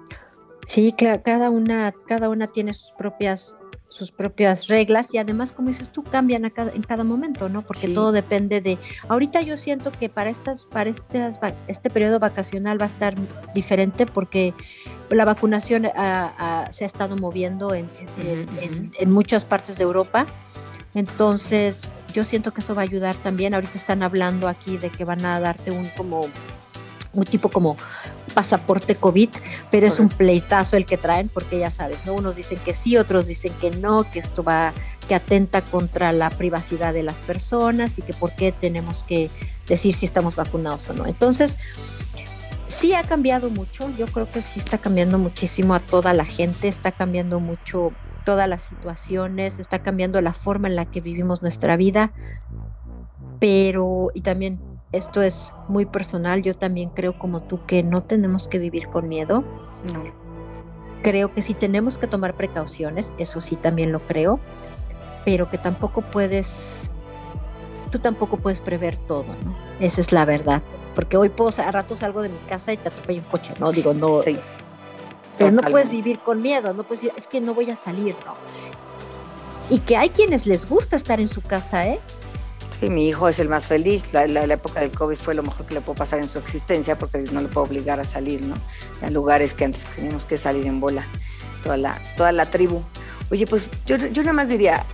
Sí, 0.68 0.96
cada 0.98 1.50
una, 1.50 1.94
cada 2.08 2.30
una 2.30 2.52
tiene 2.52 2.74
sus 2.74 2.91
propias 2.98 3.56
sus 3.89 4.12
propias 4.12 4.67
reglas 4.67 5.13
y 5.13 5.17
además, 5.17 5.52
como 5.52 5.69
dices 5.69 5.89
tú, 5.89 6.04
cambian 6.04 6.45
a 6.45 6.50
cada, 6.50 6.71
en 6.71 6.84
cada 6.84 7.04
momento, 7.04 7.48
¿no? 7.48 7.62
Porque 7.62 7.88
todo 7.88 8.12
depende 8.12 8.60
de... 8.60 8.78
Ahorita 9.08 9.41
yo 9.41 9.56
siento 9.58 9.91
que 9.91 10.10
para, 10.10 10.30
estas, 10.30 10.65
para 10.65 10.89
estas, 10.89 11.39
este 11.67 11.89
periodo 11.89 12.19
vacacional 12.19 12.80
va 12.80 12.86
a 12.86 12.89
estar 12.89 13.15
diferente 13.54 14.06
porque 14.06 14.54
la 15.10 15.24
vacunación 15.24 15.84
se 15.84 15.89
ha 15.93 16.88
estado 16.88 17.15
moviendo 17.15 17.74
en, 17.74 17.88
en, 18.17 19.12
muchas 19.12 19.45
partes 19.45 19.78
de 19.78 19.84
Europa. 19.84 20.26
Entonces, 20.93 21.89
yo 22.13 22.24
siento 22.24 22.52
que 22.52 22.62
eso 22.62 22.76
va 22.76 22.82
a 22.82 22.86
ayudar 22.86 23.15
también. 23.15 23.54
Ahorita 23.54 23.78
están 23.78 24.04
hablando 24.04 24.48
aquí 24.48 24.78
de 24.78 24.89
que 24.89 25.06
van 25.06 25.24
a 25.26 25.39
darte 25.39 25.71
un 25.71 25.89
como 25.95 26.28
un 27.13 27.24
tipo 27.24 27.50
como 27.50 27.78
pasaporte 28.36 28.95
COVID, 28.95 29.30
pero 29.71 29.88
es 29.88 30.00
un 30.00 30.10
pleitazo 30.10 30.78
el 30.78 30.86
que 30.86 30.98
traen, 30.98 31.30
porque 31.30 31.58
ya 31.58 31.71
sabes, 31.71 32.06
¿no? 32.06 32.13
Unos 32.13 32.36
dicen 32.36 32.60
que 32.63 32.76
sí, 32.76 32.98
otros 32.98 33.26
dicen 33.26 33.54
que 33.60 33.71
no, 33.71 34.04
que 34.12 34.19
esto 34.19 34.43
va, 34.43 34.74
que 35.08 35.15
atenta 35.15 35.62
contra 35.62 36.12
la 36.12 36.30
privacidad 36.30 36.93
de 36.93 37.02
las 37.02 37.15
personas 37.15 37.98
y 37.98 38.02
que 38.04 38.13
por 38.13 38.34
qué 38.34 38.52
tenemos 38.52 39.04
que 39.04 39.32
decir 39.67 39.95
si 39.95 40.06
estamos 40.06 40.36
vacunados 40.36 40.88
o 40.89 40.93
no. 40.93 41.08
Entonces, 41.08 41.58
sí 42.80 42.93
ha 42.93 43.04
cambiado 43.04 43.50
mucho, 43.50 43.89
yo 43.98 44.06
creo 44.08 44.30
que 44.30 44.41
sí 44.41 44.60
está 44.60 44.78
cambiando 44.78 45.17
muchísimo 45.17 45.74
a 45.74 45.80
toda 45.80 46.13
la 46.13 46.26
gente, 46.26 46.67
está 46.67 46.91
cambiando 46.91 47.39
mucho 47.39 47.93
todas 48.26 48.50
las 48.50 48.65
situaciones, 48.65 49.60
está 49.60 49.80
cambiando 49.80 50.19
la 50.19 50.34
forma 50.34 50.67
en 50.67 50.76
la 50.76 50.86
que 50.86 51.00
vivimos 51.00 51.41
nuestra 51.41 51.78
vida, 51.78 52.12
pero 53.39 54.12
y 54.13 54.21
también 54.21 54.60
esto 54.95 55.21
es 55.21 55.51
muy 55.67 55.86
personal, 55.86 56.41
yo 56.41 56.55
también 56.55 56.89
creo 56.89 57.17
como 57.17 57.41
tú 57.41 57.65
que 57.65 57.84
no 57.84 58.03
tenemos 58.03 58.47
que 58.47 58.60
vivir 58.60 58.88
con 58.88 59.08
miedo. 59.08 59.43
No. 59.93 60.03
Creo 61.01 61.34
que 61.34 61.41
sí 61.41 61.53
tenemos 61.53 61.97
que 61.97 62.08
tomar 62.08 62.36
precauciones, 62.36 63.12
eso 63.17 63.41
sí 63.41 63.55
también 63.55 63.91
lo 63.91 63.99
creo, 63.99 64.39
pero 65.23 65.49
que 65.49 65.58
tampoco 65.58 66.01
puedes, 66.01 66.47
tú 67.91 67.99
tampoco 67.99 68.38
puedes 68.38 68.62
prever 68.62 68.97
todo, 69.08 69.25
¿no? 69.43 69.55
Esa 69.79 70.01
es 70.01 70.12
la 70.12 70.25
verdad. 70.25 70.62
Porque 70.95 71.17
hoy 71.17 71.29
puedo, 71.29 71.51
a 71.62 71.71
rato 71.71 71.95
salgo 71.95 72.21
de 72.21 72.29
mi 72.29 72.38
casa 72.49 72.71
y 72.71 72.77
te 72.77 72.88
atropello 72.88 73.21
un 73.21 73.27
coche, 73.27 73.53
¿no? 73.60 73.71
Digo, 73.71 73.93
no. 73.93 74.10
Sí. 74.10 74.39
Pero 75.38 75.51
no 75.51 75.62
puedes 75.63 75.89
vivir 75.89 76.19
con 76.19 76.41
miedo, 76.41 76.73
no 76.73 76.84
puedes 76.84 77.03
decir, 77.03 77.19
es 77.19 77.27
que 77.27 77.41
no 77.41 77.53
voy 77.53 77.69
a 77.69 77.75
salir, 77.75 78.15
¿no? 78.25 78.34
Y 79.69 79.79
que 79.79 79.97
hay 79.97 80.10
quienes 80.10 80.45
les 80.45 80.67
gusta 80.67 80.95
estar 80.95 81.19
en 81.19 81.27
su 81.27 81.41
casa, 81.41 81.86
¿eh? 81.86 81.99
Sí, 82.79 82.89
mi 82.89 83.07
hijo 83.07 83.29
es 83.29 83.39
el 83.39 83.47
más 83.47 83.67
feliz. 83.67 84.13
La, 84.13 84.25
época 84.25 84.81
del 84.81 84.91
COVID 84.91 85.15
fue 85.15 85.33
lo 85.33 85.43
mejor 85.43 85.65
que 85.65 85.73
le 85.75 85.81
pudo 85.81 85.95
pasar 85.95 86.19
en 86.19 86.27
su 86.27 86.39
existencia 86.39 86.97
porque 86.97 87.19
no 87.19 87.41
le 87.41 87.47
puedo 87.47 87.67
obligar 87.67 87.99
a 88.01 88.05
salir, 88.05 88.41
¿no? 88.41 88.55
A 89.01 89.09
lugares 89.09 89.53
que 89.53 89.63
antes 89.63 89.85
teníamos 89.85 90.25
que 90.25 90.38
salir 90.38 90.67
en 90.67 90.81
bola, 90.81 91.07
toda 91.63 91.77
la, 91.77 92.01
toda 92.17 92.33
la 92.33 92.49
tribu. 92.49 92.83
Oye, 93.31 93.47
pues 93.47 93.71
yo, 93.85 93.95
yo 93.95 94.23
nada 94.23 94.33
más 94.33 94.49
diría, 94.49 94.85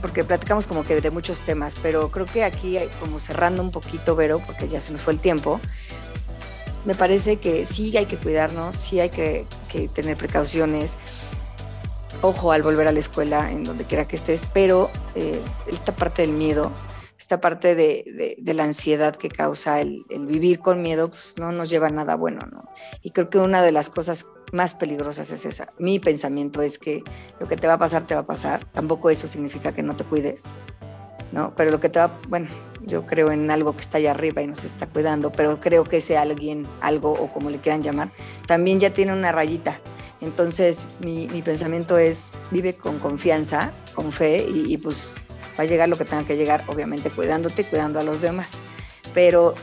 porque 0.00 0.24
platicamos 0.24 0.66
como 0.66 0.82
que 0.84 1.00
de 1.00 1.10
muchos 1.10 1.42
temas, 1.42 1.76
pero 1.80 2.10
creo 2.10 2.26
que 2.26 2.42
aquí, 2.42 2.76
como 2.98 3.20
cerrando 3.20 3.62
un 3.62 3.70
poquito, 3.70 4.16
Vero, 4.16 4.42
porque 4.44 4.66
ya 4.66 4.80
se 4.80 4.90
nos 4.90 5.02
fue 5.02 5.12
el 5.12 5.20
tiempo, 5.20 5.60
me 6.84 6.96
parece 6.96 7.36
que 7.36 7.66
sí 7.66 7.96
hay 7.96 8.06
que 8.06 8.16
cuidarnos, 8.16 8.74
sí 8.74 8.98
hay 8.98 9.10
que, 9.10 9.46
que 9.68 9.86
tener 9.88 10.16
precauciones 10.16 10.98
ojo 12.22 12.52
al 12.52 12.62
volver 12.62 12.88
a 12.88 12.92
la 12.92 13.00
escuela, 13.00 13.50
en 13.50 13.64
donde 13.64 13.84
quiera 13.84 14.06
que 14.06 14.16
estés, 14.16 14.48
pero 14.52 14.90
eh, 15.14 15.40
esta 15.66 15.94
parte 15.94 16.22
del 16.22 16.32
miedo, 16.32 16.72
esta 17.18 17.40
parte 17.40 17.74
de, 17.74 18.36
la 18.54 18.64
ansiedad 18.64 19.14
que 19.14 19.28
causa 19.28 19.80
el, 19.80 20.04
vivir 20.26 20.58
con 20.58 20.82
miedo, 20.82 21.10
pues 21.10 21.34
no 21.38 21.52
nos 21.52 21.68
lleva 21.70 21.88
a 21.88 21.90
nada 21.90 22.14
bueno, 22.14 22.40
¿no? 22.50 22.70
Y 23.02 23.10
creo 23.10 23.28
que 23.28 23.38
una 23.38 23.62
de 23.62 23.72
las 23.72 23.90
cosas 23.90 24.26
más 24.52 24.74
peligrosas 24.74 25.30
es 25.30 25.44
esa. 25.44 25.72
Mi 25.78 25.98
pensamiento 25.98 26.62
es 26.62 26.78
que 26.78 27.02
lo 27.38 27.46
que 27.46 27.56
te 27.56 27.66
va 27.66 27.74
a 27.74 27.78
pasar, 27.78 28.06
te 28.06 28.14
va 28.14 28.20
a 28.20 28.26
pasar. 28.26 28.64
Tampoco 28.72 29.10
eso 29.10 29.26
significa 29.26 29.72
que 29.72 29.82
no 29.82 29.96
te 29.96 30.04
cuides, 30.04 30.46
¿no? 31.30 31.54
Pero 31.54 31.70
lo 31.70 31.78
que 31.78 31.90
te 31.90 31.98
va, 31.98 32.18
bueno, 32.28 32.48
yo 32.80 33.04
creo 33.04 33.30
en 33.30 33.50
algo 33.50 33.74
que 33.74 33.82
está 33.82 33.98
allá 33.98 34.12
arriba 34.12 34.42
y 34.42 34.46
nos 34.46 34.64
está 34.64 34.86
cuidando, 34.86 35.30
pero 35.30 35.60
creo 35.60 35.84
que 35.84 35.98
ese 35.98 36.16
alguien, 36.16 36.66
algo 36.80 37.12
o 37.12 37.30
como 37.32 37.50
le 37.50 37.60
quieran 37.60 37.82
llamar, 37.82 38.10
también 38.46 38.80
ya 38.80 38.90
tiene 38.94 39.12
una 39.12 39.30
rayita 39.30 39.80
entonces, 40.20 40.90
mi, 41.00 41.26
pensamiento 41.42 41.96
es, 41.96 42.32
vive 42.50 42.74
con 42.74 42.98
confianza, 42.98 43.72
con 43.94 44.12
fe 44.12 44.46
y, 44.48 44.76
pues 44.76 45.16
va 45.58 45.64
a 45.64 45.66
llegar 45.66 45.88
lo 45.88 45.96
que 45.96 46.04
tenga 46.04 46.26
que 46.26 46.36
llegar, 46.36 46.64
obviamente 46.68 47.10
cuidándote, 47.10 47.64
cuidando 47.64 48.00
a 48.00 48.02
los 48.02 48.20
demás. 48.20 48.58
Pero 49.14 49.54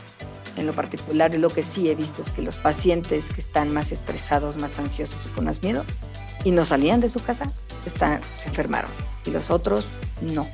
en 0.56 0.66
lo 0.66 0.74
particular, 0.74 1.34
lo 1.36 1.50
que 1.50 1.62
sí 1.62 1.88
he 1.88 1.94
visto 1.94 2.22
es 2.22 2.30
que 2.30 2.42
los 2.42 2.56
pacientes 2.56 3.30
que 3.30 3.40
están 3.40 3.72
más 3.72 3.92
estresados, 3.92 4.56
más 4.56 4.78
ansiosos 4.78 5.26
y 5.26 5.28
con 5.30 5.44
más 5.44 5.62
miedo 5.62 5.84
y 6.44 6.50
no 6.50 6.64
salían 6.64 7.00
de 7.00 7.08
su 7.08 7.22
casa, 7.22 7.52
están, 7.84 8.20
se 8.36 8.48
enfermaron 8.48 8.90
y 9.24 9.30
los 9.30 9.50
otros 9.50 9.88
no. 10.20 10.48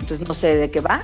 Entonces 0.00 0.26
no 0.26 0.34
sé 0.34 0.56
de 0.56 0.70
qué 0.70 0.80
va, 0.80 1.02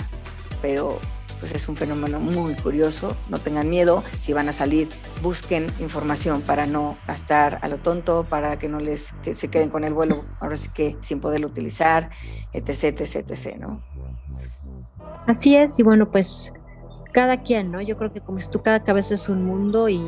pero 0.63 0.99
pues 1.39 1.55
es 1.55 1.69
un 1.69 1.77
fenómeno 1.77 2.21
muy 2.21 2.55
curioso, 2.55 3.17
no 3.29 3.39
tengan 3.39 3.69
miedo, 3.69 4.03
si 4.19 4.33
van 4.33 4.49
a 4.49 4.53
salir, 4.53 4.89
busquen 5.23 5.73
información 5.79 6.43
para 6.43 6.67
no 6.67 6.99
gastar 7.07 7.59
a 7.63 7.69
lo 7.69 7.79
tonto, 7.79 8.25
para 8.29 8.59
que 8.59 8.69
no 8.69 8.81
les 8.81 9.17
se 9.33 9.51
queden 9.51 9.71
con 9.71 9.85
el 9.85 9.95
vuelo, 9.95 10.25
ahora 10.41 10.57
sí 10.57 10.71
que 10.75 10.97
sin 11.01 11.21
poderlo 11.21 11.47
utilizar, 11.47 12.11
etc, 12.53 13.01
etc, 13.01 13.31
etc, 13.31 13.57
¿no? 13.59 13.83
Así 15.27 15.55
es, 15.57 15.79
y 15.79 15.83
bueno, 15.83 16.11
pues 16.11 16.53
cada 17.13 17.43
quien, 17.43 17.71
¿no? 17.71 17.81
Yo 17.81 17.97
creo 17.97 18.13
que 18.13 18.21
como 18.21 18.39
es 18.39 18.51
tú, 18.51 18.63
cada 18.63 18.85
cabeza 18.85 19.15
es 19.15 19.29
un 19.29 19.45
mundo 19.45 19.89
y, 19.89 20.01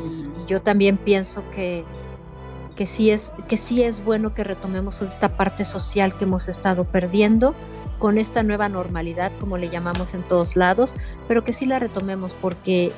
yo 0.47 0.61
también 0.61 0.97
pienso 0.97 1.43
que, 1.55 1.83
que, 2.75 2.87
sí 2.87 3.09
es, 3.09 3.31
que 3.47 3.57
sí 3.57 3.83
es 3.83 4.03
bueno 4.03 4.33
que 4.33 4.43
retomemos 4.43 5.01
esta 5.01 5.37
parte 5.37 5.63
social 5.63 6.17
que 6.17 6.25
hemos 6.25 6.47
estado 6.47 6.83
perdiendo 6.85 7.53
con 8.01 8.17
esta 8.17 8.41
nueva 8.41 8.67
normalidad, 8.67 9.31
como 9.39 9.57
le 9.57 9.69
llamamos 9.69 10.15
en 10.15 10.23
todos 10.23 10.55
lados, 10.55 10.91
pero 11.27 11.45
que 11.45 11.53
sí 11.53 11.67
la 11.67 11.77
retomemos 11.77 12.33
porque 12.33 12.91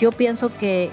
yo 0.00 0.10
pienso 0.10 0.50
que, 0.58 0.90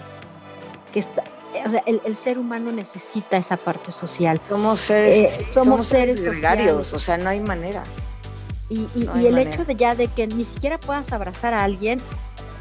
el, 1.87 2.15
ser 2.15 2.37
humano 2.37 2.71
necesita 2.71 3.37
esa 3.37 3.57
parte 3.57 3.91
social. 3.91 4.39
Somos 4.47 4.79
seres, 4.79 5.39
eh, 5.39 5.45
somos, 5.53 5.87
seres, 5.87 6.21
gregarios, 6.21 6.93
o 6.93 6.99
sea, 6.99 7.17
no 7.17 7.27
hay 7.27 7.39
manera. 7.39 7.83
Y, 8.69 8.87
el 9.25 9.37
hecho 9.39 9.65
de 9.65 9.75
ya 9.75 9.95
de 9.95 10.09
que 10.09 10.27
ni 10.27 10.45
siquiera 10.45 10.79
puedas 10.79 11.11
abrazar 11.11 11.55
a 11.55 11.63
alguien, 11.63 11.99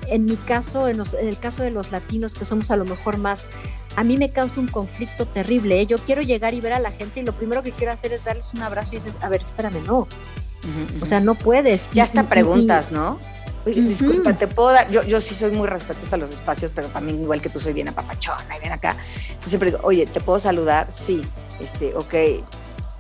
en 0.09 0.25
mi 0.25 0.37
caso, 0.37 0.89
en, 0.89 1.03
el 1.21 1.39
caso 1.39 1.63
de 1.63 1.71
los 1.71 1.93
latinos, 1.93 2.33
que 2.33 2.47
somos 2.47 2.71
a 2.71 2.77
lo 2.77 2.87
mejor 2.87 3.19
más 3.19 3.45
a 3.97 4.03
mí 4.03 4.17
me 4.17 4.33
causa 4.33 4.59
un 4.59 4.67
conflicto 4.67 5.27
terrible. 5.27 5.81
¿eh? 5.81 5.87
Yo 5.87 5.99
quiero 5.99 6.21
llegar 6.23 6.53
y 6.55 6.61
ver 6.61 6.73
a 6.73 6.81
la 6.81 6.91
gente 6.91 7.21
y 7.21 7.23
lo 7.23 7.33
primero 7.33 7.63
que 7.63 7.71
quiero 7.71 7.93
hacer 7.93 8.13
es 8.13 8.25
darles 8.25 8.47
un 8.53 8.63
abrazo 8.63 8.89
y 8.93 8.97
dices, 8.97 9.15
a 9.21 9.29
ver, 9.29 9.43
espérame, 9.43 9.87
no. 9.87 10.09
O 11.01 11.07
sea, 11.07 11.21
no 11.21 11.35
puedes. 11.35 11.81
Ya 11.93 12.05
hasta 12.05 12.29
preguntas, 12.29 12.93
¿no? 12.93 13.19
disculpa, 13.65 14.35
te 14.35 14.47
puedo 14.47 14.73
dar, 14.73 14.91
yo, 14.91 15.03
yo 15.05 15.21
sí 15.21 15.35
soy 15.35 15.51
muy 15.53 15.67
respetuosa 15.67 16.17
a 16.17 16.19
los 16.19 16.31
espacios, 16.31 16.71
pero 16.75 16.89
también 16.89 17.21
igual 17.21 17.41
que 17.41 17.49
tú 17.49 17.61
soy 17.61 17.73
bien 17.73 17.89
apapachona 17.89 18.57
y 18.57 18.61
bien 18.61 18.73
acá. 18.73 18.97
Entonces 19.29 19.51
siempre 19.51 19.71
digo, 19.71 19.83
oye, 19.85 20.07
¿te 20.07 20.21
puedo 20.21 20.39
saludar? 20.39 20.91
Sí, 20.91 21.27
este, 21.61 21.95
ok, 21.95 22.15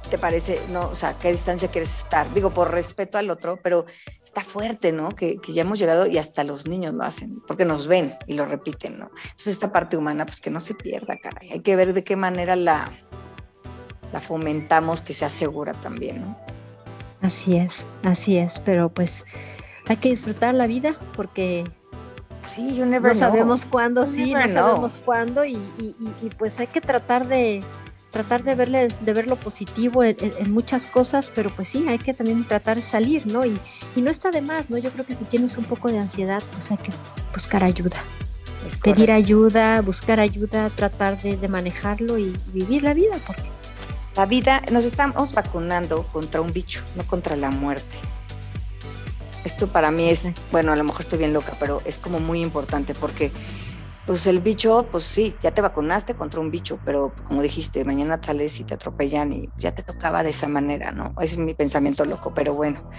¿te 0.09 0.19
parece? 0.19 0.61
No, 0.71 0.89
o 0.89 0.95
sea, 0.95 1.19
¿qué 1.19 1.31
distancia 1.33 1.69
quieres 1.71 1.95
estar? 1.95 2.33
Digo, 2.33 2.51
por 2.51 2.71
respeto 2.71 3.19
al 3.19 3.31
otro, 3.31 3.59
pero 3.63 3.85
está 4.23 4.43
fuerte, 4.43 4.93
¿no? 4.93 5.11
Que, 5.11 5.37
que, 5.39 5.53
ya 5.53 5.63
hemos 5.63 5.79
llegado 5.79 6.07
y 6.07 6.19
hasta 6.19 6.45
los 6.45 6.67
niños 6.67 6.95
lo 6.95 7.05
hacen, 7.05 7.43
porque 7.47 7.65
nos 7.65 7.87
ven 7.87 8.17
y 8.27 8.35
lo 8.35 8.47
repiten, 8.47 8.99
¿no? 8.99 9.11
Entonces 9.15 9.49
esta 9.49 9.73
parte 9.73 9.97
humana, 9.97 10.25
pues 10.25 10.41
que 10.41 10.51
no 10.51 10.61
se 10.61 10.75
pierda, 10.75 11.17
caray. 11.19 11.51
Hay 11.53 11.61
que 11.61 11.77
ver 11.77 11.93
de 11.93 12.05
qué 12.05 12.17
manera 12.17 12.57
la, 12.57 12.99
la 14.13 14.21
fomentamos 14.21 15.03
que 15.03 15.13
se 15.13 15.25
asegura 15.25 15.73
también, 15.75 16.23
¿no? 16.23 16.54
Así 17.25 17.57
es, 17.57 17.73
así 18.03 18.37
es, 18.37 18.61
pero 18.67 18.91
pues 18.91 19.11
hay 19.89 19.97
que 19.97 20.11
disfrutar 20.11 20.55
la 20.55 20.67
vida 20.67 20.95
porque 21.17 21.65
sí, 22.47 22.77
you 22.77 22.85
never 22.85 23.15
no 23.15 23.19
sabemos 23.19 23.65
cuándo, 23.65 24.07
sí, 24.07 24.35
no 24.35 24.43
sabemos 24.43 24.93
cuándo 25.07 25.43
y, 25.47 25.59
pues 26.37 26.61
hay 26.61 26.67
que 26.67 26.83
tratar 26.83 27.27
de 27.27 27.65
tratar 28.11 28.45
de 28.45 28.55
verle 28.55 28.89
de 29.01 29.13
ver 29.15 29.27
lo 29.27 29.37
positivo 29.37 30.05
en, 30.05 30.53
muchas 30.53 30.85
cosas, 30.85 31.33
pero 31.35 31.49
pues 31.49 31.71
sí, 31.71 31.87
hay 31.89 31.97
que 31.97 32.13
también 32.13 32.47
tratar 32.47 32.77
de 32.77 32.83
salir, 32.83 33.27
¿no? 33.27 33.47
Y, 33.47 33.59
no 33.97 34.11
está 34.11 34.31
de 34.31 34.43
más, 34.43 34.69
¿no? 34.69 34.77
Yo 34.77 34.91
creo 34.91 35.07
que 35.07 35.15
si 35.15 35.25
tienes 35.25 35.57
un 35.57 35.65
poco 35.65 35.89
de 35.91 35.99
ansiedad, 35.99 36.43
pues 36.53 36.71
hay 36.71 36.77
que 36.77 36.93
buscar 37.33 37.65
ayuda. 37.65 37.97
Pedir 38.83 39.11
ayuda, 39.11 39.81
buscar 39.81 40.21
ayuda, 40.21 40.69
tratar 40.69 41.21
de, 41.23 41.39
de 41.39 41.49
manejarlo 41.49 42.19
y 42.19 42.37
vivir 42.53 42.83
la 42.83 42.93
vida, 42.93 43.17
porque 43.27 43.54
la 44.17 44.27
vida, 44.27 44.63
nos 44.71 44.85
estamos 44.85 45.33
vacunando 45.33 46.07
contra 46.13 46.41
un 46.41 46.53
bicho, 46.53 46.83
no 46.97 47.07
contra 47.07 47.37
la 47.37 47.51
muerte. 47.51 47.97
Esto 49.45 49.67
para 49.67 49.91
mí 49.91 50.09
es, 50.09 50.33
bueno, 50.53 50.73
a 50.73 50.77
lo 50.77 50.85
mejor 50.85 51.03
estoy 51.03 51.19
bien 51.19 51.35
loca, 51.35 51.57
pero 51.59 51.83
es 51.85 51.99
como 51.99 52.21
muy 52.21 52.41
importante 52.41 52.95
porque 52.95 53.33
pues 54.07 54.27
el 54.27 54.41
bicho, 54.41 54.87
pues 54.91 55.05
sí, 55.05 55.35
ya 55.43 55.53
te 55.53 55.63
vacunaste 55.63 56.15
contra 56.15 56.41
un 56.41 56.51
bicho, 56.51 56.79
pero 56.85 57.13
como 57.25 57.43
dijiste, 57.43 57.85
mañana 57.85 58.21
sales 58.23 58.61
y 58.61 58.65
te 58.65 58.75
atropellan 58.75 59.33
y 59.33 59.49
ya 59.59 59.75
te 59.75 59.83
tocaba 59.83 60.23
de 60.23 60.31
esa 60.31 60.47
manera, 60.47 60.93
¿no? 60.93 61.15
es 61.21 61.39
mi 61.39 61.55
pensamiento 61.55 62.05
loco, 62.05 62.33
pero 62.35 62.55
bueno. 62.55 62.91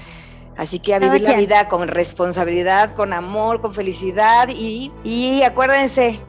Así 0.58 0.80
que 0.80 0.96
a 0.96 1.00
vivir 1.00 1.22
la 1.22 1.36
vida 1.36 1.68
con 1.68 1.88
responsabilidad, 1.90 2.96
con 2.96 3.12
amor, 3.12 3.60
con 3.60 3.74
felicidad 3.74 4.48
y, 4.50 4.92
y 5.04 5.44
acuérdense, 5.44 6.22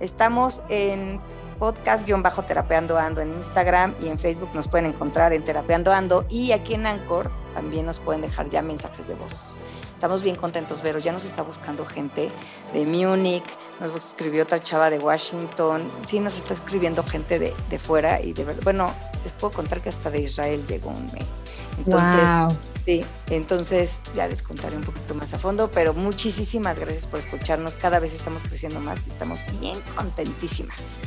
estamos 0.00 0.62
en 0.68 1.20
podcast-terapeando 1.58 2.98
ando 2.98 3.20
en 3.20 3.34
Instagram 3.34 3.94
y 4.02 4.08
en 4.08 4.18
Facebook 4.18 4.50
nos 4.54 4.68
pueden 4.68 4.86
encontrar 4.86 5.32
en 5.32 5.44
Terapeando 5.44 5.92
Ando 5.92 6.24
y 6.28 6.52
aquí 6.52 6.74
en 6.74 6.86
Anchor 6.86 7.30
también 7.54 7.86
nos 7.86 8.00
pueden 8.00 8.22
dejar 8.22 8.48
ya 8.48 8.62
mensajes 8.62 9.08
de 9.08 9.14
voz. 9.14 9.56
Estamos 9.98 10.22
bien 10.22 10.36
contentos, 10.36 10.80
Vero. 10.80 11.00
Ya 11.00 11.10
nos 11.10 11.24
está 11.24 11.42
buscando 11.42 11.84
gente 11.84 12.30
de 12.72 12.86
Múnich, 12.86 13.42
nos 13.80 13.96
escribió 13.96 14.44
otra 14.44 14.62
chava 14.62 14.90
de 14.90 15.00
Washington. 15.00 15.90
Sí, 16.06 16.20
nos 16.20 16.36
está 16.36 16.54
escribiendo 16.54 17.02
gente 17.02 17.40
de, 17.40 17.52
de 17.68 17.78
fuera 17.80 18.22
y 18.22 18.32
de 18.32 18.44
Bueno, 18.62 18.92
les 19.24 19.32
puedo 19.32 19.52
contar 19.52 19.80
que 19.80 19.88
hasta 19.88 20.08
de 20.08 20.20
Israel 20.20 20.64
llegó 20.68 20.90
un 20.90 21.06
mes. 21.12 21.34
Entonces, 21.78 22.56
sí, 22.86 23.04
entonces 23.28 24.00
ya 24.14 24.28
les 24.28 24.40
contaré 24.40 24.76
un 24.76 24.84
poquito 24.84 25.16
más 25.16 25.34
a 25.34 25.38
fondo, 25.40 25.68
pero 25.68 25.94
muchísimas 25.94 26.78
gracias 26.78 27.08
por 27.08 27.18
escucharnos. 27.18 27.74
Cada 27.74 27.98
vez 27.98 28.14
estamos 28.14 28.44
creciendo 28.44 28.78
más 28.78 29.04
y 29.04 29.10
estamos 29.10 29.40
bien 29.60 29.82
contentísimas. 29.96 31.00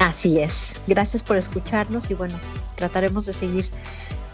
Así 0.00 0.38
es. 0.38 0.68
Gracias 0.86 1.22
por 1.22 1.36
escucharnos 1.36 2.10
y 2.10 2.14
bueno, 2.14 2.34
trataremos 2.74 3.26
de 3.26 3.34
seguir 3.34 3.70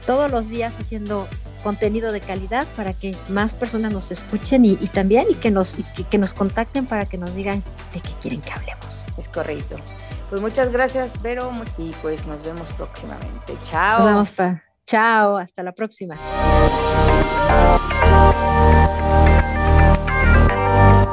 todos 0.06 0.30
los 0.30 0.48
días 0.48 0.72
haciendo 0.80 1.26
contenido 1.64 2.12
de 2.12 2.20
calidad 2.20 2.68
para 2.76 2.92
que 2.92 3.16
más 3.28 3.52
personas 3.52 3.92
nos 3.92 4.12
escuchen 4.12 4.64
y, 4.64 4.76
también 4.76 5.26
y 5.28 5.34
que 5.34 5.50
nos 5.50 5.74
que, 6.08 6.18
nos 6.18 6.32
contacten 6.32 6.86
para 6.86 7.06
que 7.06 7.18
nos 7.18 7.34
digan 7.34 7.64
de 7.92 8.00
qué 8.00 8.10
quieren 8.22 8.40
que 8.42 8.52
hablemos. 8.52 8.86
Es 9.18 9.28
correcto. 9.28 9.76
Pues 10.30 10.40
muchas 10.40 10.70
gracias, 10.70 11.20
Vero, 11.20 11.50
y 11.78 11.90
pues 12.00 12.26
nos 12.26 12.44
vemos 12.44 12.70
próximamente. 12.72 13.54
Chao. 13.62 14.08
Nos 14.08 14.36
vemos, 14.36 14.62
Chao, 14.86 15.36
hasta 15.36 15.64
la 15.64 15.72
próxima. 15.72 16.14